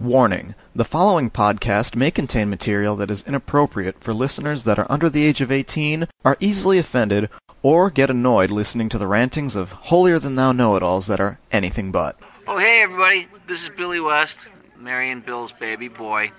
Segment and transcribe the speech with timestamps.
[0.00, 5.10] Warning the following podcast may contain material that is inappropriate for listeners that are under
[5.10, 7.28] the age of 18, are easily offended,
[7.62, 11.18] or get annoyed listening to the rantings of holier than thou know it alls that
[11.18, 12.16] are anything but.
[12.46, 13.26] Oh, hey, everybody.
[13.48, 14.48] This is Billy West,
[14.78, 16.30] Marion Bill's baby boy.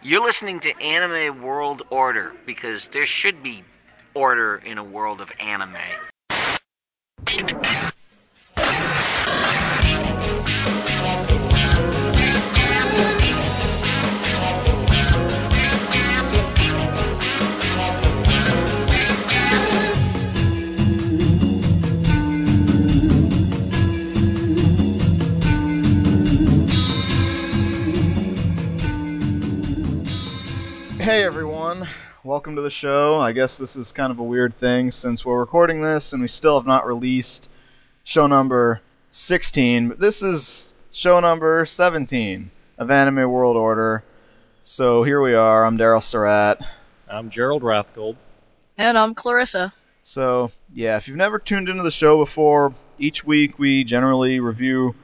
[0.00, 3.64] You're listening to Anime World Order because there should be
[4.14, 5.74] order in a world of anime.
[31.02, 31.88] Hey everyone,
[32.22, 33.16] welcome to the show.
[33.16, 36.28] I guess this is kind of a weird thing since we're recording this and we
[36.28, 37.50] still have not released
[38.04, 44.04] show number 16, but this is show number 17 of Anime World Order.
[44.62, 45.64] So here we are.
[45.64, 46.60] I'm Daryl Surratt.
[47.08, 48.14] I'm Gerald Rathkolb.
[48.78, 49.72] And I'm Clarissa.
[50.04, 54.94] So, yeah, if you've never tuned into the show before, each week we generally review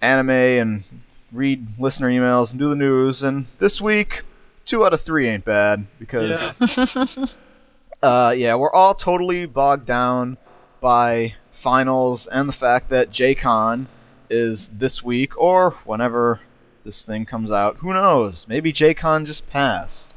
[0.00, 0.84] anime and
[1.30, 3.22] read listener emails and do the news.
[3.22, 4.22] And this week,
[4.68, 7.36] two out of three ain't bad because,
[8.02, 10.36] uh, yeah, we're all totally bogged down
[10.80, 13.86] by finals and the fact that Jacon
[14.30, 16.40] is this week or whenever
[16.84, 17.78] this thing comes out.
[17.78, 18.46] Who knows?
[18.46, 20.12] Maybe Jacon just passed.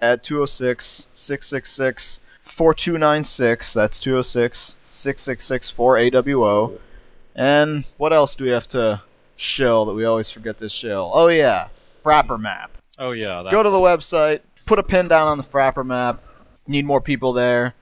[0.00, 3.74] at 206 666 4296.
[3.74, 6.78] That's 206 666 4AWO.
[7.34, 9.02] And what else do we have to
[9.36, 11.10] shill that we always forget to shill?
[11.14, 11.68] Oh, yeah.
[12.04, 12.70] Frapper map.
[12.98, 16.22] Oh yeah, that Go to the website, put a pin down on the Frapper map.
[16.66, 17.74] Need more people there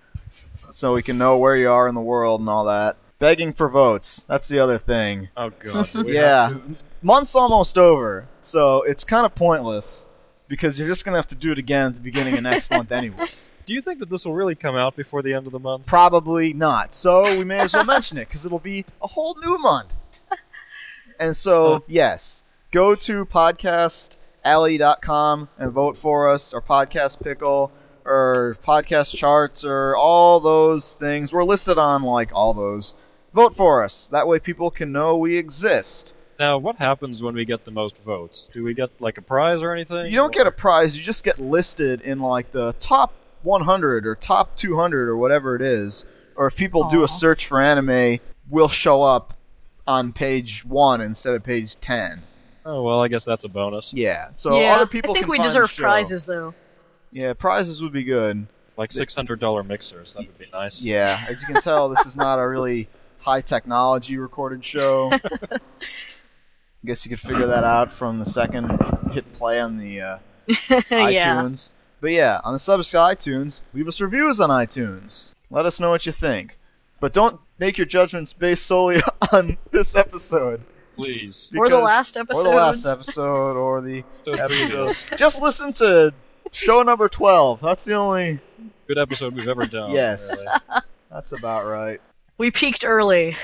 [0.70, 2.96] so we can know where you are in the world and all that.
[3.20, 4.24] Begging for votes.
[4.26, 5.28] That's the other thing.
[5.36, 5.88] Oh god.
[6.06, 6.48] Yeah.
[6.54, 10.06] to- Month's almost over, so it's kind of pointless
[10.48, 12.70] because you're just going to have to do it again at the beginning of next
[12.72, 13.26] month anyway.
[13.64, 15.86] Do you think that this will really come out before the end of the month?
[15.86, 16.92] Probably not.
[16.92, 19.94] So we may as well mention it because it'll be a whole new month.
[21.16, 21.84] And so, oh.
[21.86, 22.42] yes,
[22.72, 27.70] go to podcastalley.com and vote for us, or Podcast Pickle,
[28.04, 31.32] or Podcast Charts, or all those things.
[31.32, 32.94] We're listed on like all those.
[33.32, 34.08] Vote for us.
[34.08, 36.14] That way people can know we exist.
[36.40, 38.50] Now, what happens when we get the most votes?
[38.52, 40.06] Do we get like a prize or anything?
[40.06, 43.14] You don't get a prize, you just get listed in like the top
[43.44, 46.06] 100 or top 200 or whatever it is.
[46.36, 48.18] Or if people do a search for anime,
[48.50, 49.34] we'll show up
[49.86, 52.22] on page 1 instead of page 10.
[52.66, 53.92] Oh well, I guess that's a bonus.
[53.92, 54.32] Yeah.
[54.32, 55.82] So yeah, other people I think can we find deserve show.
[55.82, 56.54] prizes though.
[57.12, 58.46] Yeah, prizes would be good.
[58.76, 60.14] Like six hundred dollar mixers.
[60.14, 60.82] That would be nice.
[60.82, 62.88] Yeah, as you can tell, this is not a really
[63.20, 65.10] high technology recorded show.
[65.22, 65.58] I
[66.86, 68.70] guess you could figure that out from the second
[69.12, 70.18] hit play on the uh,
[70.48, 70.56] yeah.
[70.90, 71.70] iTunes.
[72.04, 75.32] But yeah, on the Subscribe iTunes, leave us reviews on iTunes.
[75.48, 76.58] Let us know what you think.
[77.00, 79.00] But don't make your judgments based solely
[79.32, 80.60] on this episode.
[80.96, 81.50] Please.
[81.56, 82.40] Or the last episode.
[82.40, 85.16] Or the last episode, or the Those episode.
[85.16, 86.12] Just listen to
[86.52, 87.62] show number 12.
[87.62, 88.38] That's the only.
[88.86, 89.92] Good episode we've ever done.
[89.92, 90.30] Yes.
[90.30, 90.82] really.
[91.10, 92.02] That's about right.
[92.36, 93.34] We peaked early.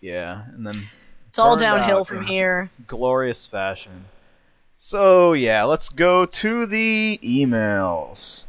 [0.00, 0.88] Yeah, and then
[1.28, 2.70] It's all downhill from here.
[2.86, 4.06] glorious fashion.
[4.88, 8.44] So, yeah, let's go to the emails.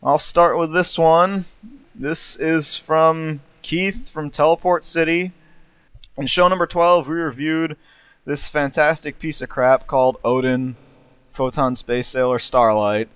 [0.00, 1.46] I'll start with this one.
[1.92, 5.32] This is from Keith from Teleport City.
[6.16, 7.76] In show number 12, we reviewed
[8.24, 10.76] this fantastic piece of crap called Odin
[11.32, 13.08] Photon Space Sailor Starlight.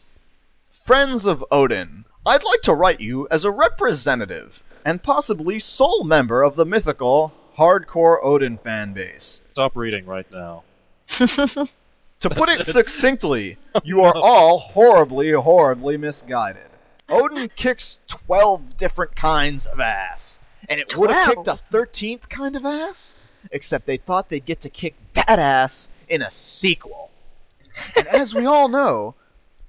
[0.85, 6.43] Friends of Odin, I'd like to write you as a representative and possibly sole member
[6.43, 9.41] of the mythical hardcore Odin fan base.
[9.49, 10.61] Stop reading right now.
[11.07, 16.69] To put it succinctly, you are all horribly, horribly misguided.
[17.09, 20.37] Odin kicks 12 different kinds of ass.
[20.69, 23.15] And it would have kicked a 13th kind of ass,
[23.51, 27.09] except they thought they'd get to kick that ass in a sequel.
[27.97, 29.15] And as we all know,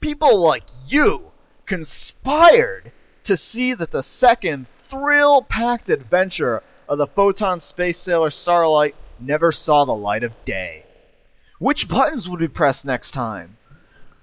[0.01, 1.30] people like you
[1.71, 2.91] conspired
[3.23, 9.53] to see that the second thrill packed adventure of the Photon Space Sailor Starlight never
[9.53, 10.85] saw the light of day.
[11.61, 13.57] Which buttons would be pressed next time?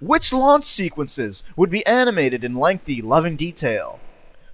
[0.01, 4.01] Which launch sequences would be animated in lengthy, loving detail?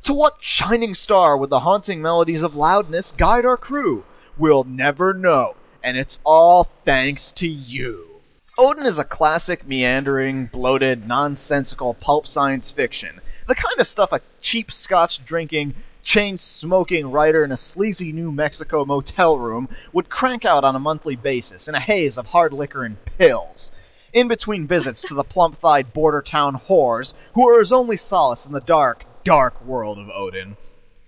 [0.04, 4.04] To what shining star would the haunting melodies of loudness guide our crew?
[4.38, 8.13] We'll never know, and it's all thanks to you.
[8.56, 13.20] Odin is a classic, meandering, bloated, nonsensical pulp science fiction.
[13.48, 15.74] The kind of stuff a cheap scotch drinking,
[16.04, 20.80] chain smoking writer in a sleazy New Mexico motel room would crank out on a
[20.80, 23.72] monthly basis in a haze of hard liquor and pills.
[24.14, 28.46] In between visits to the plump thighed border town whores who are his only solace
[28.46, 30.58] in the dark, dark world of Odin.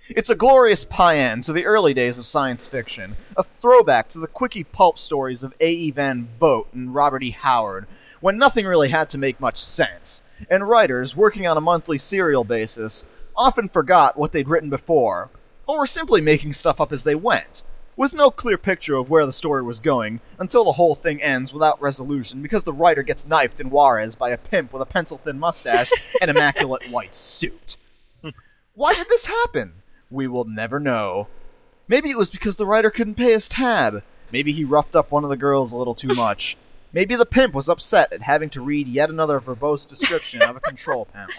[0.09, 4.27] It's a glorious paean to the early days of science fiction, a throwback to the
[4.27, 5.89] quickie pulp stories of A.E.
[5.89, 7.31] Van Vogt and Robert E.
[7.31, 7.87] Howard,
[8.21, 12.43] when nothing really had to make much sense, and writers, working on a monthly serial
[12.43, 13.03] basis,
[13.35, 15.31] often forgot what they'd written before,
[15.65, 17.63] or were simply making stuff up as they went,
[17.95, 21.51] with no clear picture of where the story was going, until the whole thing ends
[21.51, 25.17] without resolution because the writer gets knifed in Juarez by a pimp with a pencil
[25.17, 25.91] thin mustache
[26.21, 27.77] and immaculate white suit.
[28.75, 29.81] Why did this happen?
[30.15, 31.27] We will never know.
[31.89, 34.01] Maybe it was because the writer couldn't pay his tab.
[34.31, 36.57] Maybe he roughed up one of the girls a little too much.
[36.93, 40.61] Maybe the pimp was upset at having to read yet another verbose description of a
[40.61, 41.35] control panel.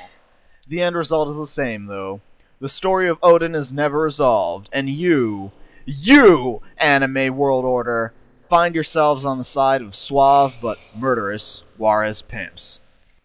[0.68, 2.20] The end result is the same, though.
[2.60, 5.52] The story of Odin is never resolved, and you,
[5.86, 8.12] you, Anime World Order,
[8.50, 12.80] find yourselves on the side of suave but murderous Juarez pimps.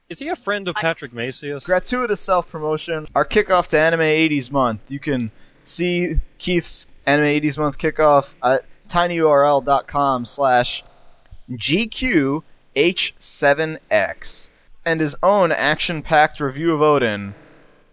[0.09, 1.65] Is he a friend of Patrick Macias?
[1.65, 3.07] Gratuitous self promotion.
[3.15, 4.81] Our kickoff to Anime 80s Month.
[4.89, 5.31] You can
[5.63, 10.83] see Keith's Anime 80s Month kickoff at tinyurl.com slash
[11.49, 14.49] GQH7X.
[14.83, 17.35] And his own action packed review of Odin.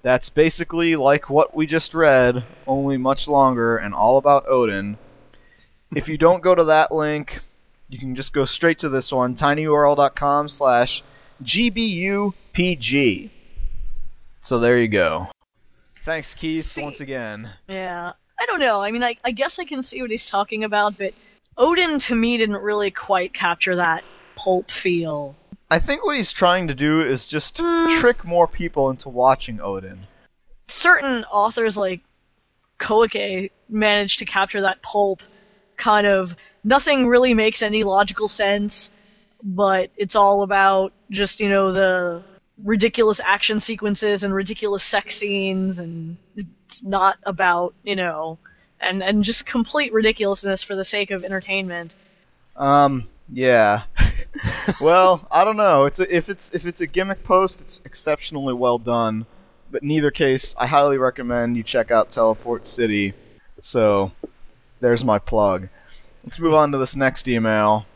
[0.02, 4.96] That's basically like what we just read, only much longer and all about Odin.
[5.94, 7.40] If you don't go to that link,
[7.88, 11.02] you can just go straight to this one, tinyurl.com slash
[11.42, 13.30] GBUPG.
[14.40, 15.28] So there you go.
[16.08, 17.50] Thanks, Keith, See- once again.
[17.68, 18.12] Yeah.
[18.40, 18.80] I don't know.
[18.80, 21.12] I mean, I, I guess I can see what he's talking about, but
[21.58, 24.02] Odin to me didn't really quite capture that
[24.34, 25.36] pulp feel.
[25.70, 28.00] I think what he's trying to do is just mm.
[28.00, 30.06] trick more people into watching Odin.
[30.68, 32.00] Certain authors like
[32.78, 35.20] Koike managed to capture that pulp
[35.76, 38.92] kind of nothing really makes any logical sense,
[39.42, 42.22] but it's all about just, you know, the
[42.64, 48.38] ridiculous action sequences and ridiculous sex scenes and it's not about, you know,
[48.80, 51.96] and and just complete ridiculousness for the sake of entertainment.
[52.56, 53.82] Um, yeah.
[54.80, 55.84] well, I don't know.
[55.84, 59.26] It's a, if it's if it's a gimmick post, it's exceptionally well done.
[59.70, 63.12] But in either case, I highly recommend you check out Teleport City.
[63.60, 64.12] So,
[64.80, 65.68] there's my plug.
[66.24, 67.86] Let's move on to this next email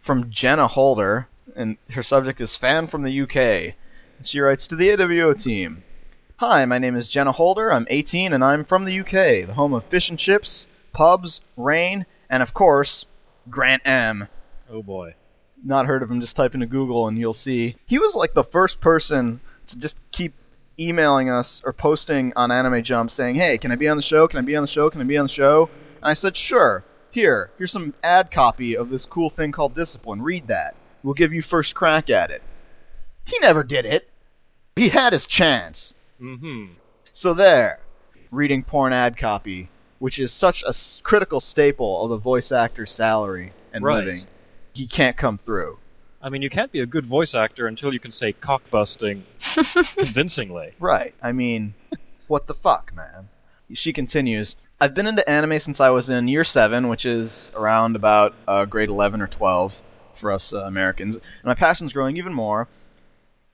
[0.00, 3.74] from Jenna Holder, and her subject is fan from the UK.
[4.22, 5.82] She writes to the AWO team.
[6.36, 7.72] Hi, my name is Jenna Holder.
[7.72, 12.04] I'm 18 and I'm from the UK, the home of fish and chips, pubs, rain,
[12.28, 13.06] and of course,
[13.48, 14.28] Grant M.
[14.70, 15.14] Oh boy.
[15.64, 17.76] not heard of him, just type into Google and you'll see.
[17.86, 20.34] He was like the first person to just keep
[20.78, 24.28] emailing us or posting on Anime Jump saying, "Hey, can I be on the show?
[24.28, 24.90] Can I be on the show?
[24.90, 26.84] Can I be on the show?" And I said, "Sure.
[27.10, 30.22] Here, here's some ad copy of this cool thing called Discipline.
[30.22, 30.74] Read that.
[31.02, 32.42] We'll give you first crack at it."
[33.24, 34.09] He never did it.
[34.80, 35.94] He had his chance.
[36.20, 36.72] Mm-hmm.
[37.12, 37.80] So there,
[38.30, 39.68] reading porn ad copy,
[39.98, 44.04] which is such a s- critical staple of the voice actor's salary and Right.
[44.04, 44.20] living.
[44.72, 45.78] He can't come through.
[46.22, 49.22] I mean, you can't be a good voice actor until you can say cockbusting
[49.96, 50.72] convincingly.
[50.78, 51.14] Right.
[51.22, 51.74] I mean,
[52.26, 53.28] what the fuck, man?
[53.72, 54.56] She continues.
[54.80, 58.64] I've been into anime since I was in year seven, which is around about uh,
[58.64, 59.80] grade 11 or 12
[60.14, 62.66] for us uh, Americans, and my passion's growing even more.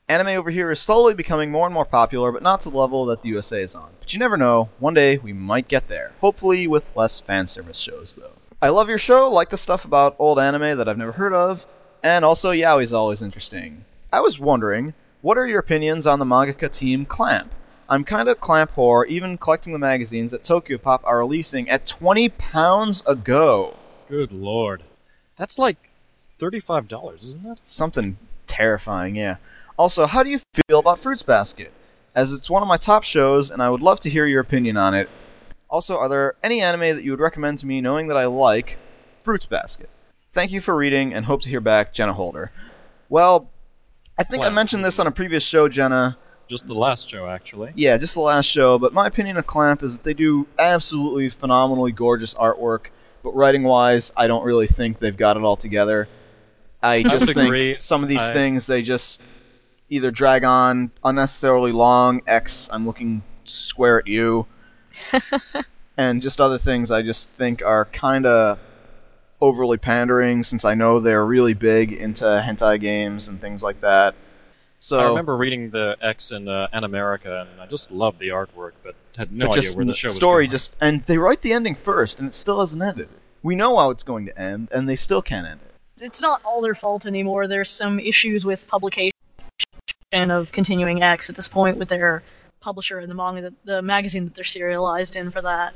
[0.09, 3.07] Anime over here is slowly becoming more and more popular, but not to the level
[3.07, 3.91] that the USA is on.
[3.99, 4.69] But you never know.
[4.79, 6.13] One day we might get there.
[6.21, 8.31] Hopefully with less fan service shows, though.
[8.63, 11.67] I love your show, like the stuff about old anime that I've never heard of,
[12.05, 13.85] and also yaoi's always interesting.
[14.13, 17.53] I was wondering, what are your opinions on the mangaka team Clamp?
[17.89, 21.85] I'm kind of Clamp whore, even collecting the magazines that Tokyo Pop are releasing at
[21.85, 23.75] 20 pounds a go.
[24.09, 24.85] Good lord.
[25.37, 25.91] That's like
[26.39, 27.59] $35, isn't it?
[27.65, 29.37] Something terrifying, yeah.
[29.79, 31.73] Also, how do you feel about Fruits Basket?
[32.15, 34.77] As it's one of my top shows, and I would love to hear your opinion
[34.77, 35.09] on it.
[35.69, 38.79] Also, are there any anime that you would recommend to me knowing that I like
[39.21, 39.91] Fruits Basket?
[40.33, 42.53] Thank you for reading, and hope to hear back, Jenna Holder.
[43.09, 43.51] Well,
[44.19, 46.17] I think I mentioned this on a previous show, Jenna.
[46.49, 47.73] Just the last show, actually.
[47.75, 51.29] Yeah, just the last show, but my opinion of Clamp is that they do absolutely
[51.29, 52.87] phenomenally gorgeous artwork,
[53.23, 56.09] but writing wise, I don't really think they've got it all together.
[56.83, 57.77] I just think agree.
[57.81, 59.21] some of these I- things they just
[59.89, 62.23] either drag on unnecessarily long.
[62.27, 64.47] X, I'm looking square at you,
[65.97, 68.59] and just other things I just think are kind of
[69.41, 70.43] overly pandering.
[70.43, 74.15] Since I know they're really big into hentai games and things like that.
[74.79, 78.29] So I remember reading the X in uh, An America, and I just loved the
[78.29, 80.51] artwork, but had no but idea just where the the show was story going.
[80.51, 83.09] just and they write the ending first and it still hasn't ended
[83.43, 86.43] we know how it's going to end and they still can't end it It's not
[86.45, 87.47] all their fault anymore.
[87.47, 89.16] There's some issues with publication
[90.13, 92.23] of Continuing X at this point with their
[92.61, 95.75] publisher and the manga, that, the magazine that they're serialized in for that.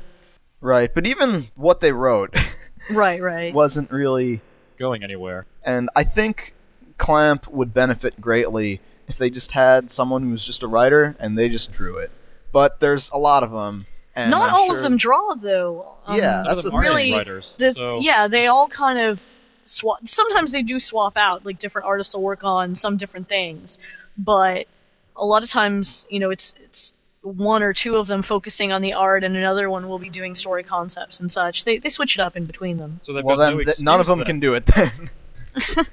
[0.61, 2.35] right but even what they wrote
[2.89, 3.53] Right, right.
[3.53, 4.41] wasn't really
[4.77, 5.45] going anywhere.
[5.63, 6.53] and i think
[6.97, 11.37] clamp would benefit greatly if they just had someone who was just a writer and
[11.37, 12.09] they just drew it
[12.51, 13.85] but there's a lot of them
[14.15, 15.95] and Not I'm all sure- of them draw though.
[16.05, 16.89] Um, Yeah, Some that's of them the thing.
[16.89, 17.55] really writers.
[17.57, 19.99] the, so yeah, they all kind of swap.
[20.05, 21.45] Sometimes they do swap out.
[21.45, 23.79] Like different artists will work on some different things,
[24.23, 24.67] but
[25.15, 28.81] a lot of times, you know, it's it's one or two of them focusing on
[28.81, 31.65] the art, and another one will be doing story concepts and such.
[31.65, 32.99] They they switch it up in between them.
[33.03, 34.25] So they've well got then no th- none of them then.
[34.25, 35.09] can do it then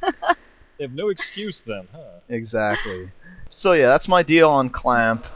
[0.79, 2.21] They have no excuse then, huh?
[2.29, 3.11] exactly
[3.51, 5.27] so yeah that's my deal on clamp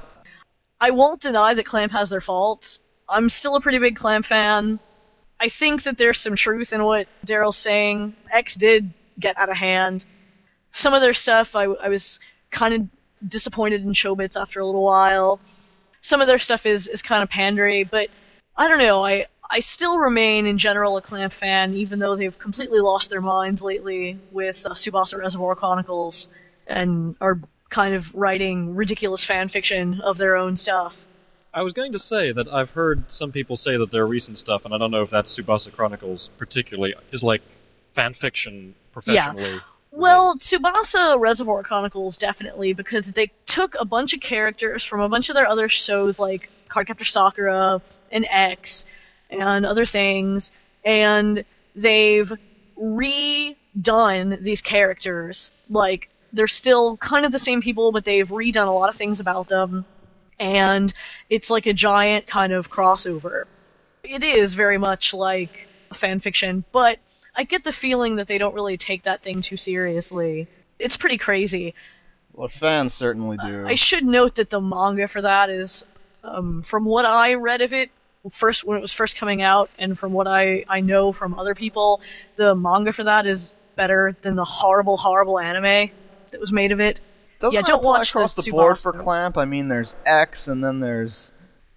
[0.83, 2.81] I won't deny that Clamp has their faults.
[3.09, 4.81] I'm still a pretty big Clamp fan.
[5.39, 8.15] I think that there's some truth in what Daryl's saying.
[8.33, 10.05] X did get out of hand.
[10.73, 12.19] Some of their stuff, I, I was
[12.53, 12.89] kind of
[13.29, 15.41] disappointed in Chobits after a little while.
[16.01, 18.09] Some of their stuff is, is kind of pandery, but
[18.57, 19.05] I don't know.
[19.05, 23.21] I, I still remain, in general, a Clamp fan, even though they've completely lost their
[23.21, 26.31] minds lately with uh, Tsubasa Reservoir Chronicles
[26.67, 31.07] and are kind of writing ridiculous fan fiction of their own stuff.
[31.55, 34.65] I was going to say that I've heard some people say that their recent stuff,
[34.65, 37.43] and I don't know if that's Tsubasa Chronicles particularly, is like
[37.93, 39.59] fan fiction professionally.
[39.95, 45.29] Well, Tsubasa Reservoir Chronicles definitely because they took a bunch of characters from a bunch
[45.29, 48.87] of their other shows like Cardcaptor Sakura and X
[49.29, 50.51] and other things,
[50.83, 51.45] and
[51.77, 52.33] they've
[52.81, 55.53] redone these characters.
[55.69, 59.21] Like they're still kind of the same people, but they've redone a lot of things
[59.21, 59.85] about them,
[60.41, 60.91] and
[61.29, 63.45] it's like a giant kind of crossover.
[64.03, 66.99] It is very much like fan fiction, but
[67.35, 70.49] I get the feeling that they don't really take that thing too seriously.
[70.79, 71.75] It's pretty crazy.
[72.33, 75.87] well fans certainly do I should note that the manga for that is,
[76.25, 77.91] um, from what I read of it,
[78.31, 81.55] first when it was first coming out, and from what I, I know from other
[81.55, 82.01] people,
[82.37, 85.91] the manga for that is better than the horrible, horrible anime
[86.31, 87.01] that was made of it.
[87.41, 90.63] Doesn't yeah, don't watch across the the board for clamp i mean there's x and
[90.63, 91.33] then there's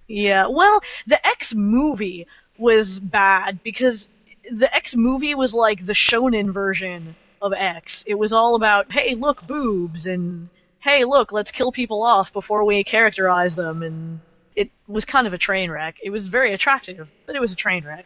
[0.08, 2.28] Yeah, well, the X movie
[2.60, 4.10] was bad because
[4.52, 8.04] the X movie was like the shonen version of X.
[8.08, 10.50] It was all about, hey, look, boobs, and
[10.80, 14.20] hey, look, let's kill people off before we characterize them, and
[14.56, 15.98] it was kind of a train wreck.
[16.04, 18.06] It was very attractive, but it was a train wreck.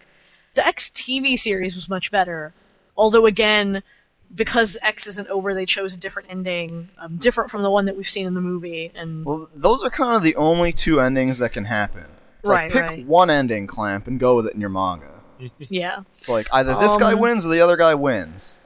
[0.56, 2.54] The X TV series was much better,
[2.98, 3.84] although again,
[4.34, 7.96] because X isn't over, they chose a different ending, um, different from the one that
[7.96, 8.92] we've seen in the movie.
[8.96, 12.06] And Well, those are kind of the only two endings that can happen.
[12.40, 13.06] It's like, Right, pick right.
[13.06, 15.19] one ending, Clamp, and go with it in your manga.
[15.70, 18.60] Yeah, It's like either this guy Um, wins or the other guy wins.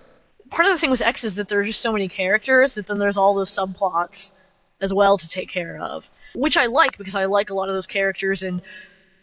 [0.50, 3.00] part of the thing with X is that there's just so many characters that then
[3.00, 4.32] there's all those subplots
[4.82, 7.75] as well to take care of, which I like because I like a lot of
[7.75, 8.44] those characters.
[8.44, 8.62] And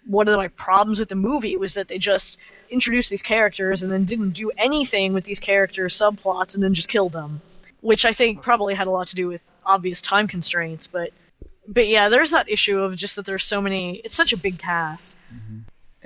[0.06, 2.38] one of my problems with the movie was that they just
[2.70, 6.88] introduced these characters and then didn't do anything with these characters' subplots and then just
[6.88, 7.40] killed them,
[7.80, 10.86] which I think probably had a lot to do with obvious time constraints.
[10.86, 11.10] But
[11.68, 13.96] but yeah, there's that issue of just that there's so many.
[14.04, 15.16] It's such a big cast.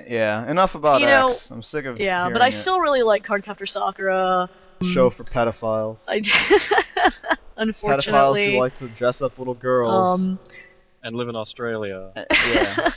[0.07, 1.49] Yeah, enough about You know, X.
[1.51, 2.51] I'm sick of Yeah, but I it.
[2.51, 4.49] still really like Cardcaptor Sakura.
[4.83, 6.05] show for pedophiles.
[6.09, 6.19] I
[7.57, 10.19] pedophiles who like to dress up little girls.
[10.21, 10.39] um,
[11.03, 12.11] And live in Australia.
[12.15, 12.89] yeah.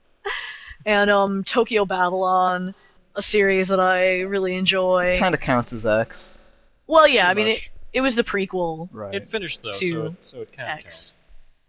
[0.86, 2.74] and um, Tokyo Babylon,
[3.14, 5.18] a series that I really enjoy.
[5.18, 6.40] kind of counts as X.
[6.86, 9.14] well, yeah, I mean, it, it was the prequel Right.
[9.14, 11.14] It finished though, To so it, so it can't X.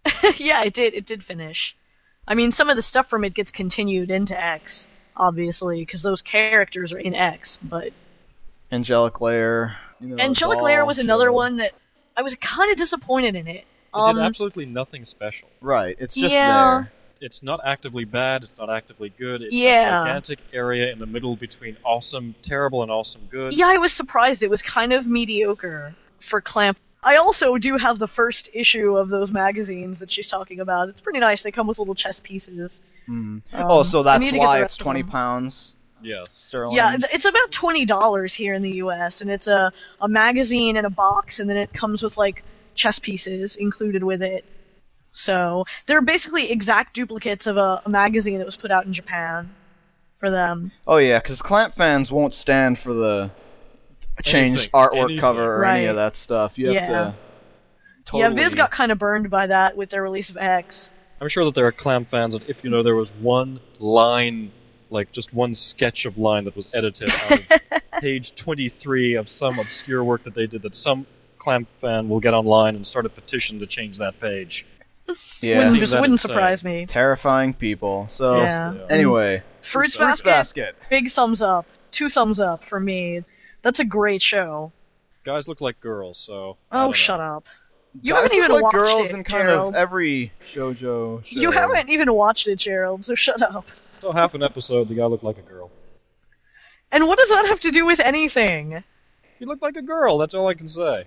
[0.39, 0.93] yeah, it did.
[0.93, 1.75] It did finish.
[2.31, 6.21] I mean, some of the stuff from it gets continued into X, obviously, because those
[6.21, 7.59] characters are in X.
[7.61, 7.91] But
[8.71, 9.75] Angelic Layer.
[9.99, 11.33] You know, Angelic doll Layer was another show.
[11.33, 11.73] one that
[12.15, 13.57] I was kind of disappointed in it.
[13.57, 15.49] It Um, did absolutely nothing special.
[15.59, 15.97] Right.
[15.99, 16.53] It's just Yeah.
[16.53, 16.91] there.
[17.19, 18.43] It's not actively bad.
[18.43, 19.41] It's not actively good.
[19.41, 19.99] It's Yeah.
[19.99, 23.51] a gigantic area in the middle between awesome, terrible, and awesome good.
[23.51, 24.41] Yeah, I was surprised.
[24.41, 26.79] It was kind of mediocre for Clamp.
[27.03, 30.87] I also do have the first issue of those magazines that she's talking about.
[30.89, 31.41] It's pretty nice.
[31.41, 32.81] They come with little chess pieces.
[33.53, 36.31] oh, so Um, that's need to get why it's twenty pounds Yes.
[36.31, 36.75] sterling.
[36.75, 39.21] Yeah, it's about twenty dollars here in the U.S.
[39.21, 42.43] and it's a a magazine and a box, and then it comes with like
[42.75, 44.45] chess pieces included with it.
[45.11, 49.53] So they're basically exact duplicates of a, a magazine that was put out in Japan
[50.17, 50.71] for them.
[50.87, 53.31] Oh yeah, because Clamp fans won't stand for the
[54.21, 54.71] changed Anything.
[54.71, 55.19] artwork Anything.
[55.19, 56.57] cover or any of that stuff.
[56.57, 56.85] You have Yeah.
[56.87, 57.15] to.
[58.05, 60.91] Totally, Yeah, Viz got kind of burned by that with their release of X.
[61.21, 64.51] I'm sure that there are Clamp fans that if you know there was one line,
[64.89, 69.59] like just one sketch of line that was edited out of page 23 of some
[69.59, 71.05] obscure work that they did, that some
[71.37, 74.65] Clamp fan will get online and start a petition to change that page.
[75.41, 76.29] yeah, wouldn't just wouldn't insane.
[76.29, 76.85] surprise me.
[76.87, 78.07] terrifying people.
[78.09, 78.73] So Yeah.
[78.89, 80.75] anyway, Fruits, Fruits Basket, Basket.
[80.89, 83.23] big thumbs up, two thumbs up for me.
[83.61, 84.71] That's a great show.
[85.23, 86.57] Guys look like girls, so.
[86.71, 87.45] Oh, shut up!
[88.01, 89.75] You Guys haven't even look like watched girls it, in kind Gerald.
[89.75, 91.39] of every shojo show.
[91.39, 93.03] You haven't even watched it, Gerald.
[93.03, 93.65] So shut up.
[93.99, 95.69] So half an episode, the guy looked like a girl.
[96.91, 98.83] And what does that have to do with anything?
[99.37, 100.17] He looked like a girl.
[100.17, 101.05] That's all I can say.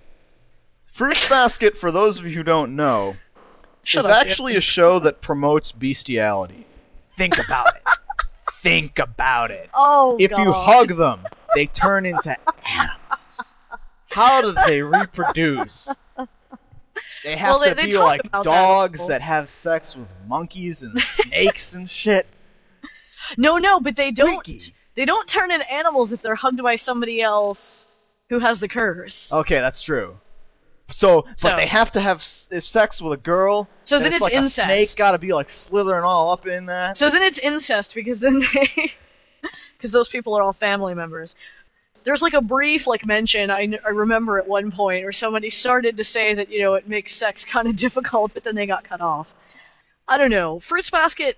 [0.93, 3.17] Fruits Basket, for those of you who don't know,
[3.83, 4.17] Shut is up.
[4.21, 6.65] actually a show that promotes bestiality.
[7.17, 7.81] Think about it.
[8.61, 9.69] Think about it.
[9.73, 10.41] oh, If God.
[10.43, 11.19] you hug them,
[11.55, 12.37] they turn into
[12.69, 13.53] animals.
[14.11, 15.93] How do they reproduce?
[17.23, 20.83] They have Well, to they be like about that dogs that have sex with monkeys
[20.83, 22.27] and snakes and shit.
[23.37, 24.45] No, no, but they don't.
[24.45, 24.73] Freaky.
[24.93, 27.87] They don't turn into animals if they're hugged by somebody else
[28.29, 29.33] who has the curse.
[29.33, 30.17] Okay, that's true.
[30.91, 33.67] So, but they have to have s- sex with a girl.
[33.85, 34.59] So then it's like incest.
[34.59, 36.95] A snake got to be like slithering all up in that.
[36.95, 38.67] So then it's incest because then they,
[39.85, 41.35] because those people are all family members.
[42.05, 45.97] There's like a brief like mention I, I remember at one point where somebody started
[45.97, 48.83] to say that you know it makes sex kind of difficult, but then they got
[48.83, 49.35] cut off.
[50.07, 50.59] I don't know.
[50.59, 51.37] Fruits Basket.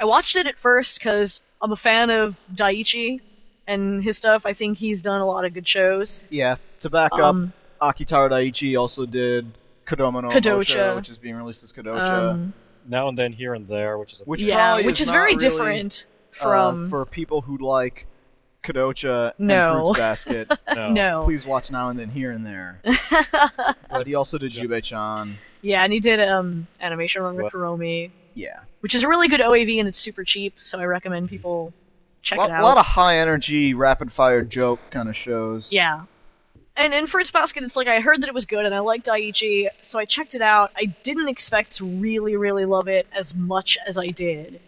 [0.00, 3.20] I watched it at first because I'm a fan of Daichi
[3.66, 4.46] and his stuff.
[4.46, 6.22] I think he's done a lot of good shows.
[6.30, 9.50] Yeah, to back Um, up, Akitaro Daichi also did
[9.86, 10.76] Kodomo no Kodocha.
[10.76, 12.30] Omocha, which is being released as Kodocha.
[12.30, 12.52] Um,
[12.86, 15.32] Now and then, here and there, which is a Which yeah, which is is very
[15.32, 16.06] really, different
[16.40, 18.06] uh, from for people who like
[18.62, 19.70] Kodocha No.
[19.76, 20.52] and Fruits Basket.
[20.74, 20.90] no.
[20.90, 21.22] no.
[21.24, 22.80] Please watch now and then, here and there.
[23.90, 25.38] but he also did Jubei-chan.
[25.62, 27.52] Yeah, and he did um animation on What?
[27.52, 31.28] Kuromi, Yeah, which is a really good OAV and it's super cheap, so I recommend
[31.28, 31.72] people
[32.22, 32.60] check a lot, it out.
[32.60, 35.72] a lot of high energy, rapid fire joke kind of shows.
[35.72, 36.02] yeah.
[36.80, 39.06] And in Fruits Basket, it's like I heard that it was good and I liked
[39.06, 40.70] Daichi, so I checked it out.
[40.76, 44.60] I didn't expect to really, really love it as much as I did.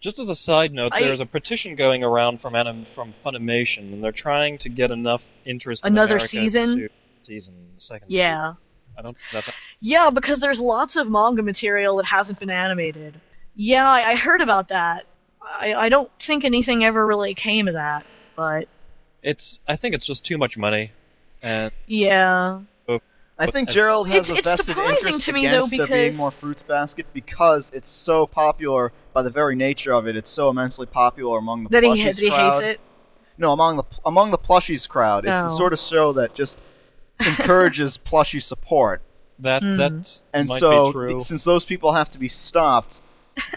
[0.00, 3.92] Just as a side note, I- there's a petition going around from anim- from Funimation,
[3.92, 5.84] and they're trying to get enough interest.
[5.84, 6.88] Another America season?
[7.22, 8.06] Season, second.
[8.10, 8.52] Yeah.
[8.52, 8.56] season.
[8.98, 9.16] I don't.
[9.32, 13.20] That's Yeah, because there's lots of manga material that hasn't been animated.
[13.54, 15.06] Yeah, I, I heard about that.
[15.42, 18.04] I, I don't think anything ever really came of that,
[18.36, 18.68] but
[19.22, 19.60] it's.
[19.66, 20.92] I think it's just too much money,
[21.42, 22.60] and yeah.
[23.38, 25.78] I think Gerald has It's- a it's vested surprising interest to me, though, against there
[25.86, 30.16] being because- more Fruits Basket because it's so popular by the very nature of it.
[30.16, 32.46] It's so immensely popular among the That he, plushies that he crowd.
[32.54, 32.80] hates it.
[33.38, 36.58] No, among the among the plushies crowd, it's the sort of show that just
[37.26, 39.02] encourages plushy support.
[39.38, 39.76] That Hmm.
[39.76, 41.08] that And might so, be true.
[41.10, 43.00] th- since those people have to be stopped,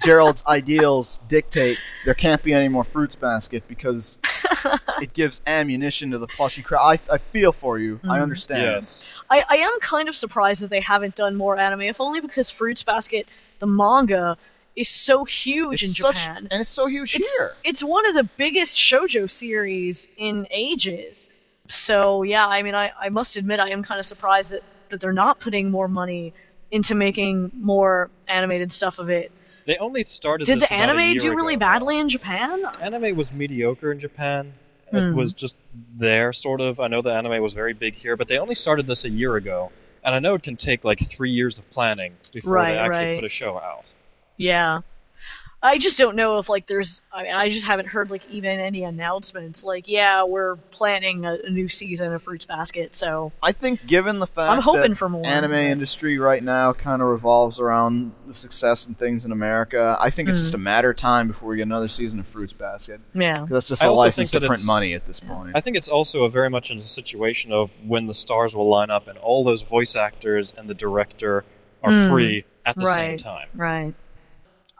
[0.04, 4.20] Gerald's ideals dictate there can't be any more Fruits Basket because
[5.02, 7.00] it gives ammunition to the plushy crowd.
[7.10, 8.00] I, I feel for you.
[8.04, 8.24] I Mm.
[8.24, 8.62] understand.
[8.63, 9.22] yes.
[9.30, 12.50] I, I am kind of surprised that they haven't done more anime, if only because
[12.52, 13.28] Fruits Basket,
[13.60, 14.38] the manga,
[14.76, 16.48] is so huge It's in such- Japan.
[16.52, 17.54] and it's so huge It's, here.
[17.63, 21.30] it's one of the biggest shoujo series in ages.
[21.67, 25.00] So yeah, I mean, I, I must admit I am kind of surprised that, that
[25.02, 26.34] they're not putting more money
[26.70, 29.32] into making more animated stuff of it.
[29.65, 30.45] They only started.
[30.45, 31.60] Did the anime do really ago.
[31.60, 32.63] badly in Japan?
[32.82, 34.54] Anime was mediocre in Japan.
[34.89, 34.97] Hmm.
[34.97, 35.56] It was just
[35.97, 36.80] there, sort of.
[36.80, 39.36] I know the anime was very big here, but they only started this a year
[39.36, 39.71] ago,
[40.04, 43.06] and I know it can take like three years of planning before Right, they actually
[43.06, 43.17] right.
[43.17, 43.93] put a show out.
[44.38, 44.82] Yeah.
[45.63, 48.60] I just don't know if like there's I mean I just haven't heard like even
[48.60, 53.52] any announcements like yeah we're planning a, a new season of Fruits Basket so I
[53.52, 55.26] think, given the fact I'm hoping that for more.
[55.26, 60.10] anime industry right now kind of revolves around the success and things in America, I
[60.10, 60.43] think it's Mm.
[60.43, 63.00] just a matter of time before we get another season of Fruits Basket.
[63.13, 65.52] Yeah, that's just I a license to print money at this point.
[65.54, 68.67] I think it's also a very much in a situation of when the stars will
[68.67, 71.43] line up and all those voice actors and the director
[71.84, 73.47] are Mm, free at the same time.
[73.54, 73.93] right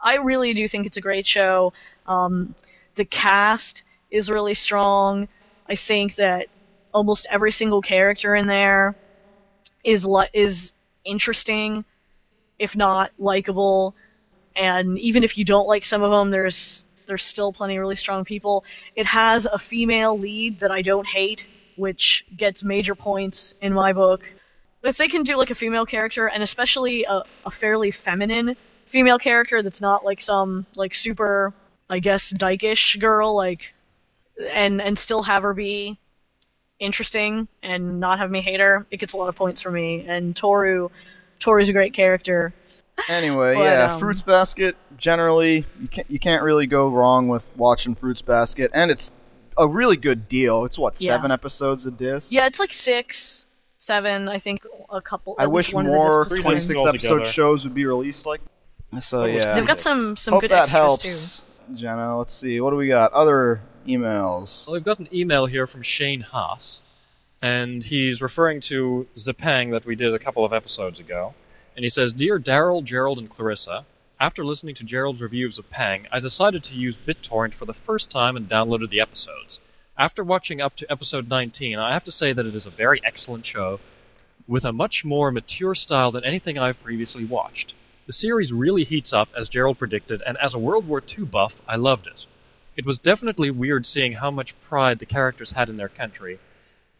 [0.02, 1.72] I really do think it's a great show
[2.06, 2.54] um,
[2.96, 5.28] the cast is really strong
[5.68, 6.48] I think that
[6.92, 8.96] almost every single character in there
[9.84, 11.84] is li- is interesting
[12.58, 13.94] if not likable
[14.56, 17.96] and even if you don't like some of them, there's there's still plenty of really
[17.96, 18.64] strong people.
[18.96, 23.92] It has a female lead that I don't hate, which gets major points in my
[23.92, 24.34] book.
[24.82, 29.18] If they can do like a female character, and especially a, a fairly feminine female
[29.18, 31.52] character that's not like some like super,
[31.90, 33.74] I guess, dykish girl, like,
[34.52, 35.98] and and still have her be
[36.78, 40.04] interesting and not have me hate her, it gets a lot of points for me.
[40.06, 40.88] And Toru,
[41.38, 42.52] Toru's a great character.
[43.08, 44.76] Anyway, But, yeah, um, Fruits Basket.
[44.96, 49.10] Generally, you can't you can't really go wrong with watching Fruits Basket, and it's
[49.58, 50.64] a really good deal.
[50.64, 51.12] It's what Yeah.
[51.16, 52.30] seven episodes a disc.
[52.30, 54.28] Yeah, it's like six, seven.
[54.28, 55.34] I think a couple.
[55.38, 56.56] I at least wish one of the more Three fine.
[56.56, 58.40] 26 episode shows would be released like.
[59.00, 61.40] So Almost yeah, They've got some some hope good that extras helps.
[61.40, 61.74] too.
[61.74, 62.60] Jenna, let's see.
[62.60, 63.12] What do we got?
[63.12, 64.66] Other emails.
[64.66, 66.82] Well, we've got an email here from Shane Haas,
[67.40, 71.34] and he's referring to Zipang that we did a couple of episodes ago.
[71.74, 73.86] And he says, Dear Daryl, Gerald, and Clarissa,
[74.20, 78.10] after listening to Gerald's review of Zipang, I decided to use BitTorrent for the first
[78.10, 79.58] time and downloaded the episodes.
[79.96, 83.00] After watching up to episode 19, I have to say that it is a very
[83.04, 83.80] excellent show
[84.46, 87.74] with a much more mature style than anything I've previously watched.
[88.04, 91.62] The series really heats up, as Gerald predicted, and as a World War II buff,
[91.68, 92.26] I loved it.
[92.76, 96.40] It was definitely weird seeing how much pride the characters had in their country,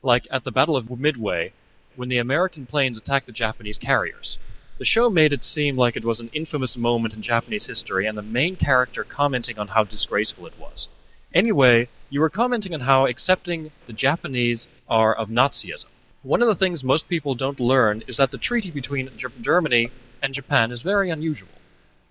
[0.01, 1.55] like at the Battle of Midway,
[1.97, 4.39] when the American planes attacked the Japanese carriers.
[4.79, 8.17] The show made it seem like it was an infamous moment in Japanese history, and
[8.17, 10.89] the main character commenting on how disgraceful it was.
[11.35, 15.87] Anyway, you were commenting on how accepting the Japanese are of Nazism.
[16.23, 19.91] One of the things most people don't learn is that the treaty between Ger- Germany
[20.23, 21.49] and Japan is very unusual.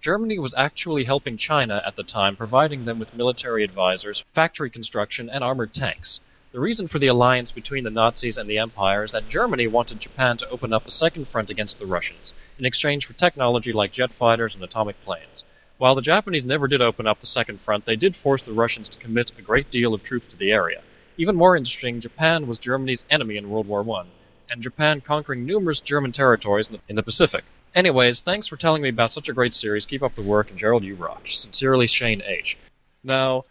[0.02, 5.30] Germany was actually helping China at the time, providing them with military advisors, factory construction,
[5.30, 6.20] and armored tanks.
[6.52, 10.02] The reason for the alliance between the Nazis and the Empire is that Germany wanted
[10.02, 13.94] Japan to open up a second front against the Russians, in exchange for technology like
[13.94, 15.46] jet fighters and atomic planes.
[15.78, 18.90] While the Japanese never did open up the second front, they did force the Russians
[18.90, 20.82] to commit a great deal of troops to the area.
[21.16, 24.06] Even more interesting, Japan was Germany's enemy in World War I,
[24.52, 27.46] and Japan conquering numerous German territories in the, in the Pacific.
[27.74, 29.86] Anyways, thanks for telling me about such a great series.
[29.86, 31.22] Keep up the work, and Gerald, you rock.
[31.26, 32.58] Sincerely, Shane H.
[33.04, 33.44] Now,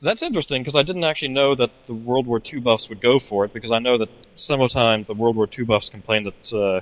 [0.00, 3.18] that's interesting because I didn't actually know that the World War II buffs would go
[3.18, 6.80] for it because I know that sometimes the World War II buffs complain that uh,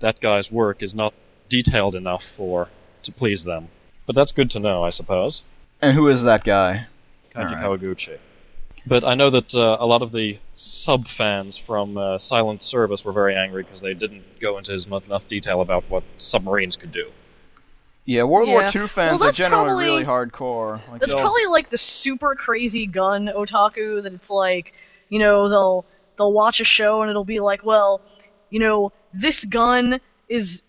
[0.00, 1.12] that guy's work is not
[1.48, 2.68] detailed enough for
[3.02, 3.68] to please them.
[4.06, 5.42] But that's good to know, I suppose.
[5.80, 6.86] And who is that guy?
[7.34, 7.82] Kaiji Alright.
[7.82, 8.18] Kawaguchi.
[8.88, 13.04] But I know that uh, a lot of the sub fans from uh, Silent Service
[13.04, 16.76] were very angry because they didn't go into as much enough detail about what submarines
[16.76, 17.10] could do.
[18.04, 18.70] Yeah, World War Yeah.
[18.74, 20.80] II fans Well, are that's generally probably- really hardcore.
[20.90, 24.72] Like That's they'll- probably like the super crazy gun otaku that it's like,
[25.10, 25.84] you know, they'll
[26.16, 28.00] they'll watch a show and it'll be like, well,
[28.50, 30.62] you know, this gun is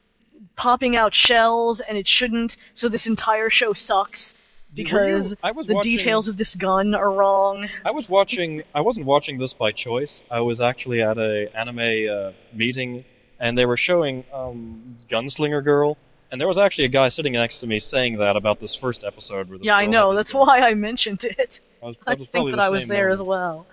[0.58, 4.34] popping out shells and it shouldn't, so this entire show sucks
[4.75, 7.67] because I was the watching- details of this gun are wrong.
[7.86, 8.63] I was watching.
[8.73, 10.23] I wasn't watching this by choice.
[10.29, 11.79] I was actually at a anime
[12.10, 13.05] uh, meeting,
[13.39, 15.97] and they were showing um, Gunslinger Girl,
[16.32, 19.03] and there was actually a guy sitting next to me saying that about this first
[19.03, 19.49] episode.
[19.49, 20.15] Where this Yeah, I know.
[20.15, 20.47] That's gun.
[20.47, 21.62] why I mentioned it.
[21.82, 23.65] I, was, I was think that I was same there as well.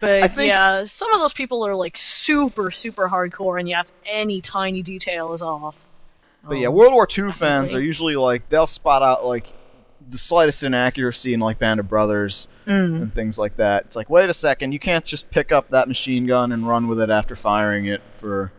[0.00, 3.92] But think- yeah, some of those people are like super, super hardcore, and yeah, if
[4.06, 5.88] any tiny detail is off.
[6.42, 9.52] But yeah, World War II fans are usually like they'll spot out like
[10.10, 12.96] the slightest inaccuracy in like Band of Brothers Mm.
[13.02, 13.84] and things like that.
[13.86, 16.86] It's like, wait a second, you can't just pick up that machine gun and run
[16.88, 18.52] with it after firing it for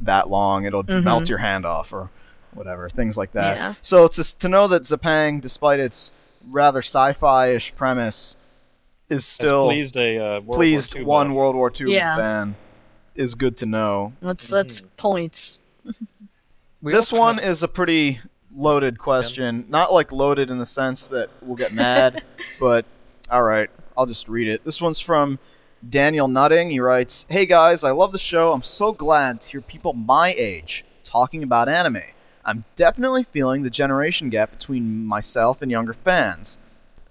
[0.00, 0.64] that long.
[0.64, 2.10] It'll melt your hand off or
[2.54, 3.56] whatever, things like that.
[3.56, 3.74] Yeah.
[3.82, 6.10] So to to know that Zipang, despite its
[6.48, 8.36] rather sci-fi-ish premise,
[9.08, 11.34] is Has still pleased a uh, World War pleased II one.
[11.34, 12.16] World War II Yeah.
[12.16, 12.54] fan
[13.14, 14.12] is good to know.
[14.20, 15.60] That's that's points.
[16.82, 18.20] We this also one have- is a pretty
[18.54, 19.66] loaded question.
[19.68, 22.22] Not like loaded in the sense that we'll get mad,
[22.60, 22.84] but
[23.30, 24.64] all right, I'll just read it.
[24.64, 25.38] This one's from
[25.88, 26.70] Daniel Nutting.
[26.70, 28.52] He writes, "Hey guys, I love the show.
[28.52, 32.02] I'm so glad to hear people my age talking about anime.
[32.44, 36.58] I'm definitely feeling the generation gap between myself and younger fans.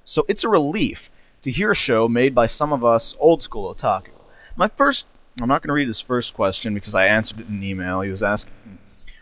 [0.04, 1.12] So it's a relief
[1.43, 4.10] to hear a show made by some of us old school otaku.
[4.56, 5.06] My first
[5.41, 8.02] I'm not going to read his first question because I answered it in an email.
[8.02, 8.78] He was asking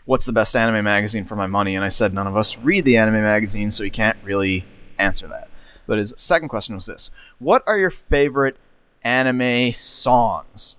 [0.08, 2.86] what's the best anime magazine for my money and I said none of us read
[2.86, 4.64] the anime magazine so he can't really
[4.98, 5.50] answer that.
[5.86, 7.10] But his second question was this.
[7.38, 8.56] What are your favorite
[9.04, 10.76] anime songs?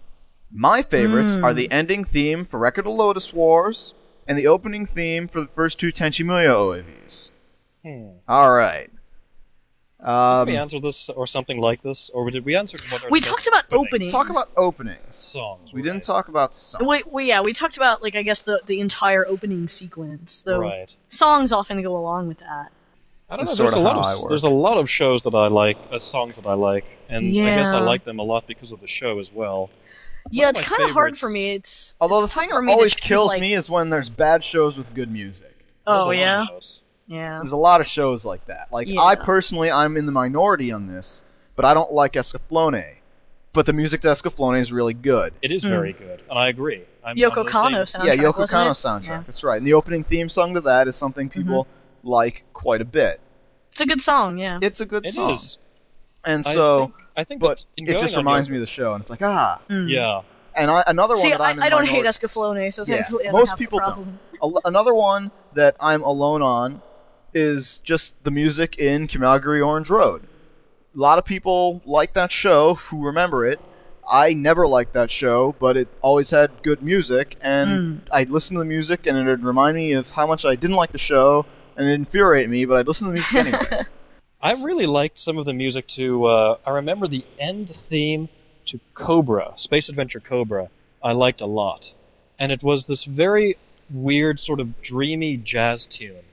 [0.51, 3.93] My favorites are the ending theme for Record of Lodoss Wars
[4.27, 7.29] and the opening theme for the first two Tenchi Muyo OAVs.
[7.83, 8.17] Hmm.
[8.27, 8.89] All right.
[9.99, 12.77] Did Um, we answer this or something like this, or did we answer?
[12.89, 14.13] What We talked about openings?
[14.13, 14.13] openings.
[14.13, 14.97] talk about openings.
[15.15, 15.73] songs.
[15.73, 15.91] We right.
[15.91, 16.85] didn't talk about songs.
[16.87, 20.41] We, we yeah, we talked about like I guess the the entire opening sequence.
[20.41, 20.95] Though Right.
[21.09, 22.71] songs often go along with that.
[23.29, 23.53] I don't know.
[23.55, 25.99] There's a lot of I s- there's a lot of shows that I like, uh,
[25.99, 28.87] songs that I like, and I guess I like them a lot because of the
[28.87, 29.69] show as well.
[30.31, 31.51] Yeah, of it's kind of hard for me.
[31.51, 34.43] It's Although the it's tough thing that always kills like- me is when there's bad
[34.45, 35.57] shows with good music.
[35.85, 36.81] Oh yeah, those.
[37.09, 37.39] Yeah.
[37.39, 38.67] There's a lot of shows like that.
[38.71, 39.01] Like Yeah.
[39.01, 42.95] I personally, I'm in the minority on this, but I don't like Escaflowne.
[43.51, 45.33] But the music to Escaflowne is really good.
[45.41, 46.83] It is very good, and I agree.
[47.03, 47.23] I'm, Hmm.
[47.23, 48.05] Yoko I'm Kanno soundtrack.
[48.05, 48.73] yeah, Yoko wasn't Kanno it?
[48.73, 49.07] soundtrack.
[49.07, 49.13] Yeah.
[49.17, 49.23] Mm-hmm.
[49.25, 49.57] That's right.
[49.57, 51.65] And the opening theme song to that is something people
[52.03, 53.19] like quite a bit.
[53.71, 54.37] It's a good song.
[54.37, 54.59] Yeah.
[54.61, 55.31] It's a good It song.
[55.31, 55.57] is.
[56.23, 58.93] And I so, think, I think but it just reminds Yoko- me of the show,
[58.93, 59.59] and it's like ah.
[59.67, 60.21] Yeah,
[60.55, 61.21] And I, another Hmm.
[61.21, 63.31] See, one that I, I'm in I don't hate minority- Escaflowne, so Yeah, thankfully I
[63.31, 64.19] don't most have the people problem.
[64.39, 64.61] don't.
[64.65, 66.81] Another one that I'm alone on
[67.33, 70.23] is just the music in Kimagure Orange Road.
[70.95, 73.59] A lot of people like that show who remember it.
[74.11, 78.59] I never liked that show, but it always had good music, and I'd listen to
[78.59, 81.45] the music, and it'd remind me of how much I didn't like the show,
[81.77, 83.83] and it infuriate me, but I'd listen to the music anyway.
[84.41, 86.25] I really liked some of the music to.
[86.25, 88.29] Uh, I remember the end theme
[88.65, 90.69] to Cobra, Space Adventure Cobra.
[91.03, 91.93] I liked a lot,
[92.39, 93.57] and it was this very
[93.91, 96.23] weird, sort of dreamy jazz tune,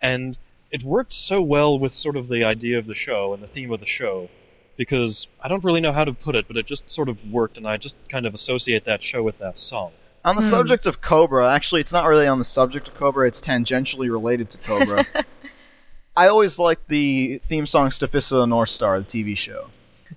[0.00, 0.36] and
[0.70, 3.72] it worked so well with sort of the idea of the show and the theme
[3.72, 4.28] of the show,
[4.76, 7.56] because I don't really know how to put it, but it just sort of worked,
[7.56, 9.92] and I just kind of associate that show with that song.
[10.24, 13.40] On the subject of Cobra, actually, it's not really on the subject of Cobra, it's
[13.40, 15.04] tangentially related to Cobra.
[16.16, 19.68] I always liked the theme song to the North Star, the TV show.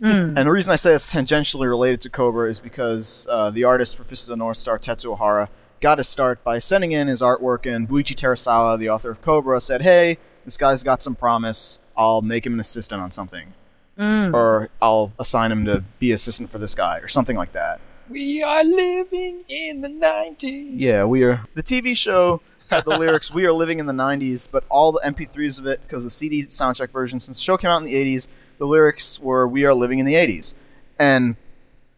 [0.01, 3.95] And the reason I say it's tangentially related to Cobra is because uh, the artist
[3.95, 5.49] for Fist of the North Star, Tetsuo Hara,
[5.83, 9.59] got his start by sending in his artwork, and Buichi Terasawa, the author of Cobra,
[9.59, 11.79] said, Hey, this guy's got some promise.
[11.95, 13.53] I'll make him an assistant on something.
[13.99, 14.33] Mm.
[14.33, 17.81] Or I'll assign him to be assistant for this guy, or something like that.
[18.09, 20.81] We are living in the nineties.
[20.81, 21.43] Yeah, we are.
[21.53, 25.01] The TV show had the lyrics "We are living in the '90s," but all the
[25.01, 27.93] MP3s of it, because the CD soundtrack version, since the show came out in the
[27.93, 30.55] '80s, the lyrics were "We are living in the '80s,"
[30.97, 31.35] and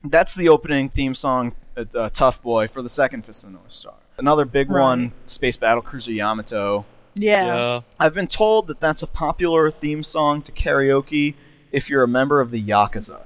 [0.03, 3.57] that's the opening theme song, uh, uh, "Tough Boy" for the second Fist of the
[3.57, 3.93] North Star.
[4.17, 4.81] Another big Right.
[4.81, 6.85] one, Space Battle Cruiser Yamato.
[7.15, 7.45] Yeah.
[7.45, 7.81] Yeah.
[7.99, 11.33] I've been told that that's a popular theme song to karaoke
[11.71, 13.21] if you're a member of the Yakuza.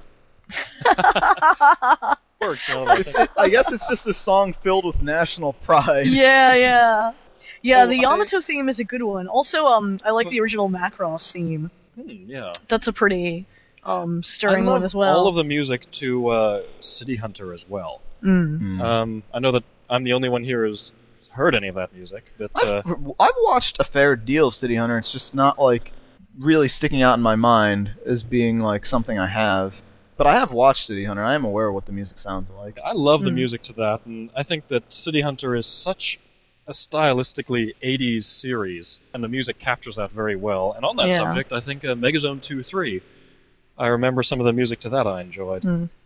[2.40, 2.70] Works.
[2.74, 6.06] I It's, I guess it's just a song filled with national pride.
[6.08, 7.12] Yeah, yeah.
[7.62, 9.28] Yeah, Oh, the I- Yamato theme is a good one.
[9.28, 11.70] Also, um, I like the original Macross theme.
[11.96, 12.52] Hmm, yeah.
[12.68, 13.46] That's a pretty
[13.84, 15.18] um I stirring love one as well.
[15.18, 18.00] all of the music to uh, City Hunter as well.
[18.22, 18.80] Mm.
[18.80, 20.92] Um, I know that I'm the only one here who's
[21.30, 24.76] heard any of that music, but uh, I've, I've watched a fair deal of City
[24.76, 24.98] Hunter.
[24.98, 25.92] It's just not like
[26.38, 29.82] really sticking out in my mind as being like something I have.
[30.16, 31.24] But I have watched City Hunter.
[31.24, 32.78] I am aware of what the music sounds like.
[32.84, 36.20] I love the music to that, and I think that City Hunter is such
[36.66, 40.72] a stylistically 80s series, and the music captures that very well.
[40.76, 41.16] And on that Yeah.
[41.16, 43.00] subject, I think uh, Megazone 2 3,
[43.78, 45.64] I remember some of the music to that I enjoyed.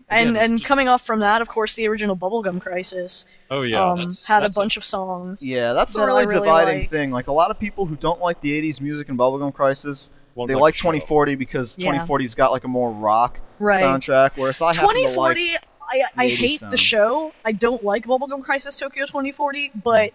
[0.09, 3.63] And Again, and just- coming off from that, of course, the original Bubblegum Crisis Oh,
[3.63, 3.91] yeah.
[3.93, 5.47] um, that's, had that's a bunch of songs.
[5.47, 6.91] Yeah, that's a That I really, really dividing like.
[6.91, 7.11] thing.
[7.11, 10.49] Like a lot of people who don't like the '80s music and Bubblegum Crisis, Won't
[10.49, 10.91] they like like show.
[10.93, 11.93] 2040 because Yeah.
[12.07, 13.41] 2040's got like a more rock.
[13.59, 13.83] Right.
[13.83, 14.33] soundtrack.
[14.37, 16.73] Whereas I happen to like 2040, I, I the hate sound.
[16.73, 17.33] the show.
[17.45, 20.11] I don't like Bubblegum Crisis Tokyo 2040, but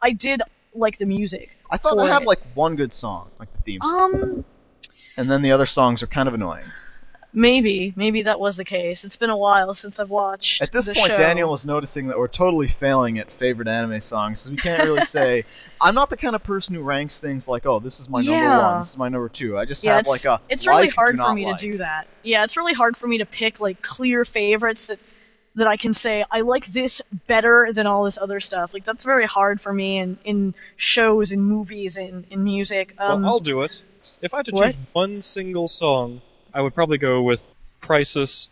[0.00, 0.40] I did
[0.74, 1.58] like the music.
[1.70, 4.44] I thought for it had like one good song, like the theme song, Um,
[5.16, 6.64] and then the other songs are kind of annoying.
[7.34, 9.04] Maybe, maybe that was the case.
[9.04, 10.62] It's been a while since I've watched.
[10.62, 11.16] At this the point, show.
[11.16, 14.40] Daniel is noticing that we're totally failing at favorite anime songs.
[14.40, 15.44] So we can't really say.
[15.80, 18.48] I'm not the kind of person who ranks things like, "Oh, this is my number
[18.48, 19.58] one, this is my number two.
[19.58, 20.42] I just Yeah, have it's, like a.
[20.48, 21.58] it's really like, hard do for me like.
[21.58, 22.06] to do that.
[22.22, 24.98] Yeah, it's really hard for me to pick like clear favorites that
[25.56, 28.74] that I can say I like this better than all this other stuff.
[28.74, 32.94] Like that's very hard for me in in shows and movies and in music.
[32.98, 33.82] Um, well, I'll do it.
[34.20, 34.64] If I had to what?
[34.66, 36.20] choose one single song,
[36.54, 38.48] I would probably go with Crisis.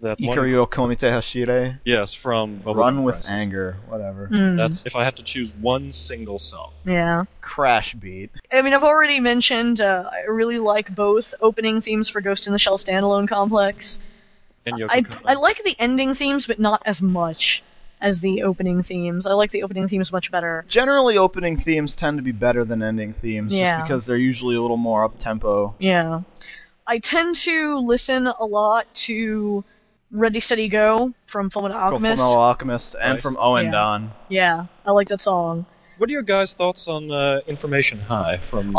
[0.00, 1.80] That one, Ikaruyo Komite Hashire.
[1.84, 3.30] yes, from Bubblegum Run with Crisis.
[3.30, 4.26] anger, whatever.
[4.28, 6.72] hmm, That's if I had to choose one single song.
[6.86, 7.24] yeah.
[7.42, 8.30] Crash beat.
[8.50, 12.54] I mean, I've already mentioned uh, I really like both opening themes for Ghost in
[12.54, 13.98] the Shell standalone complex.
[14.64, 14.88] And Yoko
[15.26, 17.62] I, I like the ending themes, but not as much
[18.00, 19.26] as the opening themes.
[19.26, 20.64] I like the opening themes much better.
[20.68, 23.76] Generally, opening themes tend to be better than ending themes, Yeah.
[23.78, 25.74] just because they're usually a little more up tempo.
[25.78, 26.22] Yeah.
[26.86, 29.64] I tend to listen a lot to
[30.12, 32.22] Ready Steady Go from Fullmetal From Alchemist.
[32.22, 33.20] Fullmetal Alchemist and Right.
[33.22, 33.70] from Owen Yeah.
[33.72, 34.12] Don.
[34.28, 35.66] Yeah, I like that song.
[35.98, 38.76] What are your guys' thoughts on uh, Information High from?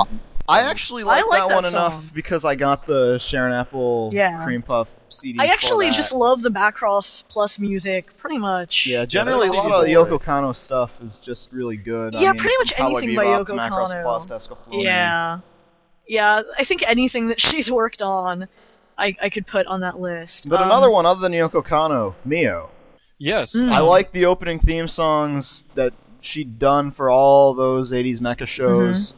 [0.50, 1.92] I actually like, like that, that one song.
[1.92, 4.42] enough because I got the Sharon Apple Yeah.
[4.46, 5.38] Cream Puff CD.
[5.42, 5.96] I for actually that.
[5.96, 8.88] just love the Macross Plus music, pretty much.
[8.88, 12.16] Yeah, generally a lot of super Yoko Kanno stuff is just really good.
[12.16, 14.04] I Yeah, mean, pretty much Cowboy anything by Bebop, Yoko Macross Kanno.
[14.04, 15.40] Plus, Yeah.
[16.08, 18.48] Yeah, I think anything that she's worked on,
[18.98, 20.50] I, I could put on that list.
[20.50, 22.70] But Um, another one other than Yoko Kanno, Mio.
[23.20, 23.72] Yes, Mm.
[23.72, 29.16] I like the opening theme songs that she'd done for all those 80s mecha shows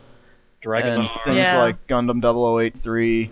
[0.61, 1.19] Dragon and Arm.
[1.25, 1.57] things Yeah.
[1.61, 3.29] like Gundam 0083,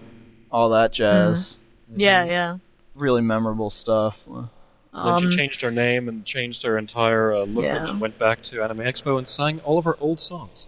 [0.52, 1.58] all that jazz.
[1.96, 2.58] Yeah, yeah.
[2.96, 4.26] Really memorable stuff.
[4.26, 4.50] Then
[4.94, 7.88] Um, she changed her name and changed her entire uh, look Yeah.
[7.90, 10.68] and went back to Anime Expo and sang all of her old songs.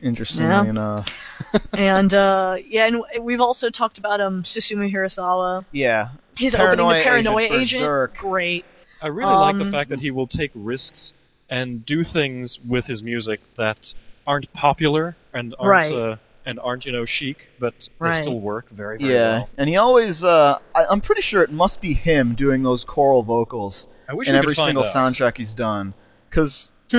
[0.00, 0.64] Interestingly Yeah.
[0.64, 1.06] enough.
[1.72, 5.64] and uh, yeah, and we've also talked about um Susumu Hirasawa.
[5.72, 6.08] Yeah.
[6.36, 8.16] His Paranoia opening, the Paranoia Agent, Agent, Berserk.
[8.18, 8.64] great.
[9.02, 11.12] I really like the Um, fact that he will take risks
[11.50, 13.94] and do things with his music that
[14.26, 15.92] aren't popular and aren't Right.
[15.92, 18.12] uh, and aren't you know chic, but Right.
[18.14, 19.48] they still work very very Yeah, well.
[19.58, 23.22] and he always, uh, I, I'm pretty sure it must be him doing those choral
[23.22, 24.94] vocals I wish in every single out.
[24.94, 25.94] soundtrack he's done.
[26.30, 26.72] Because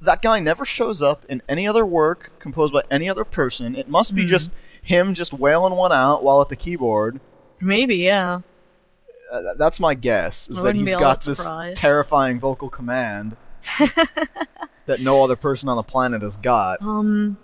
[0.00, 3.76] that guy never shows up in any other work composed by any other person.
[3.76, 7.20] It must be just him just wailing one out while at the keyboard.
[7.60, 8.40] Maybe, yeah.
[9.30, 11.80] Uh, that's my guess, is I that he's got this surprised.
[11.80, 13.36] terrifying vocal command
[14.86, 16.80] that no other person on the planet has got.
[16.80, 17.36] Um,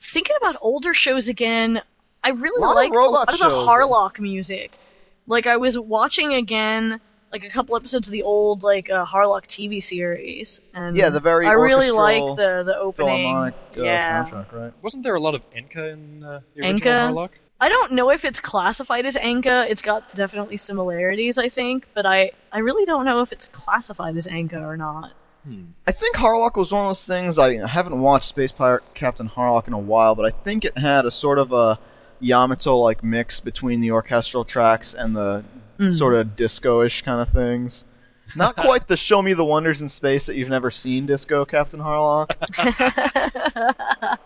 [0.00, 1.82] thinking about older shows again,
[2.24, 3.44] I really A lot of like a lot of the.
[3.46, 4.78] Harlock music.
[5.26, 7.00] Like I was watching again,
[7.32, 11.20] like a couple episodes of the old like uh, Harlock TV series, and Yeah, the
[11.20, 13.24] very I really like the the opening.
[13.24, 14.72] Philharmonic uh, yeah, soundtrack, right?
[14.82, 17.08] Wasn't there a lot of Enka in uh, the Enka?
[17.08, 17.40] Harlock?
[17.60, 19.68] I don't know if it's classified as Enka.
[19.68, 24.16] It's got definitely similarities, I think, but I I really don't know if it's classified
[24.16, 25.12] as Enka or not.
[25.86, 27.38] I think Harlock was one of those things.
[27.38, 31.06] I haven't watched Space Pirate Captain Harlock in a while, but I think it had
[31.06, 31.78] a sort of a
[32.20, 35.44] Yamato like mix between the orchestral tracks and the
[35.90, 37.84] sort of disco ish kind of things.
[38.36, 41.80] Not quite the show me the wonders in space that you've never seen disco, Captain
[41.80, 42.28] Harlock.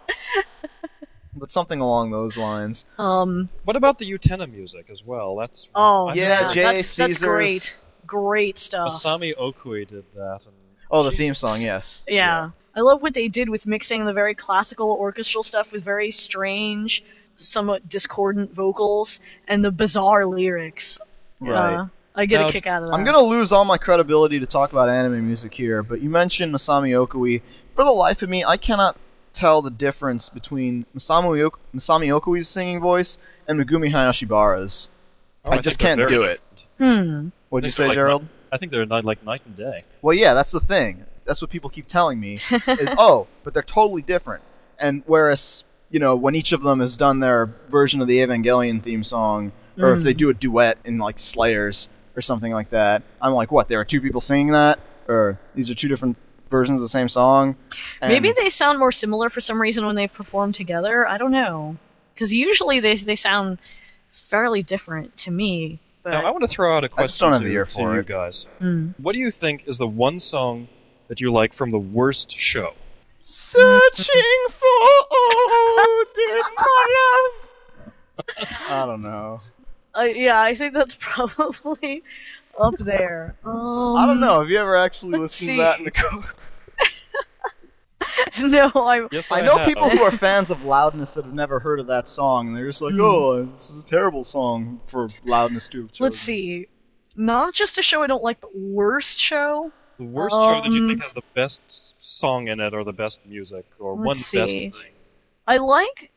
[1.34, 2.84] but something along those lines.
[2.98, 5.36] Um, What about the Utena music as well?
[5.36, 6.64] That's oh I Yeah, think J.A.
[6.64, 8.92] that's that's great, great stuff.
[8.92, 10.46] Masami Okui did that.
[10.46, 10.54] And
[10.90, 12.02] Oh, the she's- theme song, yes.
[12.06, 12.50] Yeah.
[12.74, 17.02] I love what they did with mixing the very classical orchestral stuff with very strange,
[17.36, 20.98] somewhat discordant vocals and the bizarre lyrics.
[21.50, 21.74] Right.
[21.74, 22.92] Uh, I get Now, a kick out of that.
[22.94, 26.55] I'm gonna lose all my credibility to talk about anime music here, but you mentioned
[26.55, 27.40] Masami Okui.
[27.74, 28.96] For the life of me, I cannot
[29.33, 34.90] tell the difference between Masami, ok- Masami Okui's singing voice and Megumi Hayashibara's.
[35.44, 36.40] Oh, I think just can't very do it.
[36.79, 36.85] Hmm.
[36.85, 38.23] What'd you I think they're say, like Gerald?
[38.23, 39.85] night- I think they're not like night and day.
[40.02, 41.06] Well, yeah, that's the thing.
[41.25, 42.35] That's what people keep telling me.
[42.35, 42.42] is
[42.98, 44.42] oh, but they're totally different.
[44.79, 48.83] And whereas you know when each of them has done their version of the Evangelion
[48.83, 53.02] theme song, or if they do a duet in like Slayers or something like that,
[53.20, 53.68] I'm like, what?
[53.68, 56.16] There are two people singing that, or these are two different
[56.48, 57.56] versions of the same song.
[58.00, 61.08] And Maybe they sound more similar for some reason when they perform together.
[61.08, 61.77] I don't know.
[62.14, 63.58] Because usually they, they sound
[64.10, 65.81] fairly different to me.
[66.02, 68.02] But Now, I want to throw out a question to, the ear to for you
[68.02, 68.46] guys.
[68.58, 68.90] Hmm.
[68.98, 70.68] What do you think is the one song
[71.08, 72.75] that you like from the worst show?
[73.23, 77.87] Searching for Odin, my love.
[78.70, 79.40] I don't know.
[79.96, 82.02] Uh, yeah, I think that's probably
[82.58, 83.36] up there.
[83.44, 84.40] Um, I don't know.
[84.40, 85.56] Have you ever actually listened see.
[85.56, 86.24] to that in the car?
[88.42, 89.06] No, I.
[89.10, 89.66] Yes, I I, know have.
[89.66, 92.66] people who are fans of Loudness that have never heard of that song, and they're
[92.66, 96.66] just like, "Oh, this is a terrible song for Loudness to have chosen." Let's see.
[97.16, 99.72] Not just a show I don't like, but worst show.
[99.98, 102.92] The worst show that you Um, think has the best song in it, or the
[102.92, 104.72] best music, or one Let's best thing.
[105.46, 106.10] I like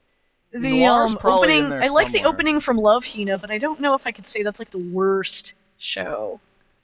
[0.62, 1.72] the um, opening.
[1.74, 4.44] I like the opening from Love Hina, but I don't know if I could say
[4.44, 6.40] that's like the worst show.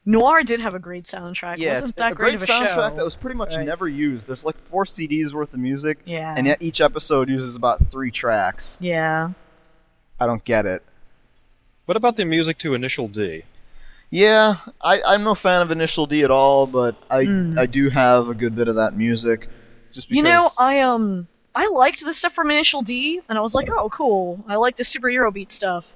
[0.06, 1.58] Noir did have a great soundtrack.
[1.58, 2.96] yeah, it wasn't it's that a great, great of a soundtrack show?
[2.96, 3.66] that was pretty much Right.
[3.66, 4.28] never used.
[4.28, 6.34] There's like four CDs worth of music, yeah.
[6.36, 8.78] and yet each episode uses about three tracks.
[8.82, 9.32] yeah.
[10.20, 10.84] I don't get it.
[11.86, 13.42] What about the music to Initial D?
[14.12, 17.58] Yeah, I, I'm no fan of Initial D at all, but I Mm.
[17.58, 19.50] I do have a good bit of that music.
[19.92, 23.42] Just because You know, I um I liked the stuff from Initial D, and I
[23.42, 24.44] was like, oh, cool.
[24.48, 25.96] I like the Super Eurobeat stuff.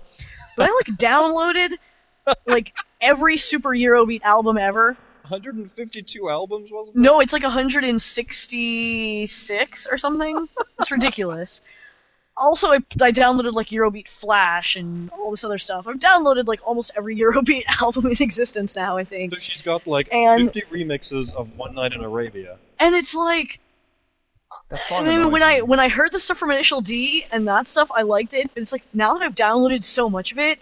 [0.57, 1.75] But I like downloaded
[2.45, 4.97] like every Super Eurobeat album ever.
[5.27, 6.99] 152 albums, wasn't it?
[6.99, 10.47] No, it's like 166 or something.
[10.79, 11.61] It's ridiculous.
[12.37, 15.87] Also, I, I downloaded like Eurobeat Flash and all this other stuff.
[15.87, 19.33] I've downloaded like almost every Eurobeat album in existence now, I think.
[19.33, 22.57] So she's got like And- 50 remixes of One Night in Arabia.
[22.77, 23.61] And it's like
[24.69, 27.67] that I mean, when I when I heard the stuff from Initial D and that
[27.67, 28.49] stuff, I liked it.
[28.53, 30.59] But it's like now that I've downloaded so much of it,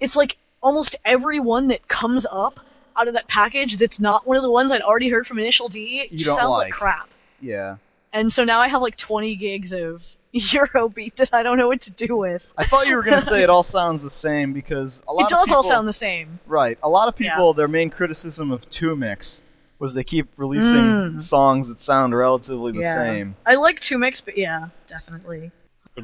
[0.00, 2.60] it's like almost everyone that comes up
[2.96, 5.68] out of that package that's not one of the ones I'd already heard from Initial
[5.68, 6.72] D You just sounds like like.
[6.72, 7.08] crap.
[7.40, 7.76] yeah,
[8.12, 11.80] And so now I have like 20 gigs of Eurobeat that I don't know what
[11.82, 12.52] to do with.
[12.58, 15.26] I thought you were gonna say it all sounds the same because a lot of
[15.26, 16.40] It does all sound the same.
[16.46, 16.76] Right.
[16.82, 17.30] A lot of Yeah.
[17.34, 19.42] people, their main criticism of 2Mix
[19.78, 21.20] was they keep releasing Mm.
[21.22, 22.94] songs that sound relatively the yeah.
[22.94, 23.36] same.
[23.46, 25.50] I like 2Mix, but yeah, definitely.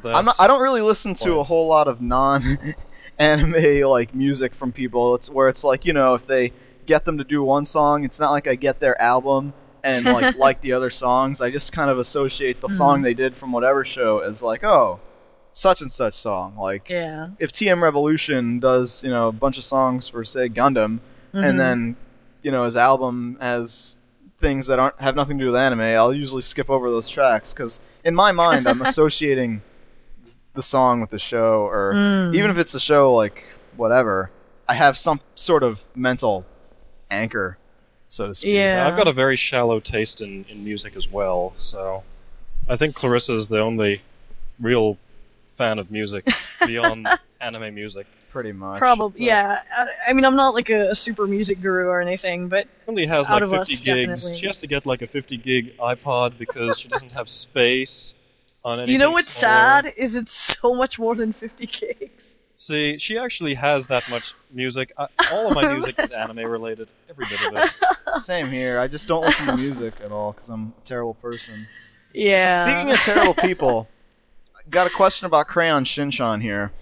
[0.05, 2.01] I'm not, I don't really listen to a whole lot of
[3.19, 5.15] non-anime like music from people.
[5.15, 6.53] It's where it's like you know if they
[6.87, 9.53] get them to do one song, it's not like I get their album
[9.83, 11.41] and like like the other songs.
[11.41, 15.01] I just kind of associate the song they did from whatever show as like oh,
[15.53, 16.57] such and such song.
[16.57, 17.29] Like Yeah.
[17.39, 21.01] if TM Revolution does, you know, a bunch of songs for say Gundam,
[21.35, 21.45] Mm-hmm.
[21.45, 21.97] and then,
[22.45, 23.97] you know, his album has
[24.39, 27.53] things that aren't have nothing to do with anime, I'll usually skip over those tracks
[27.53, 29.63] because in my mind I'm associating
[30.53, 32.35] the song with the show, or Mm.
[32.37, 33.43] even if it's a show like
[33.77, 34.31] whatever,
[34.69, 36.45] I have some sort of mental
[37.11, 37.59] anchor,
[38.09, 38.55] so to speak.
[38.55, 38.87] Yeah.
[38.87, 42.05] I've got a very shallow taste in, in music as well, so
[42.69, 44.03] I think Clarissa is the only
[44.61, 44.97] real
[45.57, 46.29] fan of music
[46.67, 47.09] beyond
[47.41, 48.07] anime music.
[48.35, 48.79] Pretty much.
[48.79, 49.61] Probably, yeah.
[49.73, 53.07] I, I mean, I'm not like a, a super music guru or anything, but Only
[53.07, 53.81] has like 50 us, gigs.
[53.83, 54.35] definitely.
[54.35, 58.15] She has to get like a 50 gig iPod because she doesn't have space
[58.65, 58.93] on anything.
[58.95, 59.83] you know what's smaller.
[59.83, 62.41] sad is it's so much more than 50 gigs.
[62.57, 64.93] See, she actually has that much music.
[64.99, 66.89] I, all of my music is anime related.
[67.09, 68.21] Every bit of it.
[68.21, 68.81] Same here.
[68.81, 71.69] I just don't listen to music at all because I'm a terrible person.
[72.13, 72.67] Yeah.
[72.67, 73.89] Speaking of terrible people,
[74.71, 76.73] got a question about Crayon Shinchan here.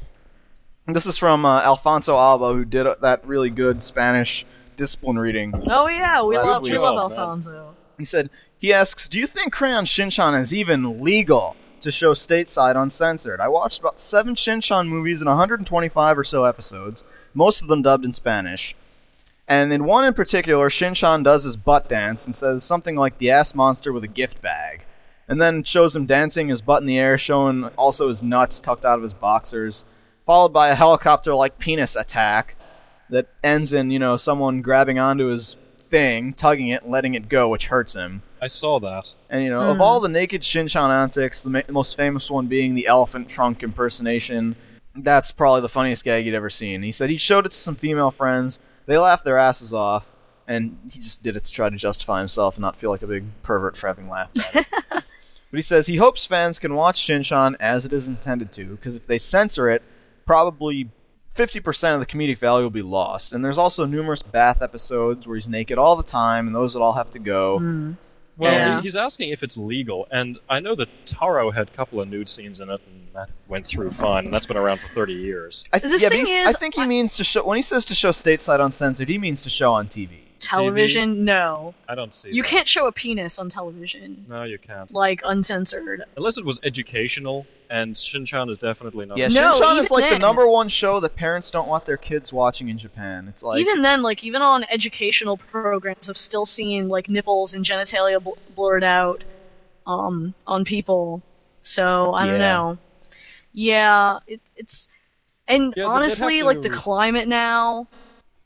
[0.86, 4.44] This is from uh, Alfonso Alba, who did uh, that really good Spanish
[4.76, 5.54] discipline reading.
[5.70, 7.12] oh yeah, we love we love.
[7.12, 7.74] Alfonso.
[7.98, 12.80] He said, he asks, Do you think Crayon Shinchan is even legal to show stateside
[12.80, 13.40] uncensored?
[13.40, 18.04] I watched about seven Shinchan movies and 125 or so episodes, most of them dubbed
[18.04, 18.74] in Spanish.
[19.46, 23.30] And in one in particular, Shinchan does his butt dance and says something like the
[23.30, 24.82] ass monster with a gift bag.
[25.28, 28.84] And then shows him dancing his butt in the air, showing also his nuts tucked
[28.84, 29.84] out of his boxers,
[30.26, 32.56] followed by a helicopter like penis attack
[33.10, 35.56] that ends in, you know, someone grabbing onto his
[35.92, 38.22] thing, tugging it, and letting it go, which hurts him.
[38.40, 39.12] I saw that.
[39.30, 39.82] And you know, of hmm.
[39.82, 44.56] all the naked Shinchan antics, the ma- most famous one being the elephant trunk impersonation.
[44.96, 46.82] That's probably the funniest gag he'd ever seen.
[46.82, 48.58] He said he showed it to some female friends.
[48.86, 50.06] They laughed their asses off,
[50.48, 53.06] and he just did it to try to justify himself and not feel like a
[53.06, 54.66] big pervert for having laughed at it.
[54.90, 55.04] but
[55.52, 59.06] he says he hopes fans can watch Shinchan as it is intended to, because if
[59.06, 59.82] they censor it,
[60.26, 60.88] probably
[61.34, 63.32] 50% of the comedic value will be lost.
[63.32, 66.82] And there's also numerous bath episodes where he's naked all the time, and those would
[66.82, 67.58] all have to go.
[67.58, 67.92] Hmm.
[68.36, 68.80] Well, Yeah.
[68.80, 72.28] he's asking if it's legal, and I know that Taro had a couple of nude
[72.30, 74.24] scenes in it, and that went through fine.
[74.24, 75.64] And that's been around for 30 years.
[75.72, 77.94] I, The yeah, thing is, I think he means to show when he says to
[77.94, 80.21] show stateside uncensored, he means to show on TV.
[80.42, 81.74] Television, no.
[81.88, 82.30] I don't see.
[82.32, 82.48] You that.
[82.48, 84.92] can't show a penis on television, No, you can't.
[84.92, 86.04] like uncensored.
[86.16, 89.18] Unless it was educational, and Shinchan is definitely not.
[89.18, 91.96] Yeah, No, Shinchan is even like the number one show that parents don't want their
[91.96, 93.28] kids watching in Japan.
[93.28, 97.64] It's like even then, like even on educational programs, I've still seen like nipples and
[97.64, 99.24] genitalia bl- blurred out,
[99.86, 101.22] um, on people.
[101.62, 102.78] So I don't know.
[103.52, 104.88] Yeah, it, it's
[105.46, 107.88] And Yeah, honestly, have like the climate now,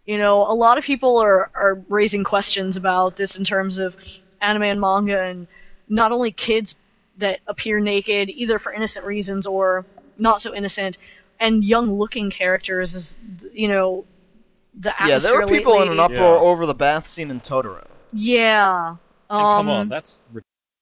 [0.06, 3.96] you know, a lot of people are are raising questions about this in terms of
[4.40, 5.46] anime and manga, and
[5.88, 6.76] not only kids
[7.18, 9.84] that appear naked either for innocent reasons or
[10.18, 10.96] not so innocent,
[11.40, 12.94] and young looking characters.
[12.94, 13.16] Is
[13.52, 14.04] you know,
[14.78, 16.40] the Yeah, there were people in an uproar Yeah.
[16.40, 17.84] over the bath scene in Totoro.
[18.12, 18.96] Yeah.
[19.28, 20.22] And come Um, on, that's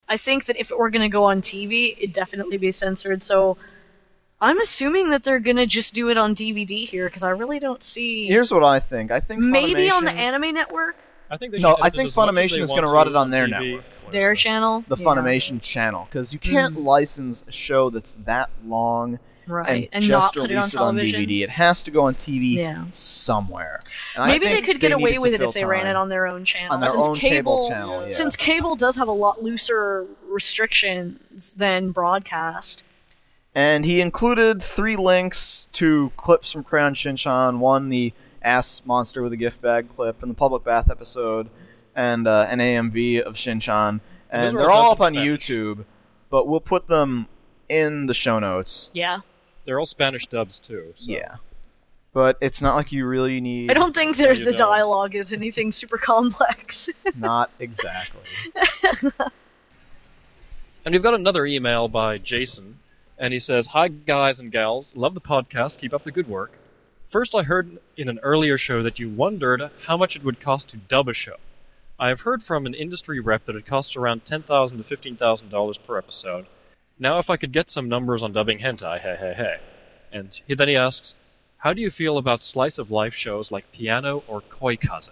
[0.07, 3.23] I think that if it were going to go on TV, it'd definitely be censored.
[3.23, 3.57] So
[4.45, 7.59] I'm assuming that they're going to just do it on DVD here because I really
[7.59, 8.27] don't see.
[8.27, 9.11] Here's what I think.
[9.11, 10.97] I think Maybe on the Anime Network,
[11.31, 12.71] I think they No, should I edit it think as much as Funimation they is
[12.71, 13.77] want gonna run it on their TV.
[13.77, 14.11] network.
[14.11, 14.85] their channel.
[14.87, 15.05] the Yeah.
[15.07, 16.85] Funimation channel because you can't mm.
[16.85, 20.95] license a show that's that long right, and, and, not just put it release on
[20.95, 21.23] television.
[21.25, 21.43] DVD.
[21.45, 22.85] It has to go on TV Yeah.
[22.93, 23.81] somewhere.
[24.15, 25.65] And I Maybe they think could get they away needed with it fill if they
[25.65, 25.91] ran time.
[25.93, 26.75] it on their own channel.
[26.75, 28.11] On their since own cable channel, yeah.
[28.11, 32.85] since cable does have a lot looser restrictions than broadcast.
[33.55, 37.59] And he included three links to clips from Crayon Shinchan.
[37.59, 41.49] One, the ass monster with a gift bag clip, and the public bath episode,
[41.95, 44.01] and uh, an AMV of Shinchan.
[44.31, 45.47] And they're all all up on Spanish.
[45.49, 45.85] YouTube,
[46.31, 47.29] but we'll put them
[47.69, 48.91] in the show notes.
[48.93, 49.21] Yeah,
[49.65, 50.93] They're all Spanish dubs too.
[50.97, 51.13] So.
[51.13, 51.37] Yeah.
[52.13, 53.71] But it's not like you really need.
[53.71, 54.69] I don't think there's the don't.
[54.69, 56.89] dialogue is anything super complex.
[57.19, 58.21] Not exactly.
[60.85, 62.79] And we've got another email by Jason,
[63.19, 64.95] and he says, Hi, guys and gals.
[64.97, 65.79] Love the podcast.
[65.79, 66.59] Keep up the good work.
[67.09, 70.69] First, I heard in an earlier show that you wondered how much it would cost
[70.71, 71.37] to dub a show.
[71.99, 75.97] I have heard from an industry rep that it costs around $10,000 to $15,000 per
[75.97, 76.47] episode.
[76.99, 79.59] Now, if I could get some numbers on dubbing hentai, hey, hey, hey.
[80.13, 81.15] And he, then he asks,
[81.59, 85.11] How do you feel about slice of life shows like Piano or Koikaze?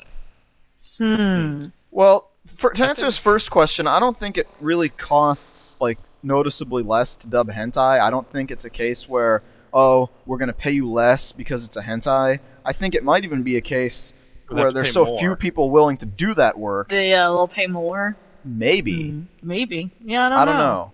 [0.99, 1.67] Hmm.
[1.91, 6.83] Well, for, to answer his first question, I don't think it really costs like noticeably
[6.83, 8.01] less to dub hentai.
[8.01, 9.43] I don't think it's a case where
[9.75, 12.41] oh we're going to pay you less because it's a hentai.
[12.65, 14.15] I think it might even be a case
[14.49, 15.19] We'll where there's so more.
[15.19, 16.89] few people willing to do that work.
[16.89, 18.17] they uh, they'll pay more.
[18.45, 19.91] Maybe Maybe.
[20.01, 20.93] Yeah, I don't, I don't know.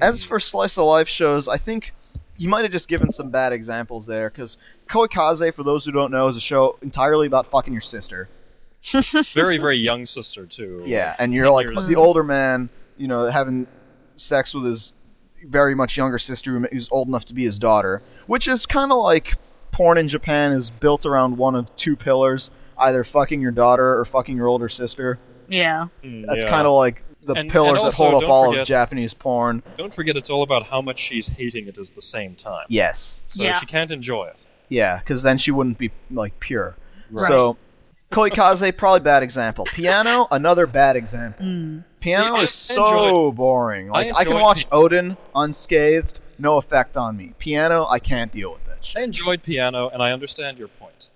[0.00, 1.94] As for slice of life shows, I think
[2.36, 4.56] you might have just given some bad examples there because
[4.88, 8.28] Koikaze, for those who don't know, is a show entirely about fucking your sister.
[9.34, 10.82] Very, very young sister, too.
[10.86, 11.86] Yeah, and you're like years.
[11.86, 13.66] the older man, you know, having
[14.20, 14.94] sex with his
[15.44, 18.98] very much younger sister who's old enough to be his daughter, which is kind of
[18.98, 19.36] like
[19.72, 24.04] porn in Japan is built around one of two pillars, either fucking your daughter or
[24.04, 25.18] fucking your older sister.
[25.48, 25.86] Yeah.
[26.04, 26.50] Mm, That's yeah.
[26.50, 29.62] kind of like the And- pillars and that hold up don't all of Japanese porn.
[29.78, 32.66] Don't forget, it's all about how much she's hating it at the same time.
[32.68, 33.24] Yes.
[33.28, 33.52] So Yeah.
[33.58, 34.42] she can't enjoy it.
[34.68, 36.76] Yeah, because then she wouldn't be like pure.
[37.10, 37.26] Right.
[37.28, 37.56] So,
[38.10, 39.64] Koikaze, probably bad example.
[39.66, 41.46] Piano, another bad example.
[41.46, 41.78] Hmm.
[42.00, 43.88] Piano See, I is so enjoyed- boring.
[43.88, 47.34] Like I, can watch Pi- Odin unscathed, no effect on me.
[47.38, 51.10] Piano, I can't deal with that I enjoyed Piano, and I understand your point.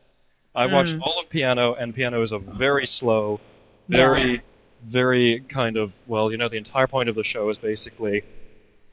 [0.54, 1.02] I watched hmm.
[1.02, 3.40] all of Piano, and Piano is a very slow,
[3.88, 4.42] very,
[4.84, 8.22] very kind of well, you know, the entire point of the show is basically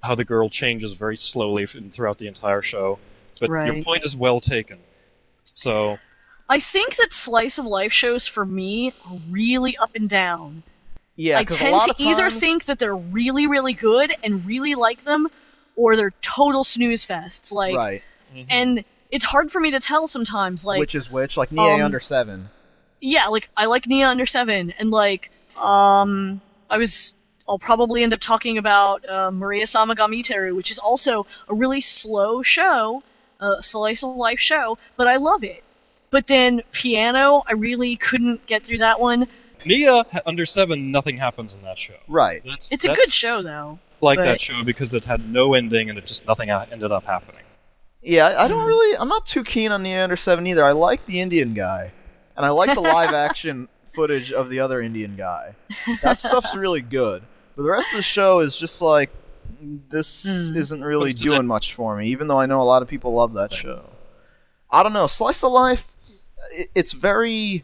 [0.02, 2.98] how the girl changes very slowly throughout the entire show.
[3.40, 4.80] But your point is well taken.
[5.44, 6.00] So
[6.52, 10.64] I think that slice of life shows for me are really up and down.
[11.16, 14.14] Yeah, I 'cause a tend lot to of either think that they're really, really good
[14.22, 15.30] and really like them,
[15.78, 17.54] or they're total snooze fests.
[17.54, 18.04] Like, right,
[18.50, 20.66] and it's hard for me to tell sometimes.
[20.66, 22.50] Like, which is which, like Nia um, under seven.
[23.00, 27.16] yeah, like I like Nia Under Seven, and like, um, I was.
[27.50, 31.82] I'll probably end up talking about uh, Maria-sama ga Miteru, which is also a really
[31.82, 33.04] slow show,
[33.42, 35.64] a slice of life show, but I love it.
[36.12, 39.28] But then piano, I really couldn't get through that one.
[39.66, 41.96] Nia under seven, nothing happens in that show.
[42.08, 42.44] Right.
[42.46, 43.80] That's, It's a good show though.
[44.02, 47.06] like but- that show because it had no ending and it just nothing ended up
[47.06, 47.44] happening.
[48.04, 48.98] Yeah, I, I don't really.
[48.98, 50.66] I'm not too keen on Nia under seven either.
[50.66, 51.92] I like the Indian guy,
[52.36, 55.54] and I like the live action footage of the other Indian guy.
[56.02, 57.22] That stuff's really good.
[57.56, 59.12] But the rest of the show is just like
[59.62, 60.58] this Hmm.
[60.58, 62.08] isn't really doing much for me.
[62.08, 63.84] Even though I know a lot of people love that show.
[64.72, 65.06] I don't know.
[65.06, 65.91] Slice of life.
[66.58, 67.64] I- It's very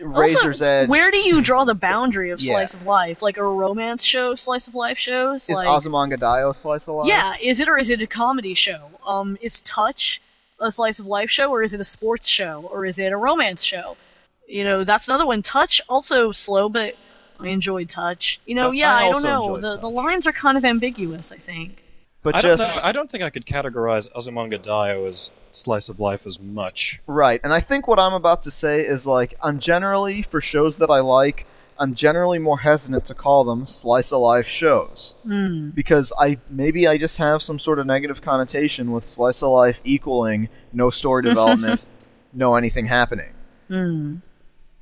[0.00, 0.88] razor's also, edge.
[0.88, 2.52] where do you draw the boundary of Yeah.
[2.52, 3.22] slice of life?
[3.22, 5.44] Like a romance show, slice of life shows?
[5.48, 7.08] is like, Azumanga Daioh slice of life?
[7.08, 8.90] Yeah, is it or is it a comedy show?
[9.06, 10.20] Um, is Touch
[10.60, 13.16] a slice of life show or is it a sports show or is it a
[13.16, 13.96] romance show?
[14.48, 15.42] You know, that's another one.
[15.42, 16.94] Touch also slow, but
[17.40, 18.40] I enjoyed Touch.
[18.46, 19.58] You know, I- yeah, I I, don't know.
[19.58, 19.80] The Touch.
[19.80, 21.32] the lines are kind of ambiguous.
[21.32, 21.82] I think.
[22.22, 22.82] but I just don't know.
[22.88, 27.00] I don't think I could categorize Azumanga Daioh as slice of life as much.
[27.06, 30.78] Right, and I think what I'm about to say is like I'm generally for shows
[30.78, 31.46] that I like,
[31.78, 35.70] I'm generally more hesitant to call them slice of life shows hmm.
[35.70, 39.80] because I maybe I just have some sort of negative connotation with slice of life
[39.84, 41.86] equaling no story development,
[42.32, 43.32] no anything happening.
[43.68, 44.16] Hmm.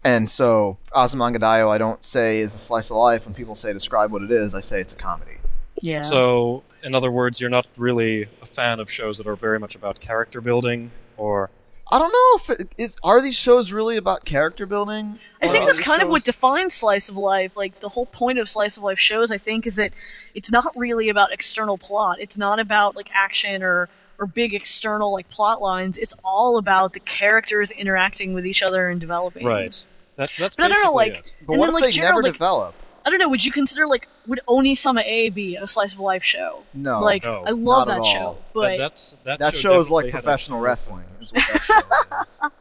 [0.05, 3.25] And so Azumanga I don't say is a slice of life.
[3.25, 5.34] When people say describe what it is, I say it's a comedy.
[5.81, 6.03] Yeah.
[6.03, 9.75] So, in other words, you're not really a fan of shows that are very much
[9.75, 11.51] about character building, or
[11.91, 12.97] I don't know if it is.
[13.03, 15.19] Are these shows really about character building?
[15.43, 17.57] I think that's these kind of what defines slice of life.
[17.57, 19.93] Like the whole point of slice of life shows, I think, is that
[20.35, 22.19] it's not really about external plot.
[22.21, 25.99] It's not about like action or or big external like plot lines.
[25.99, 29.45] It's all about the characters interacting with each other and developing.
[29.45, 29.87] right?
[30.17, 30.57] That's that's.
[30.57, 31.35] But I don't know, like, it.
[31.47, 32.75] But and what then if like they Gerald, never like, develop?
[33.05, 33.29] I don't know.
[33.29, 36.63] Would you consider like would Onisama A be a slice of life show?
[36.73, 39.91] No, like no, I love that show, but that, that's, that, that show show is
[39.91, 41.05] like definitely had a- professional wrestling.
[41.21, 42.53] is what that show is.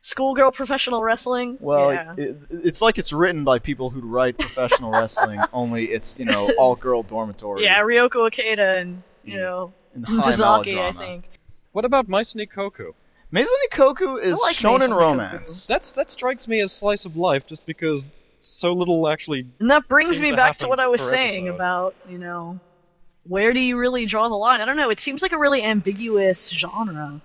[0.00, 1.58] schoolgirl professional wrestling.
[1.60, 2.14] Well, yeah.
[2.16, 5.40] it, it's like it's written by people who write professional wrestling.
[5.52, 7.64] Only it's you know all girl dormitory.
[7.64, 11.28] yeah, Ryoko Ikeda and you know and Dezaki, I think.
[11.72, 12.94] What about Maison Ikkoku?
[13.30, 15.66] Maison Ikkoku is I like shonen romance.
[15.66, 19.46] That's that strikes me as slice of life, just because so little actually.
[19.60, 21.54] And that brings me to back to what I was saying episode.
[21.54, 22.58] about, you know,
[23.24, 24.60] where do you really draw the line?
[24.60, 24.90] I don't know.
[24.90, 27.20] It seems like a really ambiguous genre.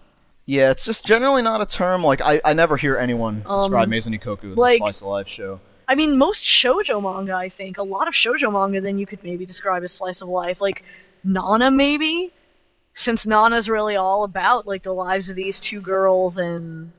[0.45, 2.03] Yeah, it's just generally not a term.
[2.03, 5.07] Like I, I never hear anyone describe Um, Maison Ikkoku as like- a slice of
[5.07, 5.59] life show.
[5.85, 9.21] I mean, most shoujo manga, I think, a lot of shoujo manga, then you could
[9.21, 10.61] maybe describe as slice of life.
[10.61, 10.83] Like
[11.25, 12.31] Nana, maybe,
[12.93, 16.91] since Nana's really all about like the lives of these two girls and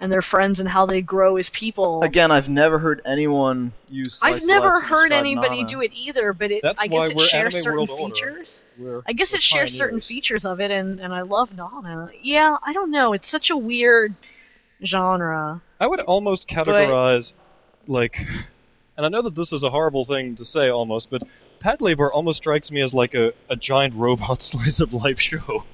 [0.00, 2.02] and their friends and how they grow as people.
[2.02, 4.14] Again, I've never heard anyone use.
[4.14, 5.68] Slice I've of never life heard anybody Nana.
[5.68, 8.64] do it either, but it, I guess it shares certain features.
[9.06, 12.10] I guess it shares certain features of it, and, and I love Nana.
[12.22, 13.12] Yeah, I don't know.
[13.12, 14.14] It's such a weird
[14.82, 15.60] genre.
[15.78, 17.34] I would almost categorize,
[17.86, 18.26] like,
[18.96, 21.22] and I know that this is a horrible thing to say almost, but
[21.62, 25.64] Patlabor almost strikes me as like a, a giant robot slice of life show.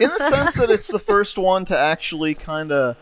[0.00, 2.96] in the sense that it's the first one to actually kind of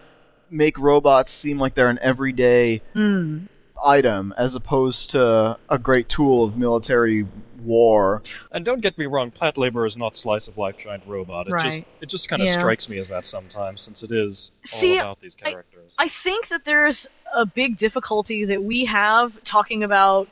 [0.50, 3.44] make robots seem like they're an everyday Hmm.
[3.84, 7.26] item as opposed to a great tool of military
[7.62, 8.22] war.
[8.52, 11.46] And don't get me wrong, Patlabor is not slice of life giant robot.
[11.46, 11.86] It just Right.
[12.00, 12.58] it just kind of Yeah.
[12.58, 15.92] strikes me as that sometimes, since it is all See, about these I- characters.
[15.98, 20.28] I think that there's a big difficulty that we have talking about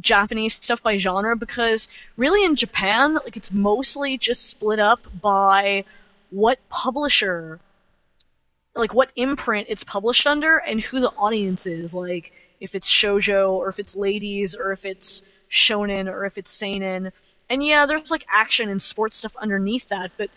[0.00, 5.84] Japanese stuff by genre because really in Japan, like it's mostly just split up by
[6.30, 7.58] what publisher,
[8.78, 11.92] like what imprint it's published under and who the audience is.
[11.94, 16.50] Like if it's shojo or if it's ladies or if it's shonen or if it's
[16.50, 17.12] seinen.
[17.50, 20.30] And yeah, there's like action and sports stuff underneath that, but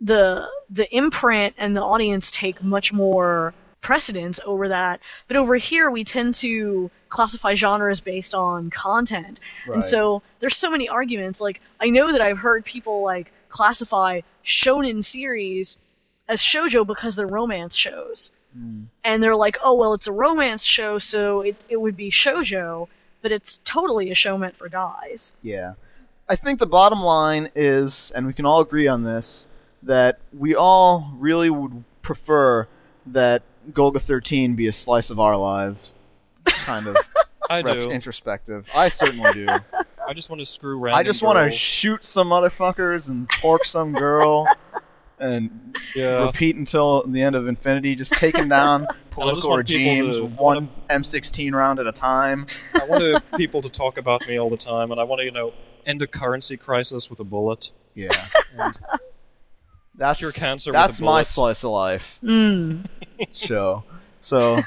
[0.00, 5.00] the the imprint and the audience take much more precedence over that.
[5.26, 9.74] But over here, we tend to classify genres based on content, Right.
[9.74, 11.40] and so there's so many arguments.
[11.40, 15.78] Like I know that I've heard people like classify shonen series
[16.28, 18.84] as shojo because they're romance shows, mm.
[19.04, 22.88] and they're like, oh well, it's a romance show, so it it would be shojo,
[23.22, 25.34] but it's totally a show meant for guys.
[25.42, 25.74] Yeah.
[26.30, 29.46] I think the bottom line is, and we can all agree on this,
[29.82, 32.68] that we all really would prefer
[33.06, 35.92] that Golgo 13 be a slice of our lives.
[36.44, 36.96] Kind of
[37.50, 37.90] I ret- do.
[37.90, 38.70] introspective.
[38.76, 39.48] I certainly do.
[40.06, 43.64] I just want to screw random I just want to shoot some motherfuckers and pork
[43.64, 44.46] some girl
[45.20, 46.24] and yeah.
[46.24, 50.26] repeat until the end of infinity, just taking down just political want people regimes to-
[50.26, 52.46] one M16 round at a time.
[52.74, 55.32] I want people to talk about me all the time, and I want to, you
[55.32, 55.52] know,
[55.86, 57.70] end a currency crisis with a bullet.
[57.94, 58.10] Yeah.
[59.94, 62.18] that's your cancer with That's a my slice of life
[63.32, 63.84] show.
[64.20, 64.62] So,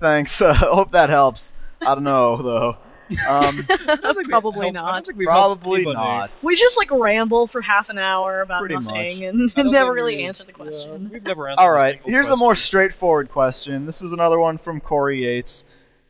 [0.00, 0.40] thanks.
[0.46, 1.52] Uh, hope that helps.
[1.80, 2.76] I don't know though.
[3.10, 4.92] Um, I don't Probably not.
[4.92, 6.40] don't think we've helped probably not.
[6.42, 9.28] We just like ramble for half an hour about Pretty nothing much.
[9.56, 11.10] and I never really we- answer the yeah, question.
[11.12, 11.92] we've never answered All right, a right.
[11.94, 13.86] single Here's a more straightforward question.
[13.86, 15.64] This is another one from Corey Yates.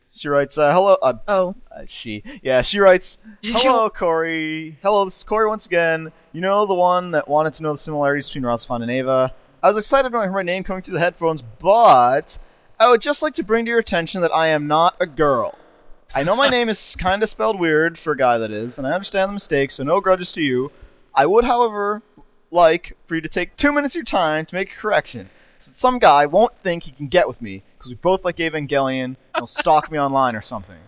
[0.09, 4.77] She writes, uh, "Hello." Uh, Oh, uh, she, yeah, she writes, "Hello, Corey.
[4.81, 6.11] Hello, this is Corey once again.
[6.31, 9.33] You know the one that wanted to know the similarities between RahXephon and Eva.
[9.61, 12.39] I was excited when I heard my name coming through the headphones, but
[12.79, 15.55] I would just like to bring to your attention that I am not a girl.
[16.17, 18.87] I know my name is kind of spelled weird for a guy that is, and
[18.87, 20.71] I understand the mistake, so no grudges to you.
[21.13, 22.01] I would, however,
[22.49, 25.73] like for you to take two minutes of your time to make a correction, so
[25.73, 29.17] some guy won't think he can get with me because we both like Evangelion and
[29.39, 30.79] will stalk me online or something.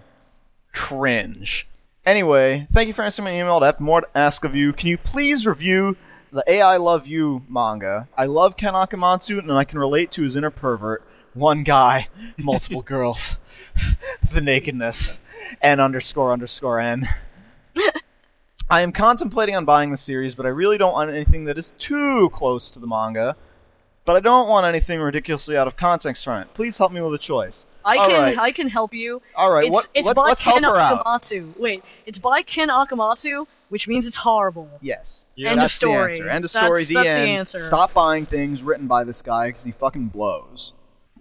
[0.74, 1.68] Cringe.
[2.08, 3.60] Anyway, thank you for answering my email.
[3.62, 4.74] I have more to ask of you.
[4.74, 5.96] Can you please review
[6.34, 8.08] the AI Love You manga?
[8.18, 11.04] I love Ken Akamatsu, and I can relate to his inner pervert.
[11.34, 12.08] One guy,
[12.38, 13.38] multiple girls,
[14.34, 15.18] the nakedness,
[15.62, 17.08] and underscore underscore n.
[18.70, 21.72] I am contemplating on buying the series, but I really don't want anything that is
[21.80, 23.36] too close to the manga.
[24.06, 26.54] But I don't want anything ridiculously out of context from it.
[26.54, 27.68] Please help me with a choice.
[27.86, 28.38] I All can right.
[28.38, 29.22] I can help you.
[29.36, 31.04] All right, it's what- it's let's- by let's help Ken her out.
[31.06, 31.58] Akamatsu.
[31.58, 34.70] Wait, it's by Ken Akamatsu, which means it's horrible.
[34.82, 35.26] Yes.
[35.36, 35.50] Yeah.
[35.50, 36.14] End of That's story.
[36.14, 36.30] The answer.
[36.30, 36.84] End of That's- story.
[36.86, 37.60] the that's the answer.
[37.60, 40.74] Stop buying things written by this guy because he fucking blows.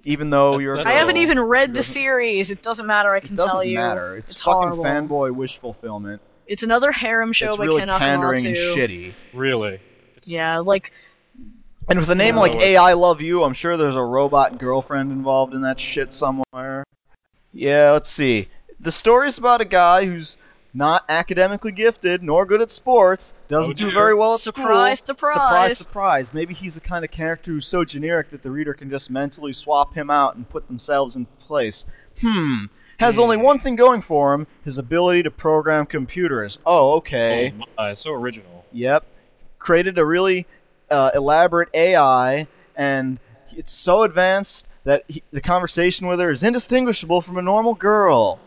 [0.09, 0.74] Even though That- you're.
[0.74, 2.50] a that's I haven't even read the series.
[2.50, 3.12] It doesn't matter.
[3.12, 3.76] I It can doesn't tell you.
[3.76, 4.16] matter.
[4.16, 4.84] It's, It's fucking horrible.
[4.84, 6.22] fanboy wish fulfillment.
[6.46, 9.12] It's another harem show it's by really Ken pandering and shitty.
[9.34, 9.80] Really.
[10.16, 10.92] It's, Yeah, like
[11.90, 14.02] And with a name Yeah, like that was- AI Love You, I'm sure there's a
[14.02, 16.84] robot girlfriend involved in that shit somewhere.
[17.52, 18.48] Yeah, let's see.
[18.80, 20.36] The story's about a guy who's
[20.79, 25.07] not academically gifted nor good at sports, doesn't Oh, do very well at Surprise, school.
[25.16, 25.35] surprise.
[25.35, 26.33] Surprise, surprise.
[26.35, 29.53] Maybe he's the kind of character who's so generic that the reader can just mentally
[29.53, 31.85] swap him out and put themselves in place.
[32.22, 32.66] Hmm.
[33.01, 36.59] Has only one thing going for him his ability to program computers.
[36.64, 37.53] Oh, okay.
[37.61, 38.64] Oh my, so original.
[38.72, 39.05] Yep.
[39.59, 40.47] Created a really
[40.91, 43.18] uh, elaborate AI, and
[43.57, 48.39] it's so advanced that he, the conversation with her is indistinguishable from a normal girl.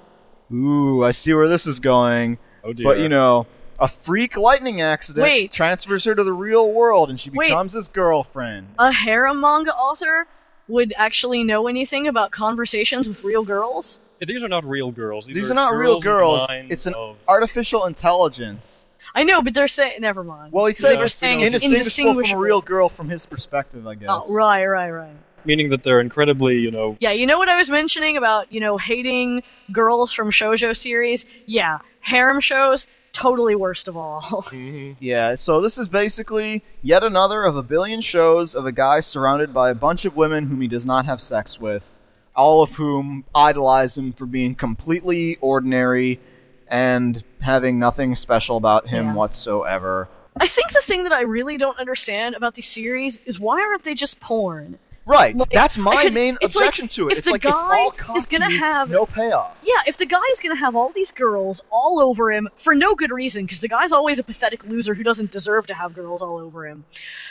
[0.54, 2.38] Ooh, I see where this is going.
[2.64, 2.84] Oh dear.
[2.86, 3.48] But you know,
[3.80, 5.52] a freak lightning accident Wait.
[5.52, 7.50] transfers her to the real world, and she Wait.
[7.50, 8.68] becomes his girlfriend.
[8.78, 10.28] a harem manga author
[10.68, 14.00] would actually know anything about conversations with real girls.
[14.20, 15.26] these are not real girls.
[15.26, 16.48] These, These are not real girls.
[16.50, 18.86] It's an of- artificial intelligence.
[19.14, 20.54] I know, but they're saying never mind.
[20.54, 23.86] Well, he They're says it's saying it's indistinguishable from a real girl from his perspective,
[23.88, 24.08] I guess.
[24.10, 25.16] Oh, right, right, right.
[25.46, 28.60] Meaning that they're incredibly, you know, Yeah, you know what I was mentioning about, you
[28.60, 31.26] know, hating girls from shoujo series?
[31.46, 34.22] Yeah, harem shows, totally worst of all.
[34.52, 34.94] Mm-hmm.
[35.04, 39.54] Yeah, so this is basically yet another of a billion shows of a guy surrounded
[39.54, 41.98] by a bunch of women whom he does not have sex with,
[42.36, 46.20] all of whom idolize him for being completely ordinary
[46.68, 49.14] and having nothing special about him Yeah.
[49.16, 50.08] whatsoever.
[50.40, 53.84] I think the thing that I really don't understand about these series is why aren't
[53.84, 54.80] they just porn?
[55.04, 57.14] Right, Like, that's my could- main it's like, objection to it.
[57.14, 59.58] if it's the like it's guy all is gonna have- no payoff.
[59.64, 62.94] Yeah, if the guy is gonna have all these girls all over him for no
[62.94, 66.22] good reason, because the guy's always a pathetic loser who doesn't deserve to have girls
[66.22, 66.86] all over him.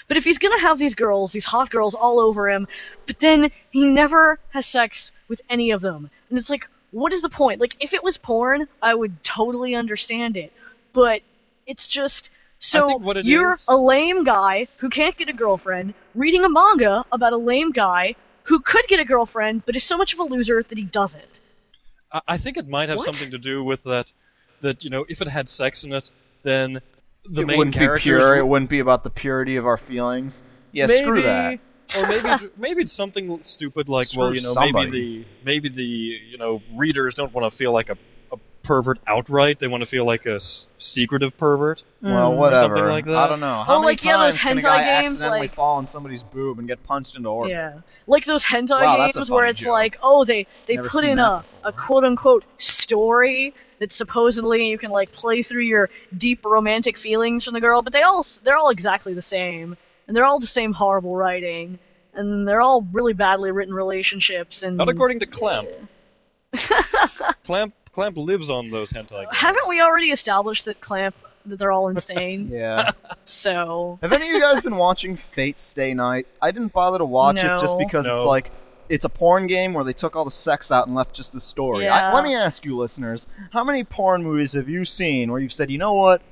[0.08, 2.66] But if he's gonna have these girls, these hot girls all over him,
[3.06, 7.22] but then he never has sex with any of them, and it's like, what is
[7.22, 7.60] the point?
[7.60, 10.52] Like, if it was porn, I would totally understand it,
[10.92, 11.22] but
[11.68, 12.32] it's just.
[12.60, 17.04] So what you're is- a lame guy who can't get a girlfriend reading a manga
[17.10, 20.24] about a lame guy who could get a girlfriend but is so much of a
[20.24, 21.40] loser that he doesn't.
[22.12, 23.06] I, I think it might have What?
[23.14, 24.12] something to do with that.
[24.60, 26.10] That you know, if it had sex in it,
[26.42, 26.80] then
[27.24, 28.36] the it main wouldn't be characters pure.
[28.36, 30.42] It would- wouldn't be about the purity of our feelings.
[30.72, 31.58] Yeah, maybe, screw that.
[31.98, 34.90] or maybe maybe it's something stupid like Screw well, you know, somebody.
[34.90, 37.96] maybe the maybe the you know readers don't want to feel like a, a
[38.70, 39.58] pervert outright.
[39.58, 41.82] They want to feel like a s- secretive pervert.
[42.00, 42.76] Well, whatever.
[42.76, 43.16] Something like that.
[43.16, 43.46] I don't know.
[43.46, 45.54] Oh, How Well, many like, yeah, those times can a hentai guy games, accidentally like-
[45.54, 47.50] fall on somebody's boob and get punched into orbit?
[47.50, 49.72] Yeah, like those hentai Wow, that's a games where funny it's joke.
[49.72, 53.90] like, oh, they they Never put seen in that a a quote unquote story that
[53.90, 58.02] supposedly you can like play through your deep romantic feelings from the girl, but they
[58.02, 61.78] all s- they're all exactly the same, and they're all the same horrible writing,
[62.14, 64.62] and they're all really badly written relationships.
[64.62, 65.68] And Not according to Clamp.
[67.44, 69.10] Clamp Clamp lives on those hentai.
[69.24, 69.36] Games.
[69.36, 71.14] haven't we already established that Clamp
[71.46, 72.48] that they're all insane?
[72.52, 72.90] Yeah.
[73.24, 76.26] So Have any of you guys been watching Fate Stay Night?
[76.42, 77.78] I didn't bother to watch it just No.
[77.78, 78.50] because it's like
[78.88, 81.40] it's a porn game where they took all the sex out and left just the
[81.40, 81.84] story.
[81.84, 82.10] Yeah.
[82.10, 85.52] I, let me ask you, listeners, how many porn movies have you seen where you've
[85.52, 86.22] said, you know what,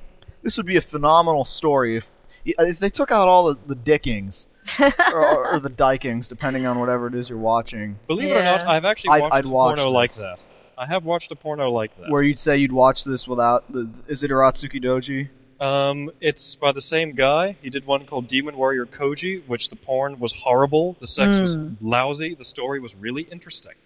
[0.42, 2.08] this would be a phenomenal story if
[2.44, 4.48] if they took out all the, the dickings
[4.80, 8.42] or, or, or the dikings, depending on whatever it is you're watching, Believe it or
[8.42, 8.70] not, Yeah.
[8.70, 10.18] I've actually I'd- watched I'd a watch porno like this.
[10.20, 10.40] that.
[10.78, 12.10] I have watched a porno like that.
[12.10, 15.28] where you'd say you'd watch this without the is it Urotsukidoji?
[15.60, 17.56] Um, it's by the same guy.
[17.60, 21.54] He did one called Demon Warrior Koji, which the porn was horrible, the sex was
[21.54, 21.74] Hmm.
[21.80, 23.72] lousy, the story was really interesting.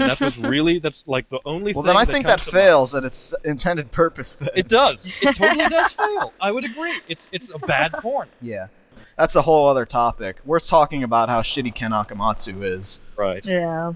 [0.00, 1.80] And that was really that's like the only thing.
[1.80, 2.64] Well, then I think that comes mind.
[2.64, 4.34] fails at its intended purpose.
[4.34, 4.48] Then.
[4.56, 5.06] It does.
[5.22, 6.32] It totally does fail.
[6.40, 6.94] I would agree.
[7.06, 8.26] It's it's a bad porn.
[8.42, 8.66] Yeah.
[9.16, 10.38] That's a whole other topic.
[10.44, 13.00] We're talking about how shitty Ken Akamatsu is.
[13.16, 13.46] Right.
[13.46, 13.92] yeah.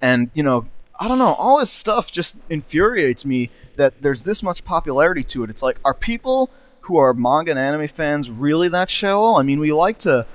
[0.00, 0.66] And, you know,
[0.98, 5.44] I don't know, all his stuff just infuriates me that there's this much popularity to
[5.44, 5.50] it.
[5.50, 9.38] It's like, are people who are manga and anime fans really that shallow?
[9.38, 10.26] I mean, we like to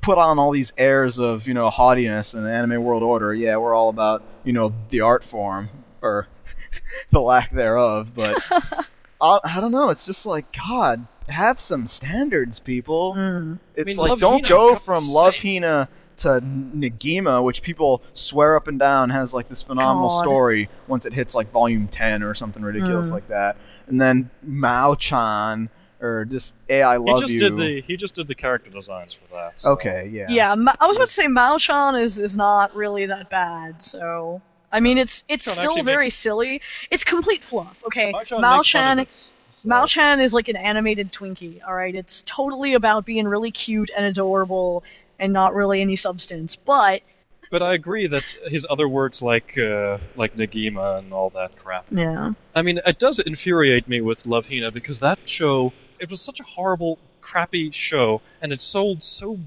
[0.00, 3.34] put on all these airs of, you know, haughtiness and anime world order.
[3.34, 5.68] Yeah, we're all about, you know, the art form,
[6.00, 6.28] or
[7.10, 8.38] the lack thereof, but
[9.20, 13.14] I, I don't know, it's just like, God, have some standards, people.
[13.14, 13.54] Mm-hmm.
[13.74, 15.36] It's I mean, like don't Hina, go from Love.
[15.36, 15.88] Hina
[16.18, 20.24] to Negima, which people swear up and down has like this phenomenal God.
[20.24, 23.12] story once it hits like volume ten or something ridiculous Mm.
[23.12, 23.56] like that.
[23.86, 25.68] And then Mao Chan
[26.00, 27.38] or this AI love He just you.
[27.40, 29.58] did the he just did the character designs for that.
[29.60, 30.26] so- Okay, yeah.
[30.28, 33.80] Yeah, Ma- I was about to say Mao Chan is is not really that bad.
[33.82, 34.42] So
[34.72, 36.60] I mean, it's it's Mao Chan still very makes- silly.
[36.90, 37.82] It's complete fluff.
[37.86, 38.98] Okay, Mao Chan Mao makes fun of Shan.
[38.98, 41.60] it, so- Mao Chan is like an animated Twinkie.
[41.66, 44.84] All right, it's totally about being really cute and adorable
[45.18, 46.56] and not really any substance.
[46.56, 47.02] But
[47.50, 51.86] But I agree that his other works like uh, like Negima and all that crap.
[51.90, 56.20] yeah, I mean, it does infuriate me with Love Hina because that show it was
[56.20, 59.38] such a horrible, crappy show, and it sold so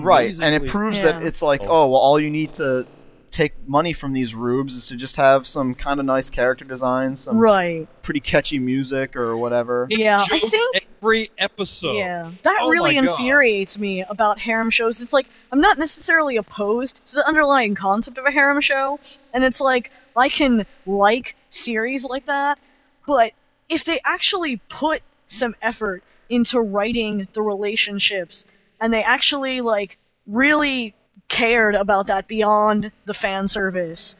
[0.00, 1.12] Right, and it proves Yeah.
[1.18, 1.66] that it's like, Oh.
[1.68, 2.86] oh, well, all you need to
[3.30, 7.20] take money from these rubes is to just have some kind of nice character designs,
[7.20, 7.86] some right.
[8.02, 9.86] pretty catchy music or whatever.
[9.90, 11.94] Yeah, I think- every episode.
[11.94, 13.10] Yeah, that Oh really my God.
[13.20, 15.00] infuriates me about harem shows.
[15.00, 18.98] It's like I'm not necessarily opposed to the underlying concept of a harem show,
[19.32, 22.58] and it's like I can like series like that,
[23.06, 23.32] but
[23.68, 28.44] if they actually put some effort into writing the relationships
[28.80, 30.94] and they actually like really
[31.30, 34.16] cared about that beyond the fan service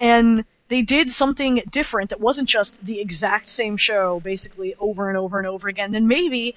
[0.00, 5.18] and they did something different that wasn't just the exact same show basically over and
[5.18, 6.54] over and over again And maybe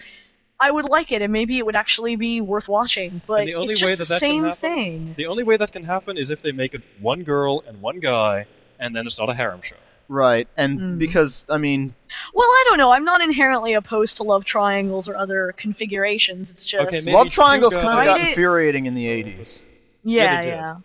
[0.61, 3.55] I would like it and maybe it would actually be worth watching but And the
[3.55, 5.71] only it's way just that the that can same happen- thing The only way that
[5.73, 8.45] can happen is if they make it one girl and one guy,
[8.79, 9.75] and then it's not a harem show.
[10.07, 10.99] Right, and Mm.
[10.99, 11.95] because I mean,
[12.33, 16.65] well I don't know I'm not inherently opposed to love triangles or other configurations it's
[16.67, 19.61] just Okay, love triangles kind of got infuriating in the '80s.
[20.05, 20.75] Yeah, yeah yeah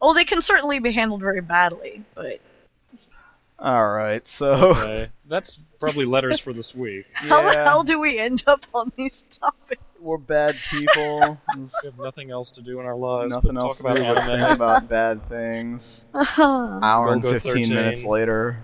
[0.00, 2.40] oh they can certainly be handled very badly but
[3.58, 7.06] All right, so Okay, that's probably letters for this week.
[7.14, 11.40] how the hell do we end up on these topics we're bad people.
[11.56, 13.34] We have nothing else to do in our lives.
[13.34, 14.52] nothing but else talk to about do but think anime.
[14.52, 16.06] about bad things.
[16.38, 17.74] Hour and 15 13.
[17.74, 18.58] minutes later.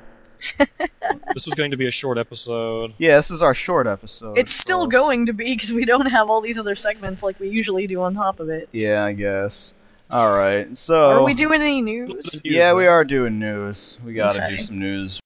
[1.33, 2.95] This was going to be a short episode.
[2.99, 4.39] Yeah, this is our short episode.
[4.39, 4.93] It's still folks.
[4.93, 8.03] going to be because we don't have all these other segments like we usually do
[8.03, 8.69] on top of it.
[8.73, 9.75] Yeah, I guess.
[10.15, 12.41] All right, so Are we doing any news?
[12.45, 13.99] Yeah, we are doing news.
[14.05, 14.57] We got to Okay.
[14.59, 15.19] do some news.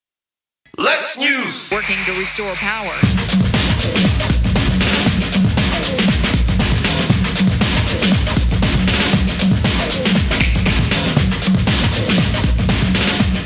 [0.79, 1.71] Let's news.
[1.71, 2.95] working to restore power.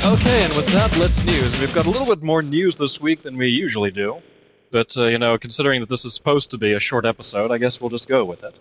[0.05, 1.57] Okay, and with that, let's news.
[1.61, 4.17] We've got a little bit more news this week than we usually do.
[4.69, 7.57] But, uh, you know, considering that this is supposed to be a short episode, I
[7.57, 8.53] guess we'll just go with it.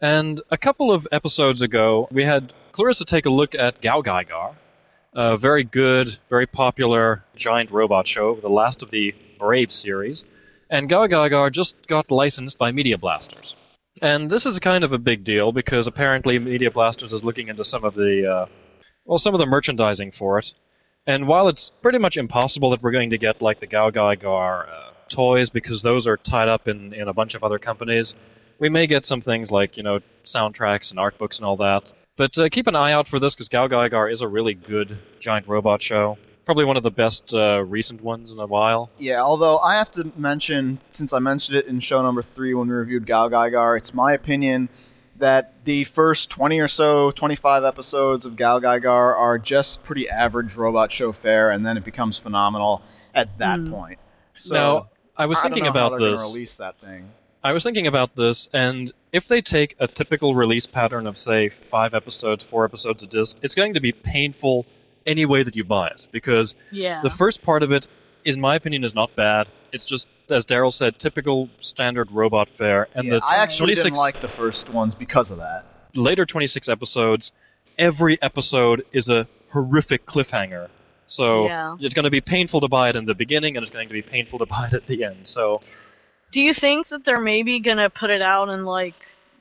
[0.00, 4.54] And a couple of episodes ago, we had Clarissa take a look at Gao Gaigar,
[5.14, 10.24] a very good, very popular giant robot show, the last of the Brave series.
[10.68, 13.54] And Gao Gaigar just got licensed by Media Blasters.
[14.02, 17.64] And this is kind of a big deal because apparently Media Blasters is looking into
[17.64, 18.46] some of the, uh,
[19.06, 20.52] well, some of the merchandising for it.
[21.06, 24.68] And while it's pretty much impossible that we're going to get like the Gao Gaigar
[24.68, 28.14] uh, toys because those are tied up in, in a bunch of other companies,
[28.58, 31.92] we may get some things like, you know, soundtracks and art books and all that.
[32.16, 34.98] But uh, keep an eye out for this because Gao Gaigar is a really good
[35.20, 36.16] giant robot show.
[36.46, 38.90] Probably one of the best uh, recent ones in a while.
[38.98, 42.68] Yeah, although I have to mention, since I mentioned it in show number three when
[42.68, 44.68] we reviewed Gao Gaigar, it's my opinion
[45.18, 50.56] that the first 20 or so, 25 episodes of Gao Gaigar are just pretty average
[50.56, 52.82] robot show fare, and then it becomes phenomenal
[53.14, 53.98] at that point.
[54.34, 56.32] So, now, I was I don't thinking know about they're this.
[56.32, 57.10] Release that thing.
[57.46, 61.48] I was thinking about this, and if they take a typical release pattern of, say,
[61.48, 64.66] five episodes, four episodes a disc, it's going to be painful
[65.06, 66.08] any way that you buy it.
[66.10, 67.02] Because Yeah.
[67.02, 67.86] the first part of it,
[68.24, 69.46] in my opinion, is not bad.
[69.72, 72.88] It's just, as Daryl said, typical standard robot fare.
[72.96, 75.66] And Yeah, the I actually 26 didn't like the first ones because of that.
[75.94, 77.30] later 26 episodes,
[77.78, 80.66] every episode is a horrific cliffhanger.
[81.06, 81.76] So Yeah.
[81.78, 83.94] it's going to be painful to buy it in the beginning, and it's going to
[83.94, 85.28] be painful to buy it at the end.
[85.28, 85.60] So
[86.36, 88.94] Do you think that they're maybe gonna put it out in like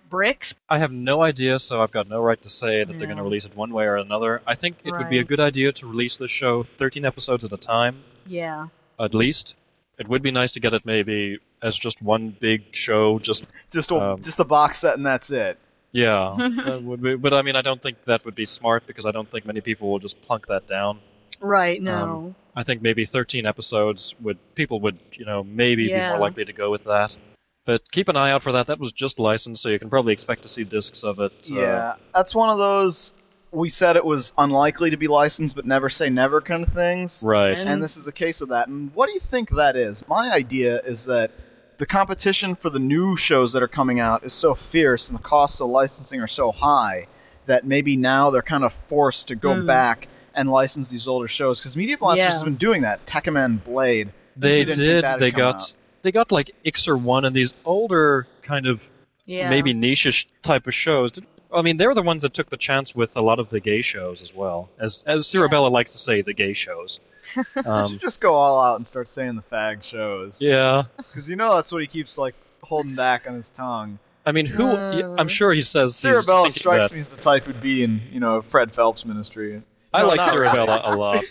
[0.10, 0.56] bricks?
[0.70, 3.24] I have no idea, so I've got no right to say that they're going to
[3.24, 4.42] release it one way or another.
[4.48, 7.52] I think it would be a good idea to release this show 13 episodes at
[7.52, 8.68] a time, Yeah.
[8.98, 9.56] at least.
[10.00, 13.44] It would be nice to get it maybe as just one big show, just,
[13.74, 15.58] Just a, Um, just a box set, and that's it.
[15.92, 16.34] yeah.
[16.66, 19.12] that would be, but I mean, I don't think that would be smart because I
[19.12, 21.00] don't think many people will just plunk that down.
[21.42, 21.82] Right.
[21.82, 21.94] No.
[22.28, 26.46] Um, I think maybe 13 episodes would, people would, you know, maybe be more likely
[26.46, 27.18] to go with that.
[27.66, 28.68] But keep an eye out for that.
[28.68, 31.32] That was just licensed, so you can probably expect to see discs of it.
[31.52, 33.14] uh, Yeah, that's one of those.
[33.52, 37.22] We said it was unlikely to be licensed, but never say never kind of things.
[37.24, 37.60] Right.
[37.60, 38.68] And- And this is a case of that.
[38.68, 40.08] And what do you think that is?
[40.08, 41.32] My idea is that
[41.78, 45.24] the competition for the new shows that are coming out is so fierce and the
[45.24, 47.08] costs of licensing are so high
[47.48, 51.60] that maybe now they're kind of forced to go back and license these older shows
[51.60, 52.32] because Media Blasters Yeah.
[52.32, 53.06] has been doing that.
[53.06, 54.10] Tekkaman Blade.
[54.36, 55.04] They didn't think did.
[55.04, 55.74] that had They got out.
[56.02, 58.90] they got like Iczer One and these older kind of
[59.26, 59.50] Yeah.
[59.50, 61.12] maybe niche type of shows.
[61.54, 63.60] I mean, they were the ones that took the chance with a lot of the
[63.62, 67.00] gay shows as well, as as Cirabella likes to say, the gay shows.
[67.36, 70.38] You Um, should just go all out and start saying the fag shows.
[70.42, 73.98] yeah, Because you know that's what he keeps like holding back on his tongue.
[74.28, 74.72] I mean, who?
[74.72, 75.16] Uh.
[75.18, 76.00] I'm sure he says.
[76.02, 76.94] he's Cirabella strikes that.
[76.94, 79.62] me as the type who'd be in, you know, Fred Phelps' ministry.
[79.96, 80.48] I No, like not really.
[80.50, 81.24] Sirabella a lot,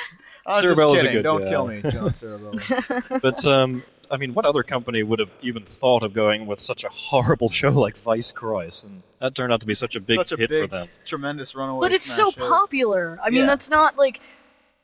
[0.46, 1.18] I'm Sirabella's just a kidding.
[1.18, 1.50] good Don't guy.
[1.50, 3.20] kill me, John Sirabella.
[3.22, 6.82] but um, I mean, what other company would have even thought of going with such
[6.84, 8.82] a horrible show like Vice Cross?
[8.84, 10.88] And that turned out to be such a big Such a hit big, for them.
[11.04, 11.80] tremendous runaway.
[11.80, 12.38] But it's so hit.
[12.40, 13.18] popular.
[13.22, 13.46] I mean, Yeah.
[13.46, 14.18] that's not like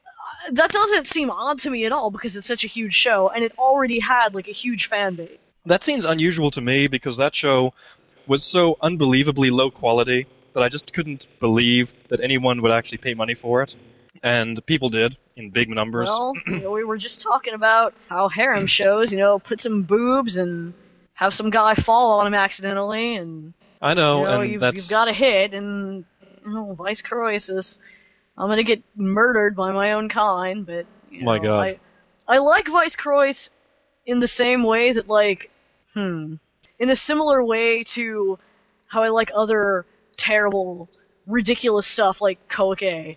[0.07, 3.29] uh, that doesn't seem odd to me at all because it's such a huge show
[3.31, 5.39] and it already had like a huge fan base.
[5.65, 7.73] That seems unusual to me because that show
[8.29, 10.27] was so unbelievably low quality
[10.57, 13.77] that I just couldn't believe that anyone would actually pay money for it.
[14.23, 16.09] And people did in big numbers.
[16.09, 19.83] Well, you know, we were just talking about how harem shows, you know, put some
[19.83, 20.73] boobs and
[21.13, 23.53] have some guy fall on him accidentally, and
[23.83, 26.07] I know, you know, and you've, that's you've got a hit, and
[26.47, 27.79] you know, Vice Croesus,
[28.39, 31.67] I'm gonna get murdered by my own kind, but you My know, God.
[32.29, 33.51] I, I like Vice Croix
[34.07, 35.51] in the same way that like,
[35.93, 36.37] hmm,
[36.79, 38.39] in a similar way to
[38.87, 39.85] how I like other
[40.17, 40.89] terrible,
[41.27, 43.17] ridiculous stuff like Koike.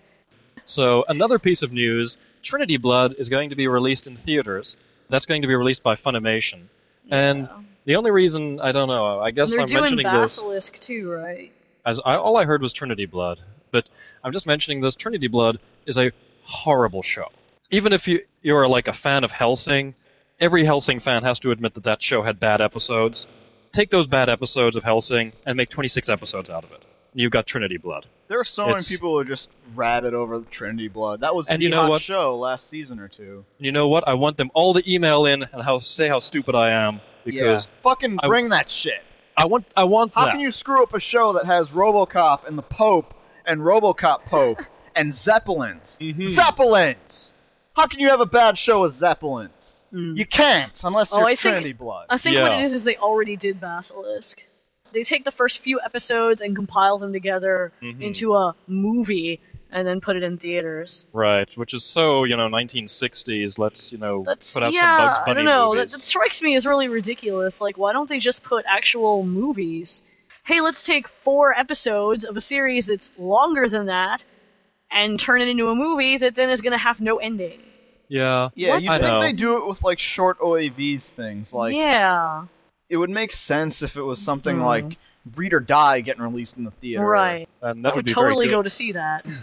[0.64, 4.76] So, another piece of news Trinity Blood is going to be released in theaters.
[5.08, 6.64] That's going to be released by Funimation.
[7.10, 7.48] And
[7.84, 10.36] the only reason, I don't know, I guess I'm mentioning this.
[10.36, 11.52] Basilisk too, right?
[11.84, 13.40] As I, all I heard was Trinity Blood.
[13.70, 13.88] But
[14.24, 17.28] I'm just mentioning this Trinity Blood is a horrible show.
[17.70, 19.94] Even if you, you're like a fan of Hellsing,
[20.40, 23.26] every Hellsing fan has to admit that that show had bad episodes.
[23.72, 26.84] Take those bad episodes of Hellsing and make 26 episodes out of it.
[27.14, 28.06] You've got Trinity Blood.
[28.28, 31.20] There are so many people who just rabid over the Trinity Blood.
[31.20, 32.02] That was And the you know hot what?
[32.02, 33.44] show last season or two.
[33.58, 34.06] You know what?
[34.06, 37.66] I want them all to email in and how say how stupid I am because
[37.66, 37.72] yeah.
[37.82, 39.02] fucking I- bring that shit.
[39.36, 40.32] I want I want How that.
[40.32, 43.14] can you screw up a show that has RoboCop and the Pope
[43.46, 44.60] and RoboCop Pope
[44.94, 45.96] and Zeppelins?
[46.00, 46.26] Mm-hmm.
[46.26, 47.32] Zeppelins.
[47.74, 49.82] How can you have a bad show with Zeppelins?
[49.92, 52.06] You can't unless Oh, you're I think- Trinity Blood.
[52.10, 52.58] I think what Yeah.
[52.58, 54.44] it is is they already did Basilisk.
[54.92, 58.02] They take the first few episodes and compile them together Mm-hmm.
[58.02, 59.40] into a movie
[59.72, 61.06] and then put it in theaters.
[61.12, 63.58] Right, which is so you know 1960s.
[63.58, 65.74] Let's you know That's put out yeah, some Bugs Bunny I don't know.
[65.76, 67.60] That, that strikes me as really ridiculous.
[67.60, 70.02] Like, why don't they just put actual movies?
[70.44, 74.24] Hey, let's take four episodes of a series that's longer than that
[74.90, 77.60] and turn it into a movie that then is going to have no ending.
[78.08, 79.20] yeah, yeah, you I think know.
[79.20, 81.52] they do it with like short OAVs things.
[81.52, 82.46] Like yeah,
[82.90, 84.98] it would make sense if it was something like
[85.36, 87.06] Read or Die getting released in the theater.
[87.06, 87.48] Right.
[87.62, 89.26] and that I would would be totally very go to see that.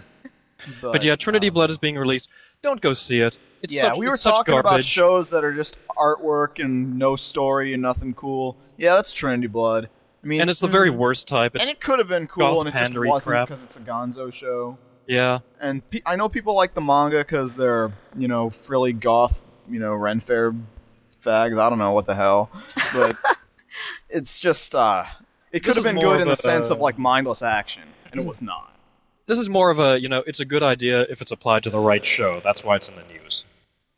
[0.82, 2.28] But, But yeah, Trinity um, Blood is being released.
[2.62, 3.38] Don't go see it.
[3.62, 6.98] It's yeah, such, we were it's such talking about shows that are just artwork and
[6.98, 8.56] no story and nothing cool.
[8.76, 9.88] Yeah, that's Trinity Blood.
[10.22, 11.54] I mean, and it's the very worst type.
[11.54, 13.48] It's and it could have been cool, and it just pandery wasn't crap.
[13.48, 14.78] because it's a Gonzo show.
[15.06, 19.42] yeah, And pe- I know people like the manga because they're you know frilly goth,
[19.70, 20.54] you know Ren Fair
[21.22, 21.58] fags.
[21.58, 22.50] I don't know what the hell,
[22.94, 23.16] but
[24.08, 25.04] it's just uh,
[25.52, 28.20] it could have been good of in the a- sense of like mindless action, and
[28.20, 28.74] it was not.
[29.26, 31.70] this is more of a you know it's a good idea if it's applied to
[31.70, 32.40] the right show.
[32.42, 33.44] That's why it's in the news.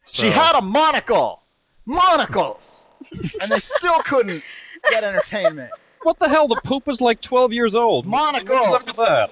[0.07, 1.43] She had a monocle,
[1.87, 2.89] monocles,
[3.41, 4.43] and they still couldn't
[4.91, 5.71] get entertainment.
[6.03, 6.49] What the hell?
[6.49, 8.07] The Pope was like 12 years old.
[8.07, 8.55] Monaco.
[8.55, 9.31] What is up with that?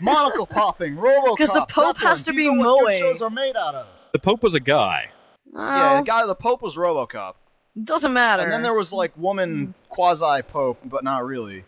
[0.00, 1.36] Monocle popping, RoboCop.
[1.38, 2.98] 'Cause the Pope has to These be are what good Moe.
[2.98, 3.86] shows are made out of.
[4.12, 5.10] The Pope was a guy.
[5.56, 5.96] Yeah, oh.
[5.98, 7.34] the guy, the Pope was RoboCop,
[7.82, 8.42] doesn't matter.
[8.42, 9.74] and then there was like woman mm.
[9.88, 11.64] quasi Pope, but not really.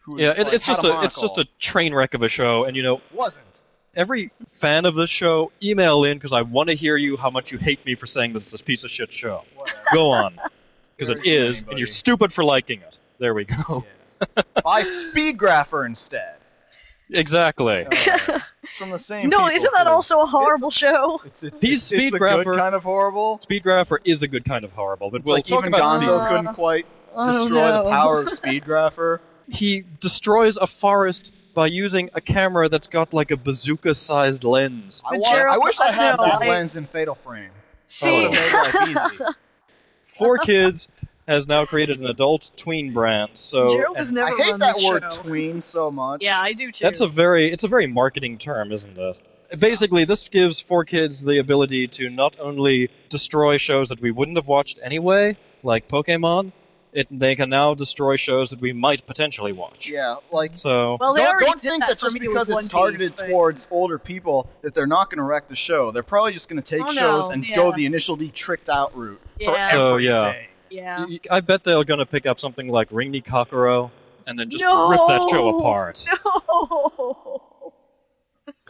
[0.00, 2.28] who was, Yeah, it, like, it's just a, it's just a train wreck of a
[2.28, 3.62] show, and you know wasn't.
[3.96, 7.50] every fan of this show email in because I want to hear you how much
[7.50, 9.44] you hate me for saying that it's a piece of shit show.
[9.92, 10.38] Go on,
[10.96, 12.98] because it is, Very and you're stupid for liking it.
[13.18, 13.84] There we go.
[14.62, 16.36] Buy Speedgrapher instead.
[17.10, 17.86] Exactly.
[17.90, 18.38] It's uh,
[18.78, 19.28] from the same.
[19.28, 19.90] no, isn't that too.
[19.90, 21.20] also a horrible show?
[21.24, 22.44] It's, it's, He's it's, it's the Speedgrapher.
[22.44, 23.38] good kind of horrible.
[23.38, 26.02] Speedgrapher is the good kind of horrible, but It's we'll like talk even about Gonzo
[26.26, 26.28] Speed.
[26.36, 29.18] couldn't quite oh, destroy the power of Speedgrapher.
[29.50, 35.02] He destroys a forest by using a camera that's got like a bazooka-sized lens.
[35.06, 37.50] I, But want, I wish I I had know, that I- lens in Fatal Frame.
[37.86, 38.30] See, That
[38.74, 39.24] would've made life easy.
[40.18, 40.88] Four Kids
[41.26, 43.30] has now created an adult tween brand.
[43.34, 45.22] So Gerald has never I hate run that this word show.
[45.22, 46.22] tween so much.
[46.22, 46.84] Yeah, I do too.
[46.84, 49.20] that's a very it's a very marketing term, isn't it?
[49.60, 54.36] Basically, this gives four kids the ability to not only destroy shows that we wouldn't
[54.36, 56.50] have watched anyway, like Pokemon,
[56.92, 59.88] it, they can now destroy shows that we might potentially watch.
[59.88, 62.66] Yeah, like So Well, they don't, already don't did think that that just because it's
[62.68, 65.90] targeted Piece, but- towards older people that they're not going to wreck the show.
[65.92, 67.56] They're probably just going to take Oh, no, shows and yeah.
[67.56, 69.64] go the initial D tricked out route for Yeah.
[69.64, 70.20] So, yeah.
[70.22, 70.42] everything.
[70.42, 70.48] Yeah.
[70.74, 73.90] Y- I bet they're going to pick up something like Ringy Kokoro
[74.26, 74.88] and then just No!
[74.88, 76.04] rip that show apart.
[76.48, 77.42] No.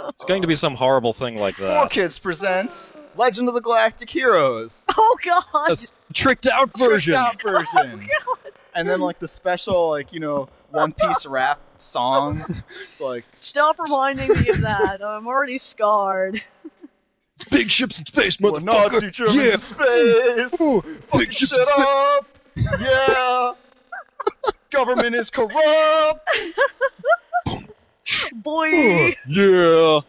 [0.08, 1.66] It's going to be some horrible thing like that.
[1.66, 1.90] Four that.
[1.90, 4.86] Kids presents Legend of the Galactic Heroes.
[4.96, 5.68] Oh God.
[5.68, 7.14] This tricked out version.
[7.14, 8.00] Tricked out version.
[8.26, 8.52] Oh, God.
[8.74, 12.42] and then like the special like you know One Piece rap song.
[12.82, 15.02] It's like Stop reminding me of that.
[15.04, 16.40] I'm already scarred.
[17.50, 18.92] Big ships in space, well, motherfucker.
[18.92, 19.52] Nazi Germans yeah.
[19.52, 20.60] in space.
[20.60, 21.86] Ooh, Fucking big ships in shit space.
[21.86, 22.26] up.
[22.80, 23.52] Yeah.
[24.70, 26.28] Government is corrupt.
[28.34, 29.14] Boy.
[29.28, 30.00] yeah.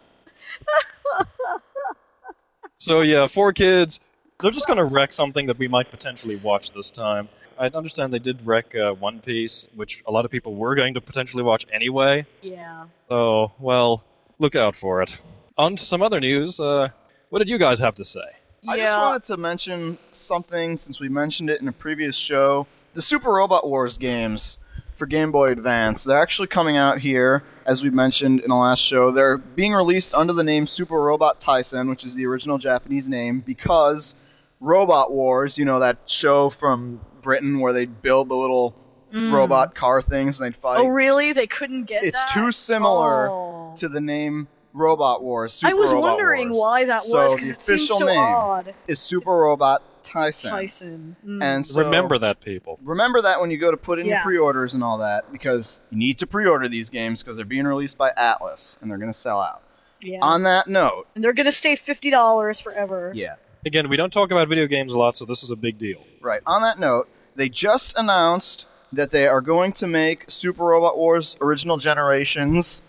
[2.78, 4.00] so yeah, four kids.
[4.40, 7.28] They're just gonna wreck something that we might potentially watch this time.
[7.58, 10.94] I understand they did wreck uh, One Piece, which a lot of people were going
[10.94, 12.26] to potentially watch anyway.
[12.42, 12.84] Yeah.
[13.08, 14.04] So, well,
[14.38, 15.18] look out for it.
[15.56, 16.60] On to some other news.
[16.60, 16.90] Uh,
[17.30, 18.20] what did you guys have to say?
[18.68, 22.66] I just wanted to mention something since we mentioned it in a previous show.
[22.94, 24.58] The Super Robot Wars games
[24.96, 26.02] for Game Boy Advance.
[26.02, 29.10] They're actually coming out here, as we mentioned in the last show.
[29.10, 33.40] They're being released under the name Super Robot Taisen, which is the original Japanese name,
[33.40, 34.16] because
[34.60, 38.74] Robot Wars, you know, that show from Britain where they'd build the little
[39.12, 39.32] mm.
[39.32, 40.78] robot car things and they'd fight.
[40.78, 41.32] Oh really?
[41.32, 42.30] They couldn't get it's that?
[42.32, 43.74] too similar Oh.
[43.76, 45.52] to the name Robot Wars.
[45.54, 46.60] Super I was Robot wondering Wars.
[46.60, 48.74] why that so was because it seems so name odd.
[48.86, 50.50] is Super Robot Taisen.
[50.50, 51.14] Taisen.
[51.26, 51.42] Mm.
[51.42, 52.78] And so, Remember that, people.
[52.84, 55.98] remember that when you go to put in your pre-orders and all that, because you
[55.98, 59.18] need to pre-order these games because they're being released by Atlus and they're going to
[59.18, 59.62] sell out.
[60.00, 60.18] yeah.
[60.22, 63.10] On that note, and they're gonna stay fifty dollars forever.
[63.16, 65.78] yeah, Again, we don't talk about video games a lot, so this is a big
[65.78, 66.04] deal.
[66.20, 66.40] right.
[66.46, 71.36] On that note, they just announced that they are going to make Super Robot Wars
[71.40, 72.82] Original Generations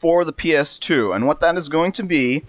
[0.00, 2.42] for the PS2, and what that is going to be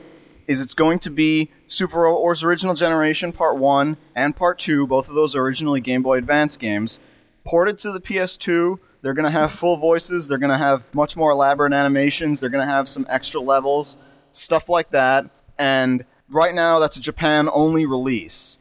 [0.48, 5.10] is it's going to be Super Wars Original Generation Part 1 and Part 2, both
[5.10, 7.02] of those originally Game Boy Advance games,
[7.44, 8.80] ported to the PS2.
[9.02, 12.50] They're going to have full voices, they're going to have much more elaborate animations, they're
[12.50, 13.98] going to have some extra levels,
[14.32, 15.30] stuff like that.
[15.60, 18.60] And right now, that's a Japan only release.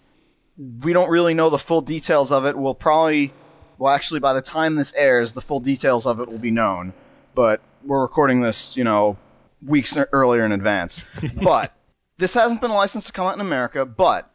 [0.83, 2.59] We don't really know the full details of it.
[2.59, 3.33] We'll probably,
[3.79, 6.93] well, actually, by the time this airs, the full details of it will be known.
[7.37, 9.17] But we're recording this, you know,
[9.65, 11.03] weeks earlier in advance.
[11.43, 11.75] but
[12.19, 13.85] this hasn't been licensed to come out in America.
[13.85, 14.31] But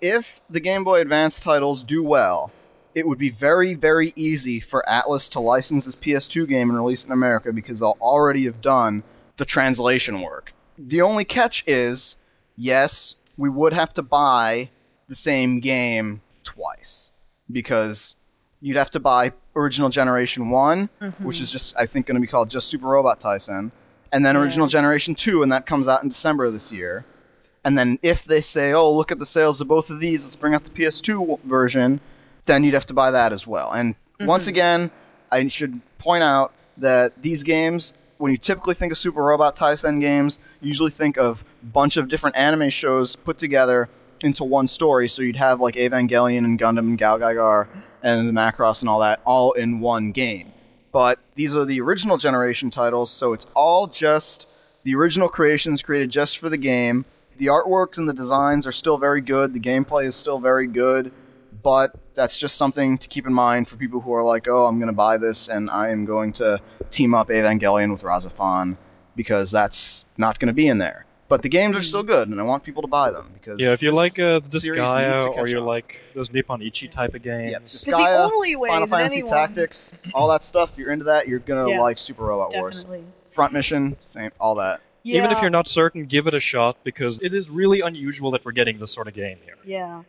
[0.00, 2.50] if the Game Boy Advance titles do well,
[2.94, 7.04] it would be very, very easy for Atlus to license this PS2 game and release
[7.04, 9.02] it in America because they'll already have done
[9.36, 10.54] the translation work.
[10.78, 12.16] The only catch is,
[12.56, 14.70] yes, we would have to buy
[15.08, 17.10] the same game twice
[17.50, 18.16] because
[18.66, 21.24] you'd have to buy original generation one mm-hmm.
[21.24, 23.70] which is just i think going to be called just super robot taisen
[24.10, 27.04] and then original generation two and that comes out in december of this year.
[27.64, 30.36] And then if they say oh look at the sales of both of these let's
[30.36, 32.00] bring out the ps2 version
[32.46, 33.72] then you'd have to buy that as well.
[33.72, 34.26] And mm-hmm.
[34.26, 34.90] once again
[35.30, 40.00] i should point out that these games when you typically think of super robot taisen
[40.00, 43.88] games you usually think of a bunch of different anime shows put together
[44.20, 45.08] into one story.
[45.08, 47.68] So you'd have like evangelion and gundam and Gao Gaigar
[48.06, 50.52] and the macross and all that all in one game
[50.96, 54.46] but these are the original generation titles, so it's all just
[54.82, 57.04] the original creations created just for the game.
[57.36, 61.12] The artworks and the designs are still very good, the gameplay is still very good,
[61.62, 64.78] but that's just something to keep in mind for people who are like, oh, I'm
[64.78, 68.78] going to buy this and I am going to team up Evangelion with RahXephon
[69.14, 71.04] because that's not going to be in there.
[71.28, 73.72] But the games are still good, and I want people to buy them because Yeah,
[73.72, 77.22] if you like uh, series needs Disgaea or you like those Nippon Ichi type of
[77.22, 80.72] games, Yep, the only way Final that Fantasy anyone- Tactics, all that stuff.
[80.72, 82.84] If you're into that, you're gonna Yeah, like Super Robot Wars.
[83.24, 84.80] Front Mission, same, all that.
[85.02, 85.18] Yeah.
[85.18, 88.44] even if you're not certain, give it a shot because it is really unusual that
[88.44, 89.54] we're getting this sort of game here.
[89.64, 90.02] Yeah.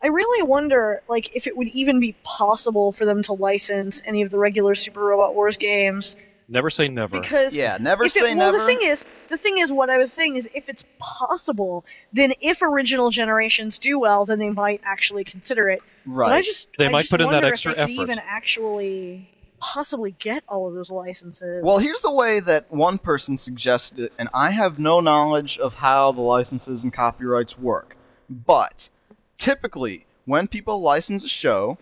[0.00, 4.22] I really wonder, like, if it would even be possible for them to license any
[4.22, 6.16] of the regular Super Robot Wars games.
[6.48, 7.20] Never say never.
[7.20, 8.58] Because Yeah, never say it, well, never.
[8.58, 12.34] the thing is, the thing is, what I was saying is, if it's possible, then
[12.40, 15.80] if original generations do well, then they might actually consider it.
[16.04, 16.28] Right.
[16.28, 17.92] But I just, They I might just put in that wonder extra if they effort.
[18.02, 21.64] even actually possibly get all of those licenses.
[21.64, 25.74] Well, here's the way that one person suggested it, and I have no knowledge of
[25.74, 27.96] how the licenses and copyrights work.
[28.28, 28.90] But
[29.38, 31.78] typically, when people license a show,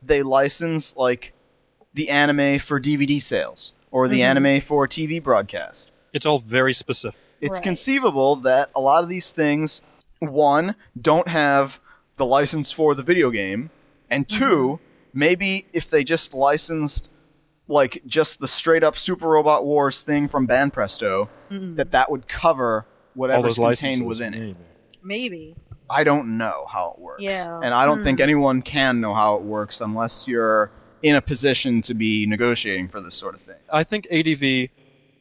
[0.00, 1.32] they license like
[1.92, 4.38] the anime for DVD sales or the mm-hmm.
[4.38, 5.92] anime for TV broadcast.
[6.12, 7.18] It's all very specific.
[7.40, 7.62] It's Right.
[7.62, 9.82] conceivable that a lot of these things,
[10.18, 11.78] one, don't have
[12.16, 13.70] the license for the video game,
[14.10, 14.44] and mm-hmm.
[14.44, 14.80] 2
[15.12, 17.08] maybe if they just licensed
[17.68, 21.76] like just the straight up Super Robot Wars thing from Banpresto, mm-hmm.
[21.76, 24.02] that that would cover whatever's contained licenses.
[24.02, 24.40] within it.
[24.40, 24.58] maybe.
[25.02, 25.56] Maybe.
[25.88, 27.22] I don't know how it works.
[27.22, 27.60] Yeah.
[27.62, 28.24] And I don't think Hmm.
[28.24, 30.70] anyone can know how it works unless you're
[31.04, 33.58] in a position to be negotiating for this sort of thing.
[33.70, 34.70] I think ADV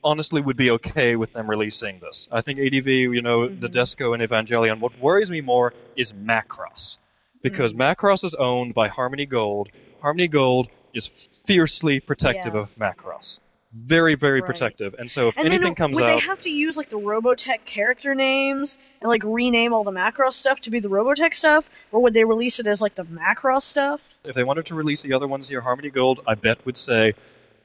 [0.02, 2.30] honestly would be okay with them releasing this.
[2.32, 3.60] I think ADV, you know, mm-hmm.
[3.60, 4.80] the Desco and Evangelion.
[4.80, 7.00] What worries me more is Macross.
[7.42, 7.82] Because mm-hmm.
[7.82, 9.70] Macross is owned by Harmony Gold.
[10.02, 12.62] Harmony Gold is fiercely protective Yeah.
[12.62, 13.40] of Macross.
[13.76, 14.46] Very, very Right.
[14.46, 14.94] protective.
[15.00, 16.08] And so if And anything comes would out.
[16.08, 20.34] they have to use like the Robotech character names and like rename all the Macross
[20.34, 23.64] stuff to be the Robotech stuff, or would they release it as like the Macross
[23.64, 24.20] stuff?
[24.26, 27.14] if they wanted to release the other ones here, Harmony Gold, I bet would say,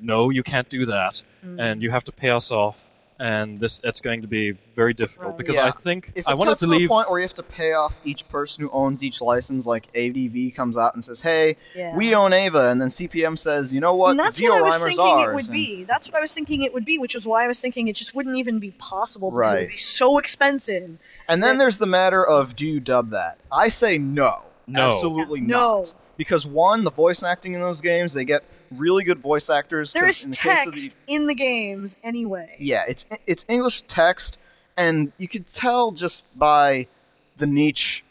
[0.01, 1.61] no, you can't do that, Mm.
[1.61, 2.89] and you have to pay us off,
[3.21, 5.39] and this it's going to be very difficult Right.
[5.39, 5.67] because Yeah.
[5.67, 7.43] I think If I it want to gets to the point where you have to
[7.43, 11.57] pay off each person who owns each license, like ADV comes out and says, "Hey,
[11.75, 11.97] Yeah.
[11.97, 14.11] we own Eva," and then CPM says, "You know what?
[14.13, 15.85] and that's Zero what I was thinking ours," it would and- be.
[15.85, 17.97] That's what I was thinking it would be, which is why I was thinking it
[17.97, 19.61] just wouldn't even be possible because it Right.
[19.63, 20.99] would be so expensive.
[21.29, 21.59] And then Right.
[21.59, 23.39] there's the matter of do you dub that?
[23.51, 24.43] I say no.
[24.67, 24.91] No.
[24.93, 25.79] Absolutely No.
[25.81, 25.95] not.
[26.17, 29.93] Because one, the voice acting in those games, they get really good voice actors.
[29.93, 32.57] There is in the case of the- text in the games anyway.
[32.59, 34.39] yeah, it's it's English text,
[34.77, 36.87] and you could tell just by
[37.37, 38.05] the niche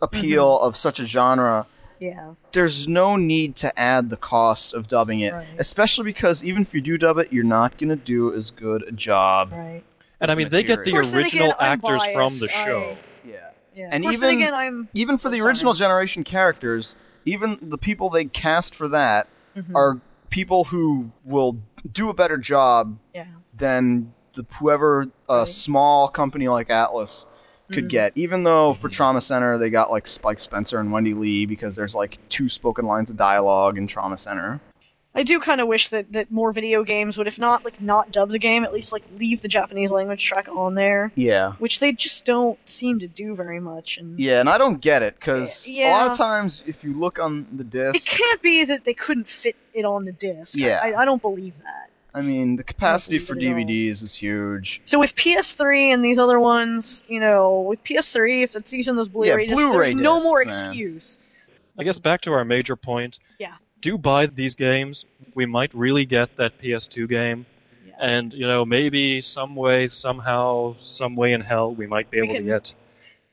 [0.00, 0.66] appeal Mm-hmm.
[0.66, 1.66] of such a genre.
[2.00, 2.34] Yeah.
[2.50, 5.46] There's no need to add the cost of dubbing it, Right.
[5.58, 8.92] especially because even if you do dub it, you're not gonna do as good a
[8.92, 9.52] job.
[9.52, 9.84] Right.
[10.20, 12.46] and I mean, they get the Of course, then original again, I'm actors from the
[12.46, 12.48] biased.
[12.56, 12.96] I- show.
[13.24, 13.34] Yeah.
[13.74, 13.88] Yeah.
[13.92, 15.48] And of course, even- again, I'm even for Oh, the sorry.
[15.48, 16.94] original generation characters,
[17.24, 19.26] even the people they cast for that
[19.56, 19.76] Mm-hmm.
[19.76, 20.00] are
[20.30, 21.58] people who will
[21.92, 23.26] do a better job yeah.
[23.56, 25.48] than the whoever a Right.
[25.48, 27.26] small company like Atlus
[27.70, 27.88] could Mm-hmm.
[27.88, 28.12] get.
[28.16, 31.94] Even though for Trauma Center they got like Spike Spencer and Wendy Lee because there's
[31.94, 34.60] like two spoken lines of dialogue in Trauma Center.
[35.14, 38.10] I do kind of wish that, that more video games would, if not like not
[38.10, 41.52] dub the game, at least like leave the Japanese language track on there, Yeah.
[41.58, 43.98] which they just don't seem to do very much.
[43.98, 46.94] And Yeah, and I don't get it because eh, a lot of times if you
[46.98, 50.58] look on the disc, it can't be that they couldn't fit it on the disc.
[50.58, 50.80] Yeah.
[50.82, 51.90] I, I don't believe that.
[52.14, 53.54] I mean the capacity for it at all.
[53.58, 54.80] DVDs is huge.
[54.86, 59.08] So with PS3 and these other ones, you know, with PS3, if it's using those
[59.10, 60.48] Blu-ray discs, Blu-ray there's no more man.
[60.48, 61.18] excuse.
[61.78, 63.18] I guess back to our major point.
[63.38, 63.54] Yeah.
[63.82, 65.04] Do buy these games.
[65.34, 67.44] We might really get that PS2 game.
[67.86, 67.94] Yeah.
[68.00, 72.28] And, you know, maybe some way, somehow, some way in hell, we might be able
[72.28, 72.74] can- to get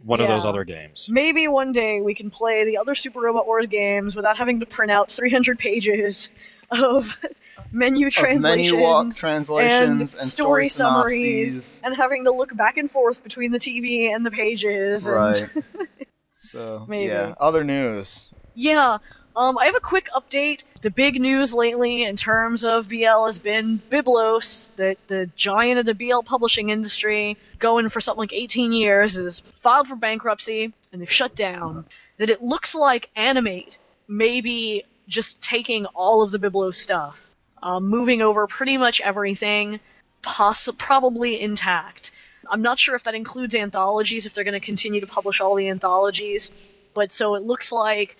[0.03, 1.07] one of those other games.
[1.09, 4.65] Maybe one day we can play the other Super Robot Wars games without having to
[4.65, 6.31] print out 300 pages
[6.71, 7.17] of
[7.71, 12.55] menu Of translations, menu walk translations and, and story story summaries, and having to look
[12.55, 15.05] back and forth between the TV and the pages.
[15.07, 15.53] And Right.
[16.39, 17.07] so Maybe.
[17.11, 18.29] yeah, other news.
[18.55, 18.97] Yeah.
[19.39, 20.65] Um, I have a quick update.
[20.81, 25.85] The big news lately in terms of BL has been Biblos, the, the giant of
[25.85, 31.01] the BL publishing industry, going for something like 18 years, is filed for bankruptcy and
[31.01, 31.85] they've shut down.
[32.17, 33.77] That it looks like Animate
[34.09, 37.31] may be just taking all of the Biblos stuff,
[37.63, 39.79] um, moving over pretty much everything,
[40.21, 42.11] poss- probably intact.
[42.51, 45.55] I'm not sure if that includes anthologies, if they're going to continue to publish all
[45.55, 46.51] the anthologies,
[46.93, 48.17] but so it looks like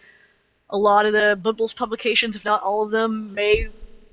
[0.70, 3.70] a lot of the Biblos publications, if not all of them, may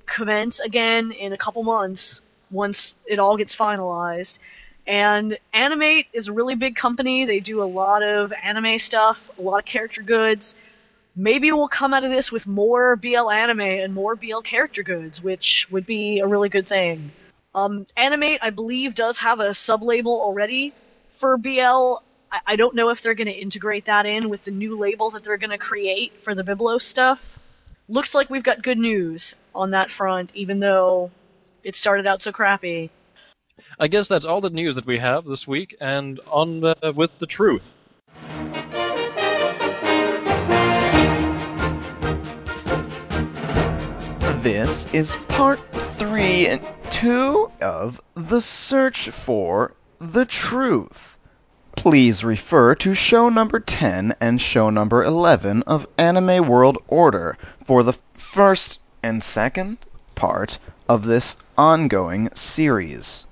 [0.06, 4.38] commence again in a couple months once it all gets finalized.
[4.86, 7.24] And Animate is a really big company.
[7.24, 10.54] They do a lot of anime stuff, a lot of character goods.
[11.16, 15.22] Maybe we'll come out of this with more BL anime and more BL character goods,
[15.22, 17.10] which would be a really good thing.
[17.54, 20.72] Um, Animate, I believe, does have a sub-label already
[21.08, 21.96] for BL.
[22.30, 25.10] I, I don't know if they're going to integrate that in with the new label
[25.10, 27.38] that they're going to create for the Biblos stuff.
[27.88, 31.10] Looks like we've got good news on that front, even though
[31.62, 32.90] it started out so crappy.
[33.78, 37.18] I guess that's all the news that we have this week, and on uh, with
[37.18, 37.72] the truth.
[44.42, 51.15] This is part three and two of The Search for the Truth.
[51.76, 57.84] Please refer to show number 10 and show number 11 of Anime World Order for
[57.84, 59.78] the first and second
[60.16, 60.58] part
[60.88, 63.26] of this ongoing series.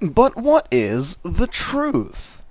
[0.00, 2.42] But what is the truth?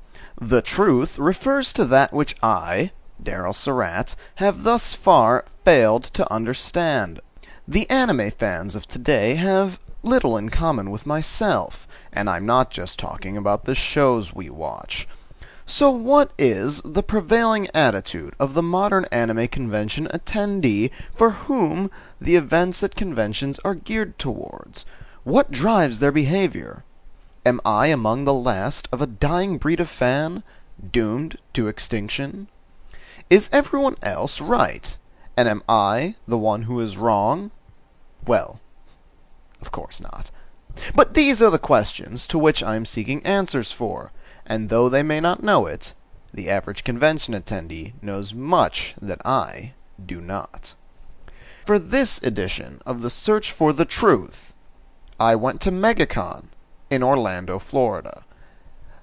[0.42, 2.92] The truth refers to that which I,
[3.24, 7.22] Daryl Surratt, have thus far failed to understand.
[7.68, 13.00] The anime fans of today have little in common with myself, and I'm not just
[13.00, 15.08] talking about the shows we watch.
[15.70, 22.36] So, what is the prevailing attitude of the modern anime convention attendee for whom the
[22.36, 24.84] events at conventions are geared towards?
[25.24, 26.84] What drives their behavior?
[27.46, 30.42] Am I among the last of a dying breed of fan,
[30.92, 32.48] doomed to extinction?
[33.30, 34.98] Is everyone else right?
[35.38, 37.52] And am I the one who is wrong?
[38.26, 38.60] Well,
[39.62, 40.32] of course not.
[40.96, 44.12] But these are the questions to which I am seeking answers for,
[44.50, 45.94] and though they may not know it,
[46.34, 49.74] the average convention attendee knows much that I
[50.04, 50.74] do not.
[51.66, 54.54] For this edition of the Search for the Truth,
[55.20, 56.46] I went to MegaCon
[56.90, 58.26] in Orlando, Florida.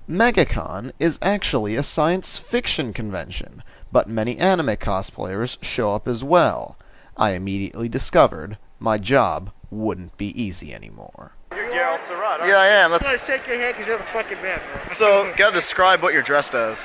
[0.08, 3.62] MegaCon is actually a science fiction convention,
[3.92, 6.76] but many anime cosplayers show up as well.
[7.16, 11.35] I immediately discovered my job wouldn't be easy anymore.
[11.76, 12.40] You're Daryl Surratt.
[12.48, 12.92] Yeah, I am.
[12.94, 14.92] I'm gonna shake your hand because you're the fucking man, bro.
[14.92, 16.82] So, gotta describe what you're dressed as.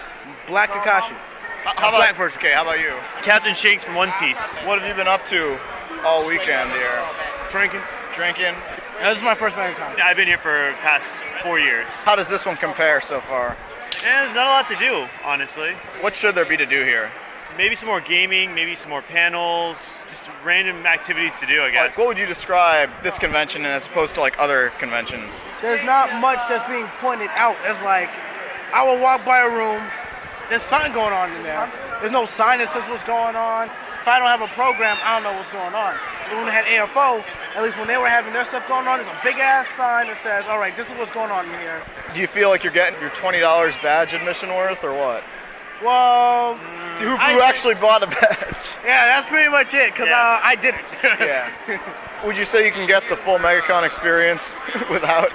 [0.48, 1.16] Black Kakashi.
[1.64, 2.40] How about, Black version.
[2.40, 2.94] Okay, how about you?
[3.22, 4.54] Captain Shanks from One Piece.
[4.66, 5.58] What have you been up to
[6.04, 7.08] all weekend here?
[7.50, 7.82] Drinking.
[8.14, 8.56] Drinking.
[9.00, 10.02] This is my first MegaCon.
[10.02, 11.88] I've been here for past four years.
[12.04, 13.56] How does this one compare so far?
[14.04, 15.74] And there's not a lot to do, honestly.
[16.02, 17.12] What should there be to do here?
[17.58, 21.98] Maybe some more gaming, maybe some more panels, just random activities to do, I guess.
[21.98, 25.48] What would you describe this convention as opposed to like other conventions?
[25.62, 27.58] There's not much that's being pointed out.
[27.66, 28.10] It's like
[28.74, 29.84] I will walk by a room,
[30.50, 31.72] there's something going on in there.
[32.00, 33.68] There's no sign that says what's going on.
[34.00, 35.96] If I don't have a program, I don't know what's going on.
[36.34, 37.24] When they had AFO,
[37.56, 40.08] at least when they were having their stuff going on, there's a big ass sign
[40.08, 41.84] that says, "All right, this is what's going on in here."
[42.14, 45.24] Do you feel like you're getting your twenty dollars badge admission worth, or what?
[45.84, 46.60] Well,
[47.00, 48.76] Who, I- who actually bought a badge?
[48.86, 49.96] yeah, that's pretty much it.
[49.96, 50.20] Cause Yeah.
[50.20, 50.84] uh, I didn't.
[51.04, 51.52] yeah.
[52.26, 54.56] Would you say you can get the full MegaCon experience
[54.90, 55.32] without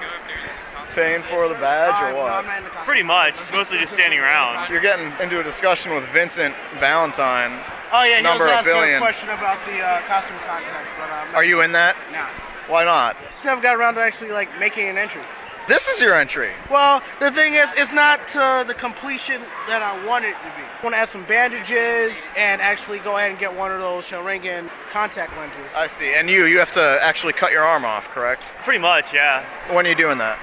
[0.95, 2.45] paying for the badge, or Uh, no, what?
[2.47, 3.35] not in the Pretty much.
[3.35, 4.71] It's mostly just standing around.
[4.71, 7.59] You're getting into a discussion with Vincent Valentine.
[7.93, 11.11] Oh yeah, he Number was a asking a question about the uh, costume contest, but
[11.11, 11.97] um, Are you in that?
[12.13, 12.27] Nah.
[12.73, 13.17] Why not?
[13.31, 15.23] Just never got around to actually like making an entry.
[15.69, 16.53] This is your entry.
[16.71, 20.63] Well, the thing is, it's not to the completion that I want it to be.
[20.63, 24.05] I want to add some bandages and actually go ahead and get one of those
[24.05, 25.75] Sharingan contact lenses.
[25.75, 26.15] I see.
[26.15, 28.43] And you, you have to actually cut your arm off, correct?
[28.63, 29.45] Pretty much, yeah.
[29.75, 30.39] When are you doing that?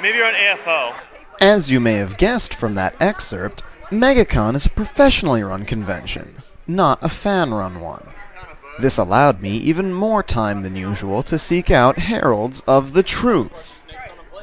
[0.00, 0.94] Maybe on AFO.
[1.40, 7.02] As you may have guessed from that excerpt, MegaCon is a professionally run convention, not
[7.02, 8.06] a fan run one.
[8.78, 13.75] This allowed me even more time than usual to seek out heralds of the truth,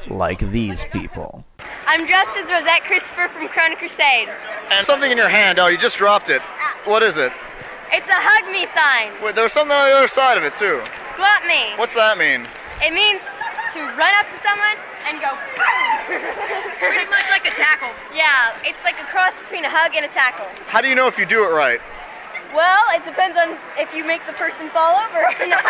[0.07, 1.43] like these people.
[1.85, 4.29] I'm dressed as Rosette Christopher from Chrono Crusade.
[4.71, 5.59] And something in your hand.
[5.59, 6.41] Oh, you just dropped it.
[6.85, 7.31] What is it?
[7.91, 9.13] It's a hug me sign.
[9.23, 10.81] Wait, there's something on the other side of it too.
[11.15, 11.77] Blunt me.
[11.77, 12.47] What's that mean?
[12.81, 13.21] It means
[13.73, 15.29] to run up to someone and go.
[16.81, 17.93] Pretty much like a tackle.
[18.13, 20.47] Yeah, it's like a cross between a hug and a tackle.
[20.67, 21.79] How do you know if you do it right?
[22.53, 25.65] Well, it depends on if you make the person fall over or not.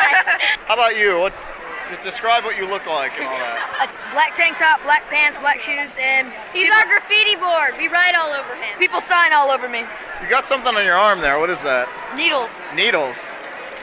[0.67, 1.19] How about you?
[1.19, 1.51] What's
[1.89, 3.87] just describe what you look like and all that.
[3.87, 7.75] A black tank top, black pants, black shoes, and He's our graffiti board.
[7.77, 8.77] We write all over him.
[8.79, 9.83] people sign all over me.
[10.21, 11.39] You got something on your arm there.
[11.39, 11.89] What is that?
[12.15, 12.61] Needles.
[12.75, 13.33] Needles.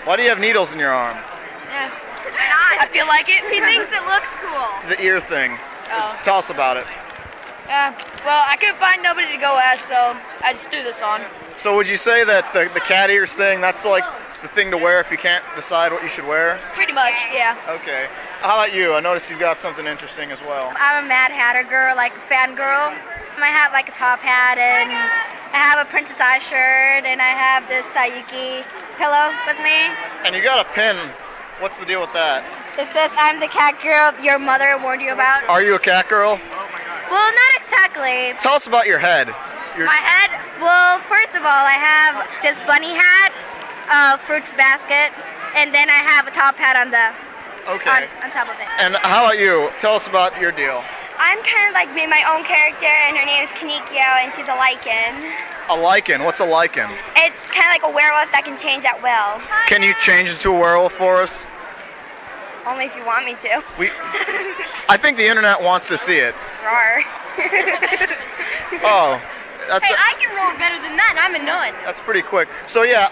[0.04, 1.16] Why do you have needles in your arm?
[1.68, 1.92] Yeah.
[2.80, 3.44] I feel like it.
[3.52, 4.88] He thinks it looks cool.
[4.88, 5.58] The ear thing.
[5.90, 6.18] Oh.
[6.22, 6.86] Tell us about it.
[7.66, 7.92] Yeah.
[8.24, 11.20] Well, I couldn't find nobody to go as, so I just threw this on.
[11.56, 14.04] So would you say that the, the cat ears thing, that's like
[14.42, 16.58] the thing to wear if you can't decide what you should wear?
[16.74, 17.56] Pretty much, yeah.
[17.68, 18.08] Okay.
[18.40, 18.94] How about you?
[18.94, 20.72] I noticed you've got something interesting as well.
[20.76, 22.92] I'm a Mad Hatter girl, like a fan girl.
[23.40, 27.32] I have like a top hat and I have a Princess Ai shirt and I
[27.32, 28.64] have this Saiyuki
[29.00, 29.88] pillow with me.
[30.28, 30.96] And you got a pin.
[31.60, 32.44] What's the deal with that?
[32.76, 35.44] It says I'm the cat girl your mother warned you about.
[35.48, 36.40] Are you a cat girl?
[37.08, 38.36] Well, not exactly.
[38.40, 39.28] Tell us about your head.
[39.76, 40.30] Your, My head,
[40.60, 43.32] well, first of all, I have this bunny hat,
[43.88, 45.14] uh, fruits basket,
[45.56, 47.14] and then I have a top hat on the
[47.70, 47.90] okay.
[47.90, 48.68] on, on top of it.
[48.78, 49.70] And how about you?
[49.80, 50.82] Tell us about your deal.
[51.22, 54.48] I'm kind of like being my own character, and her name is Kanikyo, and she's
[54.48, 55.20] a lycan.
[55.68, 56.24] A lycan.
[56.24, 56.90] What's a lycan?
[57.14, 59.40] It's kind of like a werewolf that can change at will.
[59.68, 61.46] Can you change into a werewolf for us?
[62.66, 63.62] Only if you want me to.
[63.78, 63.90] We.
[64.88, 66.34] I think the internet wants to see it.
[66.64, 67.04] Roar.
[68.82, 69.20] Oh,
[69.70, 71.70] that's, hey, I can roll better than that, and I'm a nun.
[71.86, 72.50] that's pretty quick.
[72.66, 73.06] So yeah,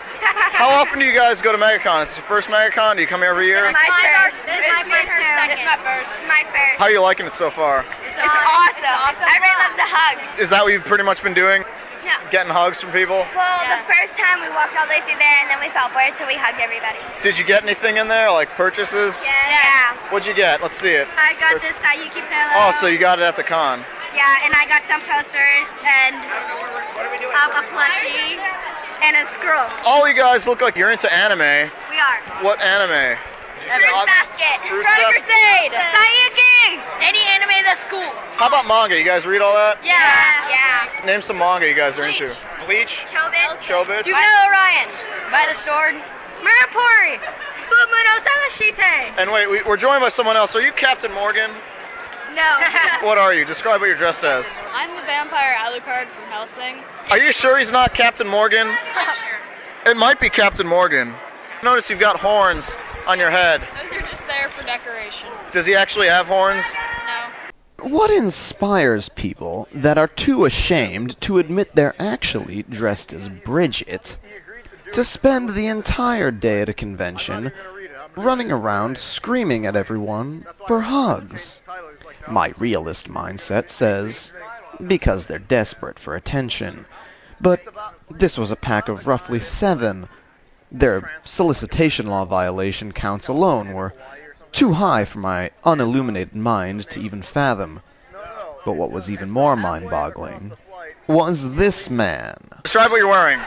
[0.59, 2.03] how often do you guys go to MegaCon?
[2.03, 2.97] Is it your first MegaCon?
[2.97, 3.63] Do you come here every year?
[3.71, 4.43] my first.
[4.43, 5.15] This is my first.
[5.55, 6.13] This is my first.
[6.27, 6.83] My first.
[6.83, 7.87] How are you liking it so far?
[8.03, 9.23] It's awesome.
[9.23, 10.41] Everybody loves a hug.
[10.41, 11.63] Is that what you've pretty much been doing?
[11.99, 12.31] S- Yeah.
[12.31, 13.27] Getting hugs from people?
[13.35, 15.89] Well, the first time we walked all the way through there, and then we fell
[15.91, 16.99] for it, so we hugged everybody.
[17.23, 19.23] Did you get anything in there, like purchases?
[19.25, 19.95] Yeah.
[20.11, 20.63] What'd you get?
[20.63, 21.09] Let's see it.
[21.19, 22.55] I got Or- this Saiyuki pillow.
[22.57, 23.85] Oh, so you got it at the con.
[24.15, 28.39] Yeah, and I got some posters and um, a plushie
[29.05, 29.69] and a scroll.
[29.87, 31.71] All you guys look like you're into anime.
[31.91, 32.19] We are.
[32.43, 33.19] What anime?
[33.69, 34.57] Fruits Basket.
[34.69, 35.25] Fruits Frog Basket.
[35.25, 35.73] Crusade.
[35.73, 36.81] Saiyuki.
[37.01, 38.11] Any anime that's cool.
[38.37, 38.99] How about manga?
[38.99, 39.79] You guys read all that?
[39.85, 39.97] Yeah.
[40.49, 41.07] Yeah.
[41.07, 42.35] Name some manga you guys are into.
[42.65, 43.05] Bleach.
[43.13, 43.61] Chobits.
[43.63, 44.05] Chobits.
[44.05, 44.89] Yumeno Orion.
[45.31, 45.95] By the sword.
[46.41, 47.21] Murapuri.
[47.69, 49.19] Fumuno Sagashite.
[49.19, 50.55] And wait, we, we're joined by someone else.
[50.57, 51.51] Are you Captain Morgan?
[52.35, 52.57] No.
[53.07, 53.45] What are you?
[53.45, 54.47] Describe what you're dressed as.
[54.73, 56.83] I'm the vampire Alucard from Hellsing.
[57.11, 58.69] Are you sure he's not Captain Morgan?
[59.87, 61.15] It might be Captain Morgan.
[61.63, 62.77] Notice you've got horns
[63.09, 63.67] on your head.
[63.75, 65.29] Those are just there for decoration.
[65.51, 66.65] Does he actually have horns?
[67.07, 67.89] No.
[67.89, 74.19] What inspires people that are too ashamed to admit they're actually dressed as Bridget
[74.93, 77.51] to spend the entire day at a convention
[78.15, 81.63] running around screaming at everyone for hugs?
[82.29, 84.33] My realist mindset says
[84.87, 86.85] because they're desperate for attention.
[87.41, 87.63] But
[88.11, 90.09] this was a pack of roughly seven.
[90.71, 93.95] Their solicitation law violation counts alone were
[94.53, 97.81] too high for my unilluminated mind to even fathom.
[98.65, 100.53] But what was even more mind boggling
[101.07, 102.37] was this man.
[102.65, 103.41] Describe what you're wearing.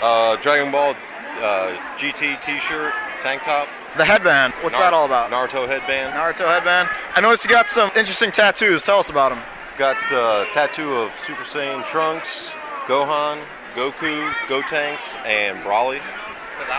[0.00, 0.94] Uh, Dragon Ball
[1.40, 3.68] uh, GT T-shirt, tank top.
[3.96, 4.52] The headband.
[4.60, 5.30] What's Nar- that all about?
[5.30, 6.14] Naruto headband.
[6.14, 6.88] Naruto headband.
[7.14, 8.84] I noticed you got some interesting tattoos.
[8.84, 9.42] Tell us about them.
[9.76, 12.50] Got uh, tattoo of Super Saiyan Trunks,
[12.86, 13.42] Gohan,
[13.74, 16.00] Goku, Gotenks, and Broly.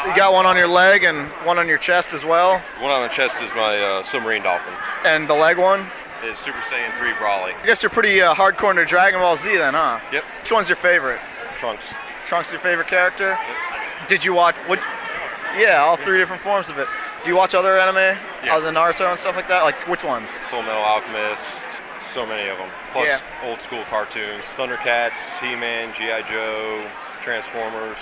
[0.05, 2.61] You got one on your leg and one on your chest as well.
[2.79, 4.73] One on the chest is my uh, submarine dolphin.
[5.05, 5.85] And the leg one?
[6.23, 7.55] Is Super Saiyan 3 Broly.
[7.55, 9.99] I guess you're pretty uh, hardcore into Dragon Ball Z then, huh?
[10.11, 10.23] Yep.
[10.41, 11.19] Which one's your favorite?
[11.55, 11.93] Trunks.
[12.25, 13.29] Trunks your favorite character?
[13.99, 14.07] Yep.
[14.09, 14.79] Did you watch what
[15.57, 16.87] Yeah, all three different forms of it.
[17.23, 18.17] Do you watch other anime?
[18.43, 18.55] Yeah.
[18.55, 19.63] Other than Naruto and stuff like that?
[19.63, 20.31] Like which ones?
[20.49, 21.61] Full Metal Alchemist.
[22.01, 22.69] So many of them.
[22.91, 23.21] Plus Yeah.
[23.49, 24.43] old school cartoons.
[24.45, 26.21] Thundercats, He-Man, G.I.
[26.23, 26.85] Joe,
[27.21, 27.97] Transformers.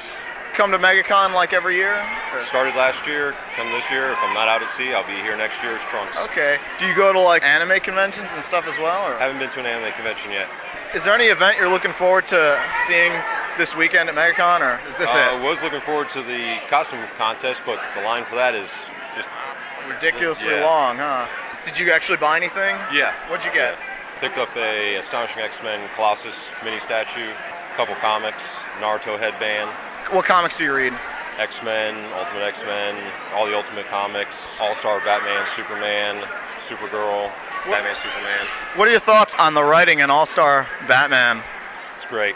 [0.57, 1.93] Come to MegaCon like every year?
[2.33, 4.09] Or- Started last year, come this year.
[4.11, 6.19] If I'm not out at sea, I'll be here next year as Trunks.
[6.23, 6.57] Okay.
[6.79, 9.05] Do you go to like anime conventions and stuff as well?
[9.07, 10.49] Or Haven't been to an anime convention yet.
[10.95, 13.13] is there any event you're looking forward to seeing
[13.59, 15.39] this weekend at MegaCon or is this uh, it?
[15.39, 18.81] I was looking forward to the costume contest, but the line for that is
[19.15, 19.29] just
[19.87, 20.65] Ridiculously Yeah.
[20.65, 21.27] long, huh?
[21.65, 22.75] Did you actually buy anything?
[22.91, 23.13] yeah.
[23.29, 23.77] What'd you get?
[23.77, 24.19] Yeah.
[24.21, 29.69] Picked up a Astonishing X-Men Colossus mini statue, a couple comics, Naruto headband,
[30.11, 30.93] What comics do you read?
[31.37, 36.23] X-Men, Ultimate X-Men, all the Ultimate comics, All-Star Batman, Superman,
[36.59, 37.29] Supergirl,
[37.65, 38.47] Batman, Superman.
[38.77, 41.43] What are your thoughts on the writing in All Star Batman?
[41.95, 42.35] It's great.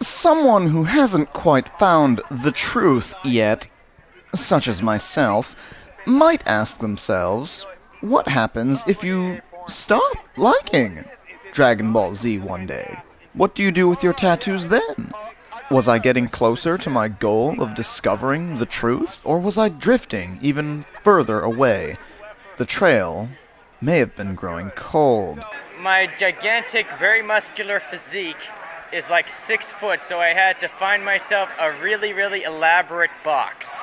[0.00, 3.66] Someone who hasn't quite found the truth yet,
[4.34, 5.56] such as myself,
[6.04, 7.64] might ask themselves
[8.02, 11.04] what happens if you stop liking
[11.52, 13.00] Dragon Ball Z one day?
[13.32, 15.12] What do you do with your tattoos then?
[15.68, 20.38] Was I getting closer to my goal of discovering the truth, or was I drifting
[20.40, 21.96] even further away?
[22.56, 23.30] The trail
[23.80, 25.44] may have been growing cold.
[25.80, 28.36] My gigantic, very muscular physique
[28.92, 33.80] is like six foot, so I had to find myself a really, really elaborate box.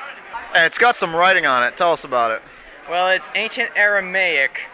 [0.55, 1.75] And it's got some writing on it.
[1.75, 2.41] Tell us about it.
[2.89, 4.69] Well, it's ancient Aramaic.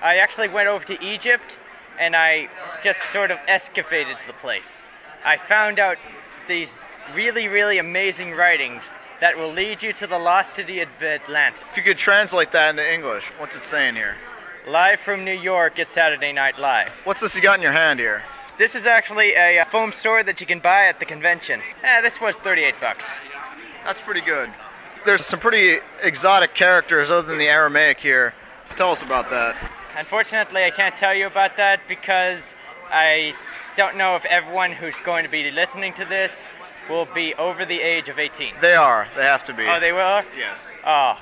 [0.00, 1.58] I actually went over to Egypt
[1.98, 2.48] and I
[2.84, 4.82] just sort of excavated the place.
[5.24, 5.98] I found out
[6.52, 6.84] these
[7.14, 8.92] really, really amazing writings
[9.22, 11.62] that will lead you to the lost city of Atlantis.
[11.70, 14.16] If you could translate that into English, what's it saying here?
[14.68, 16.90] Live from New York, it's Saturday Night Live.
[17.04, 18.22] What's this you got in your hand here?
[18.58, 21.62] This is actually a uh, foam sword that you can buy at the convention.
[21.82, 23.16] Eh, this was 38 bucks.
[23.82, 24.50] That's pretty good.
[25.06, 28.34] There's some pretty exotic characters other than the Aramaic here.
[28.76, 29.56] Tell us about that.
[29.96, 32.54] Unfortunately, I can't tell you about that because
[32.92, 33.34] I
[33.74, 36.46] don't know if everyone who's going to be listening to this
[36.90, 38.54] will be over the age of 18.
[38.60, 39.08] They are.
[39.16, 39.66] They have to be.
[39.66, 40.22] Oh, they will?
[40.36, 40.74] Yes.
[40.84, 41.18] Oh.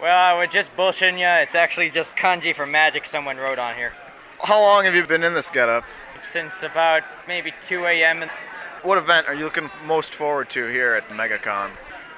[0.00, 1.26] Well, I was just bullshitting you.
[1.26, 3.92] It's actually just kanji for magic someone wrote on here.
[4.44, 5.84] How long have you been in this getup?
[6.30, 8.30] Since about maybe 2 a.m.
[8.82, 11.70] What event are you looking most forward to here at MegaCon?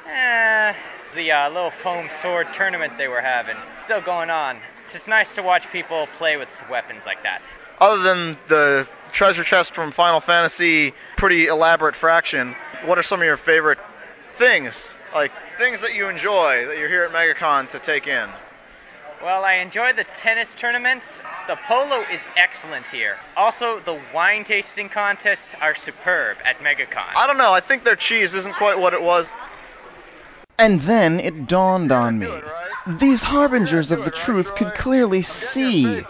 [0.06, 0.74] Eh,
[1.14, 3.56] the uh, little foam sword tournament they were having.
[3.84, 4.58] Still going on.
[4.84, 7.42] It's just nice to watch people play with weapons like that.
[7.80, 13.26] Other than the treasure chest from Final Fantasy, pretty elaborate fraction, what are some of
[13.26, 13.78] your favorite
[14.36, 14.96] things?
[15.14, 18.28] Like things that you enjoy that you're here at MegaCon to take in?
[19.22, 21.22] Well, I enjoy the tennis tournaments.
[21.46, 23.16] The polo is excellent here.
[23.36, 27.14] Also, the wine tasting contests are superb at MegaCon.
[27.16, 27.52] I don't know.
[27.54, 29.32] I think their cheese isn't quite what it was.
[30.58, 32.28] And then it dawned on me.
[32.86, 36.02] These harbingers of the truth could clearly see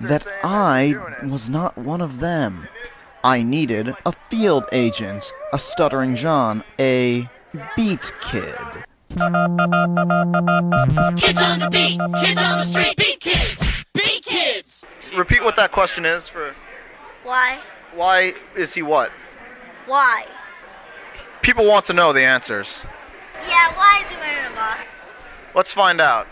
[0.00, 2.68] that I was not one of them.
[3.22, 7.28] I needed a field agent, a stuttering John, a
[7.76, 8.56] beat kid.
[9.10, 9.20] Kids
[11.40, 14.84] on the beat, kids on the street, beat kids, beat kids.
[15.14, 16.54] Repeat what that question is for.
[17.22, 17.60] Why?
[17.94, 19.12] Why is he what?
[19.86, 20.26] Why?
[21.42, 22.84] People want to know the answers.
[23.48, 24.80] Yeah, why is he wearing a box?
[25.54, 26.26] Let's find out.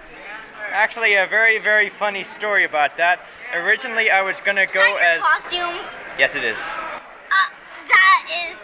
[0.70, 3.20] Actually, a very, very funny story about that.
[3.54, 5.20] Originally, I was gonna go as.
[5.20, 5.74] Costume?
[6.18, 6.58] Yes, it is.
[6.58, 7.50] Uh,
[7.88, 8.62] that is.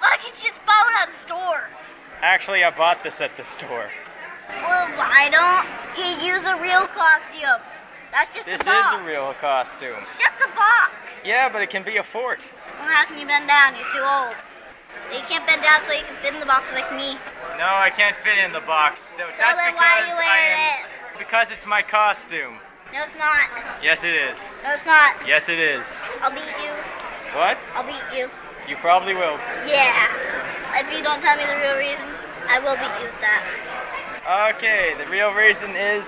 [0.00, 1.68] Like it's just bought at the store.
[2.20, 3.90] Actually, I bought this at the store.
[4.48, 5.66] Well, why don't
[5.98, 7.60] you use a real costume?
[8.12, 8.90] That's just This a box.
[8.90, 9.96] This is a real costume.
[9.98, 10.92] It's just a box.
[11.24, 12.44] Yeah, but it can be a fort.
[12.78, 13.74] Well, how can you bend down?
[13.74, 14.36] You're too old.
[15.12, 17.20] You can't bend down so you can fit in the box like me.
[17.58, 19.12] No, I can't fit in the box.
[19.18, 21.18] No, So that's then why are you because wearing am.
[21.18, 22.56] Because it's my costume.
[22.92, 23.48] No, it's not.
[23.82, 24.38] Yes, it is.
[24.64, 25.16] No, it's not.
[25.26, 25.86] Yes, it is.
[26.20, 26.72] I'll beat you.
[27.36, 27.58] What?
[27.74, 28.28] I'll beat you.
[28.68, 29.36] You probably will.
[29.68, 30.08] Yeah.
[30.74, 32.08] If you don't tell me the real reason,
[32.48, 34.54] I will beat you with that.
[34.56, 36.06] Okay, the real reason is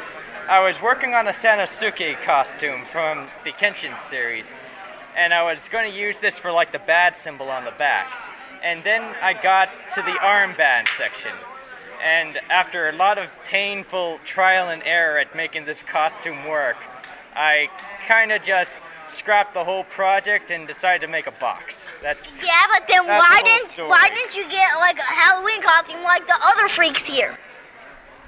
[0.49, 4.55] I was working on a Sanosuke costume from the Kenshin series,
[5.17, 8.07] and I was going to use this for like the bad symbol on the back.
[8.65, 11.33] And then I got to the armband section,
[12.03, 16.77] and after a lot of painful trial and error at making this costume work,
[17.37, 17.69] I
[18.09, 18.79] kind of just
[19.09, 21.93] scrapped the whole project and decided to make a box.
[22.03, 23.89] That's Yeah, but then why the didn't story.
[23.89, 27.39] why didn't you get like a Halloween costume like the other freaks here?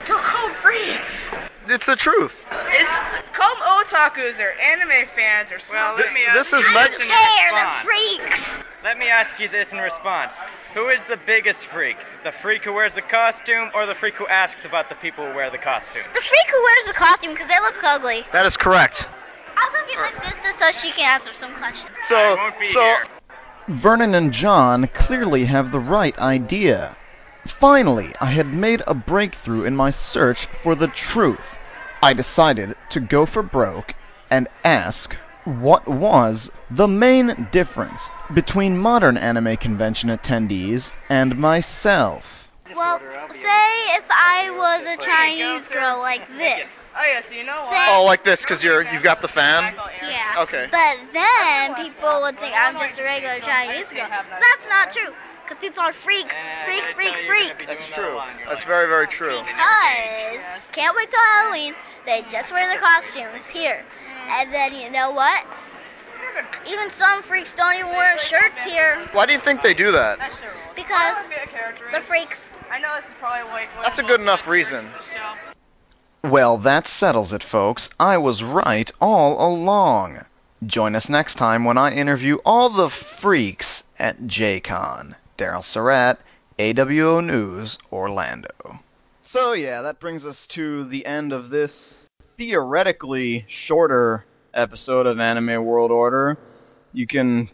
[0.06, 1.30] They're called freaks.
[1.68, 2.44] It's the truth.
[2.68, 3.00] It's
[3.32, 5.80] called otakus or anime fans or something.
[5.80, 7.84] Well, let me This ask is you Meg- this in Care, they're response.
[7.84, 8.62] freaks.
[8.84, 10.34] Let me ask you this in response.
[10.74, 11.96] Who is the biggest freak?
[12.22, 15.34] The freak who wears the costume or the freak who asks about the people who
[15.34, 16.04] wear the costume?
[16.14, 18.24] The freak who wears the costume because they look ugly.
[18.32, 19.08] That is correct.
[19.56, 21.96] I'll go get my sister so she can ask answer some questions.
[22.02, 22.96] So, so
[23.66, 26.96] Vernon and John clearly have the right idea.
[27.46, 31.58] Finally, I had made a breakthrough in my search for the truth.
[32.02, 33.94] I decided to go for broke
[34.30, 35.14] and ask
[35.44, 42.50] what was the main difference between modern anime convention attendees and myself.
[42.74, 42.98] Well,
[43.32, 46.92] say if I was a Chinese girl like this.
[46.98, 47.88] Oh yeah, so you know Say- what?
[48.00, 49.74] oh, like this because you're you've got the fan.
[50.02, 50.34] Yeah.
[50.42, 50.66] Okay.
[50.72, 54.08] But then people would think I'm just a regular Chinese girl.
[54.10, 55.14] That's not true.
[55.46, 56.34] Because people are freaks.
[56.64, 57.66] Freak, freak, freak.
[57.66, 58.20] That's true.
[58.48, 59.38] That's very very true.
[59.38, 61.74] Because can't wait till Halloween.
[62.04, 63.84] They just wear their costumes here.
[64.28, 65.46] And then you know what?
[66.68, 69.06] Even some freaks don't even wear shirts here.
[69.12, 70.18] Why do you think they do that?
[70.74, 71.32] Because
[71.92, 72.56] the freaks.
[72.70, 73.68] I know this is probably like.
[73.82, 74.86] That's a good enough reason.
[76.24, 77.88] Well, that settles it, folks.
[78.00, 80.24] I was right all along.
[80.64, 85.14] Join us next time when I interview all the freaks at Jacon.
[85.36, 86.18] Daryl Surratt,
[86.58, 88.80] AWO News, Orlando.
[89.22, 91.98] So yeah, that brings us to the end of this
[92.38, 96.38] theoretically shorter episode of Anime World Order.
[96.92, 97.50] You can,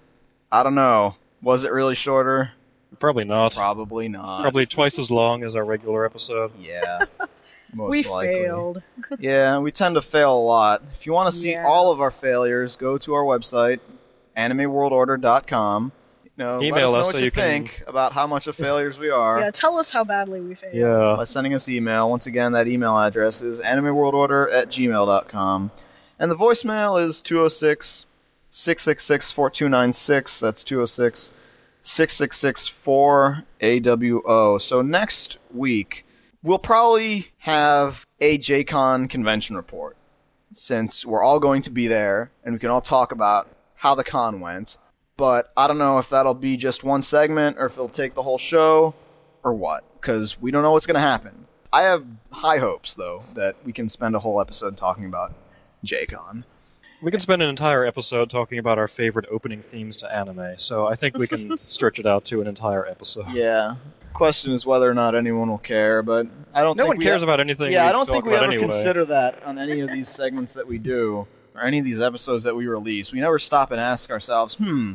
[0.50, 2.52] I don't know, was it really shorter?
[2.98, 3.54] Probably not.
[3.54, 4.42] Probably not.
[4.42, 6.52] Probably twice as long as our regular episode.
[6.60, 7.00] Yeah.
[7.74, 8.26] Most we likely.
[8.44, 8.82] failed.
[9.18, 10.82] Yeah, we tend to fail a lot.
[10.92, 11.64] If you want to see Yeah.
[11.66, 13.80] all of our failures, go to our website,
[14.36, 15.92] animeworldorder.com.
[16.36, 18.26] You know, let Email us know us what so you you can- think about how
[18.26, 19.40] much of failures we are.
[19.40, 20.74] Yeah, tell us how badly we failed.
[20.74, 21.14] Yeah.
[21.16, 22.08] by sending us email.
[22.08, 25.70] Once again, that email address is animeworldorder at gmail.com.
[26.18, 28.06] And the voicemail is 206
[28.48, 30.40] 666 4296.
[30.40, 31.32] That's 206
[31.82, 32.68] 666
[33.60, 34.60] 4AWO.
[34.60, 36.06] So next week,
[36.42, 39.96] we'll probably have a Jacon convention report
[40.52, 44.04] since we're all going to be there and we can all talk about how the
[44.04, 44.76] con went.
[45.22, 48.24] But I don't know if that'll be just one segment or if it'll take the
[48.24, 48.92] whole show
[49.44, 51.46] or what, because we don't know what's going to happen.
[51.72, 55.32] I have high hopes, though, that we can spend a whole episode talking about
[55.86, 56.42] Jacon.
[57.02, 60.88] We can spend an entire episode talking about our favorite opening themes to anime, so
[60.88, 63.30] I think we can stretch it out to an entire episode.
[63.30, 63.76] Yeah.
[64.14, 66.76] Question is whether or not anyone will care, but I don't.
[66.76, 68.62] No think one we cares about anything Yeah, I don't think we ever anyway.
[68.62, 72.42] consider that on any of these segments that we do, or any of these episodes
[72.42, 73.12] that we release.
[73.12, 74.94] We never stop and ask ourselves, "Hmm,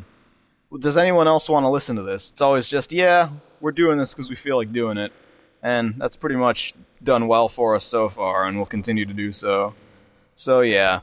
[0.78, 3.30] does anyone else want to listen to this?" It's always just, "Yeah,
[3.60, 5.12] we're doing this because we feel like doing it,"
[5.62, 9.32] and that's pretty much done well for us so far, and we'll continue to do
[9.32, 9.74] so.
[10.34, 11.00] So yeah,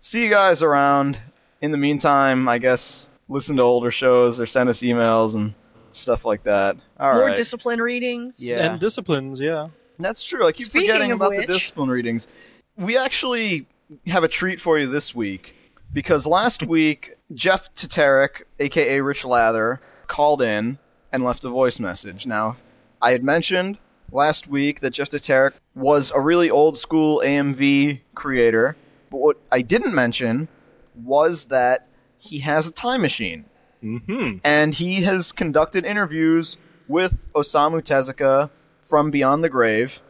[0.00, 1.18] see you guys around.
[1.60, 5.54] In the meantime, I guess listen to older shows or send us emails and
[5.90, 6.76] stuff like that.
[6.98, 7.16] All right.
[7.16, 8.34] More discipline readings.
[8.38, 8.70] Yeah.
[8.70, 9.68] And disciplines, yeah.
[9.98, 10.46] That's true.
[10.46, 12.28] I keep Speaking forgetting of about the discipline readings.
[12.76, 13.66] We actually
[14.06, 15.56] have a treat for you this week
[15.92, 20.78] because last week Jeff Teterick, aka Rich Lather, called in
[21.12, 22.26] and left a voice message.
[22.26, 22.56] Now,
[23.00, 23.78] I had mentioned
[24.10, 28.76] last week that Jeff Teterick was a really old school AMV creator,
[29.10, 30.48] but what I didn't mention
[30.94, 31.86] was that
[32.18, 33.44] he has a time machine.
[33.82, 34.38] Mm-hmm.
[34.42, 36.56] And he has conducted interviews
[36.88, 38.50] with Osamu Tezuka
[38.82, 40.02] from Beyond the Grave.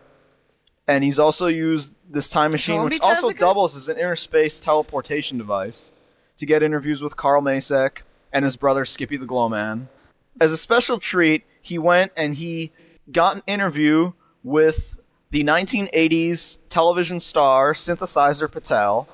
[0.86, 5.36] And he's also used this time machine, which Zombie also doubles as an interspace teleportation
[5.36, 5.92] device,
[6.38, 7.98] to get interviews with Carl Masek
[8.32, 9.88] and his brother Skippy the Glowman.
[10.40, 12.72] As a special treat, he went and he
[13.10, 14.12] got an interview
[14.42, 15.00] with
[15.30, 19.08] the 1980s television star Synthesizer Patel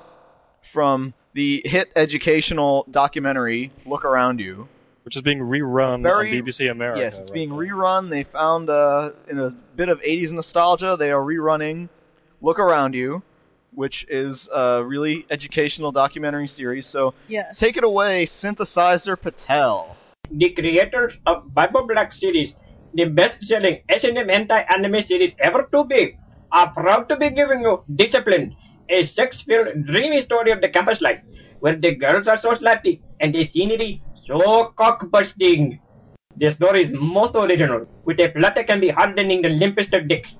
[0.61, 4.67] from the hit educational documentary Look Around You.
[5.03, 6.99] Which is being rerun Very- on BBC America.
[6.99, 7.57] Yes, it's right being now.
[7.57, 8.09] rerun.
[8.09, 11.89] They found uh, in a bit of 80s nostalgia, they are rerunning
[12.41, 13.21] Look Around You,
[13.75, 16.87] which is a really educational documentary series.
[16.87, 17.59] So Yes.
[17.59, 19.95] take it away, Synthesizer Patel.
[20.31, 22.55] The creators of Bible Black series,
[22.93, 26.17] the best-selling S&M anti-anime series ever to be,
[26.51, 28.55] are proud to be giving you Discipline,
[28.89, 31.19] a sex-filled, dreamy story of the campus life,
[31.59, 35.79] where the girls are so slutty and the scenery so cock-busting.
[36.37, 40.07] The story is most original, with a plot that can be hardening the limpest of
[40.07, 40.35] dicks.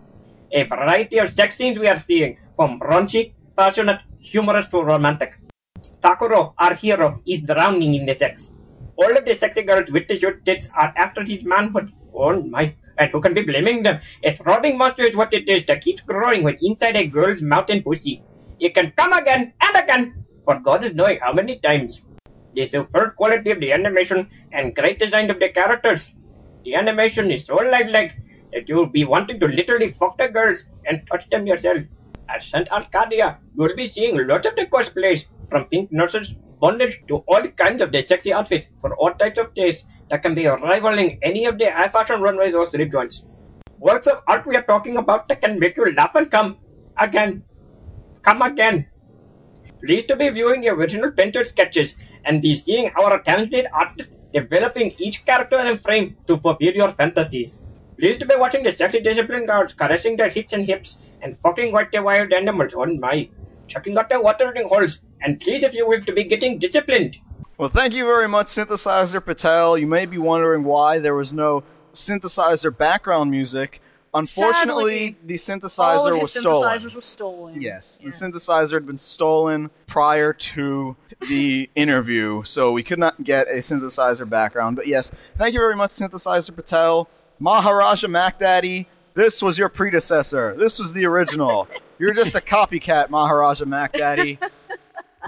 [0.56, 5.38] A variety of sex scenes we are seeing, from raunchy, passionate, humorous to romantic.
[6.02, 8.54] Takuro, our hero, is drowning in the sex.
[8.96, 11.92] All of the sexy girls with the short tits are after his manhood.
[12.14, 12.74] Oh my.
[12.98, 14.00] And who can be blaming them?
[14.24, 17.70] A throbbing monster is what it is that keeps growing when inside a girl's mouth
[17.70, 18.24] and pussy.
[18.62, 22.02] It can come again and again, for God is knowing how many times.
[22.54, 26.14] The superb quality of the animation and great design of the characters.
[26.64, 28.16] The animation is so lifelike
[28.56, 31.84] that you'll be wanting to literally fuck the girls and touch them yourself.
[32.30, 32.72] At St.
[32.72, 37.84] Arcadia, you'll be seeing lots of the cosplays, from pink nurses, bondage, to all kinds
[37.84, 41.60] of the sexy outfits for all types of tastes that can be rivaling any of
[41.60, 43.26] the high fashion runways or strip joints.
[43.80, 46.58] Works of art we are talking about that can make you laugh and come
[47.00, 47.46] again.
[48.24, 48.88] Come again.
[49.84, 51.96] Pleased to be viewing the original painted sketches
[52.26, 57.62] and be seeing our talented artists developing each character and frame to fulfill your fantasies.
[58.00, 61.72] Pleased to be watching the sexy discipline guards caressing their hips and hips and fucking
[61.74, 63.30] with the wild animals on my.
[63.68, 67.18] Checking out their watering holes and please if you will to be getting disciplined.
[67.58, 69.78] Well, thank you very much, Synthesizer Patel.
[69.78, 71.64] You may be wondering why there was no
[71.94, 73.82] synthesizer background music.
[74.14, 76.64] Unfortunately, Sadly, the All synthesizer of was his stolen.
[76.64, 77.62] synthesizers were stolen.
[77.62, 80.96] Yes, the synthesizer had been stolen prior to
[81.28, 84.76] the interview, so we could not get a synthesizer background.
[84.78, 87.10] But yes, thank you very much, Synthesizer Patel.
[87.40, 90.56] Maharaja Mac Daddy, this was your predecessor.
[90.58, 91.68] This was the original.
[92.00, 94.38] You're just a copycat, Maharaja Mac Daddy.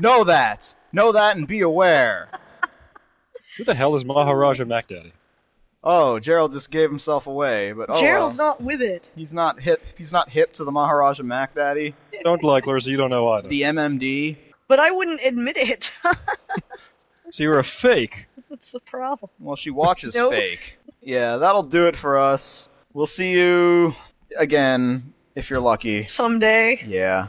[0.01, 0.73] know that.
[0.91, 2.29] Know that and be aware.
[3.57, 5.11] Who the hell is Maharaja MacDaddy?
[5.83, 8.49] Oh, Gerald just gave himself away, but oh Gerald's well.
[8.49, 9.11] not with it.
[9.15, 9.81] He's not hip.
[9.97, 11.95] He's not hip to the Maharaja Mac Daddy.
[12.23, 13.47] Don't like Clarissa, you don't know either.
[13.47, 14.37] The MMD.
[14.67, 15.91] But I wouldn't admit it.
[17.29, 18.27] So you're a fake.
[18.47, 19.29] What's the problem.
[19.39, 20.31] Well, she watches Nope.
[20.31, 20.76] fake.
[21.07, 22.67] Yeah, that'll do it for us.
[22.91, 23.93] We'll see you
[24.37, 26.05] again if you're lucky.
[26.07, 26.79] Someday.
[26.85, 27.27] Yeah.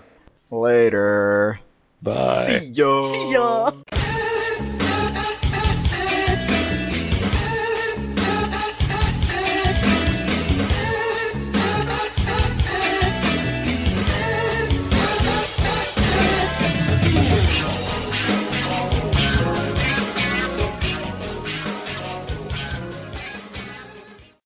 [0.51, 1.61] Later.
[2.03, 2.59] Bye.
[2.61, 3.03] See ya.
[3.03, 3.71] See ya.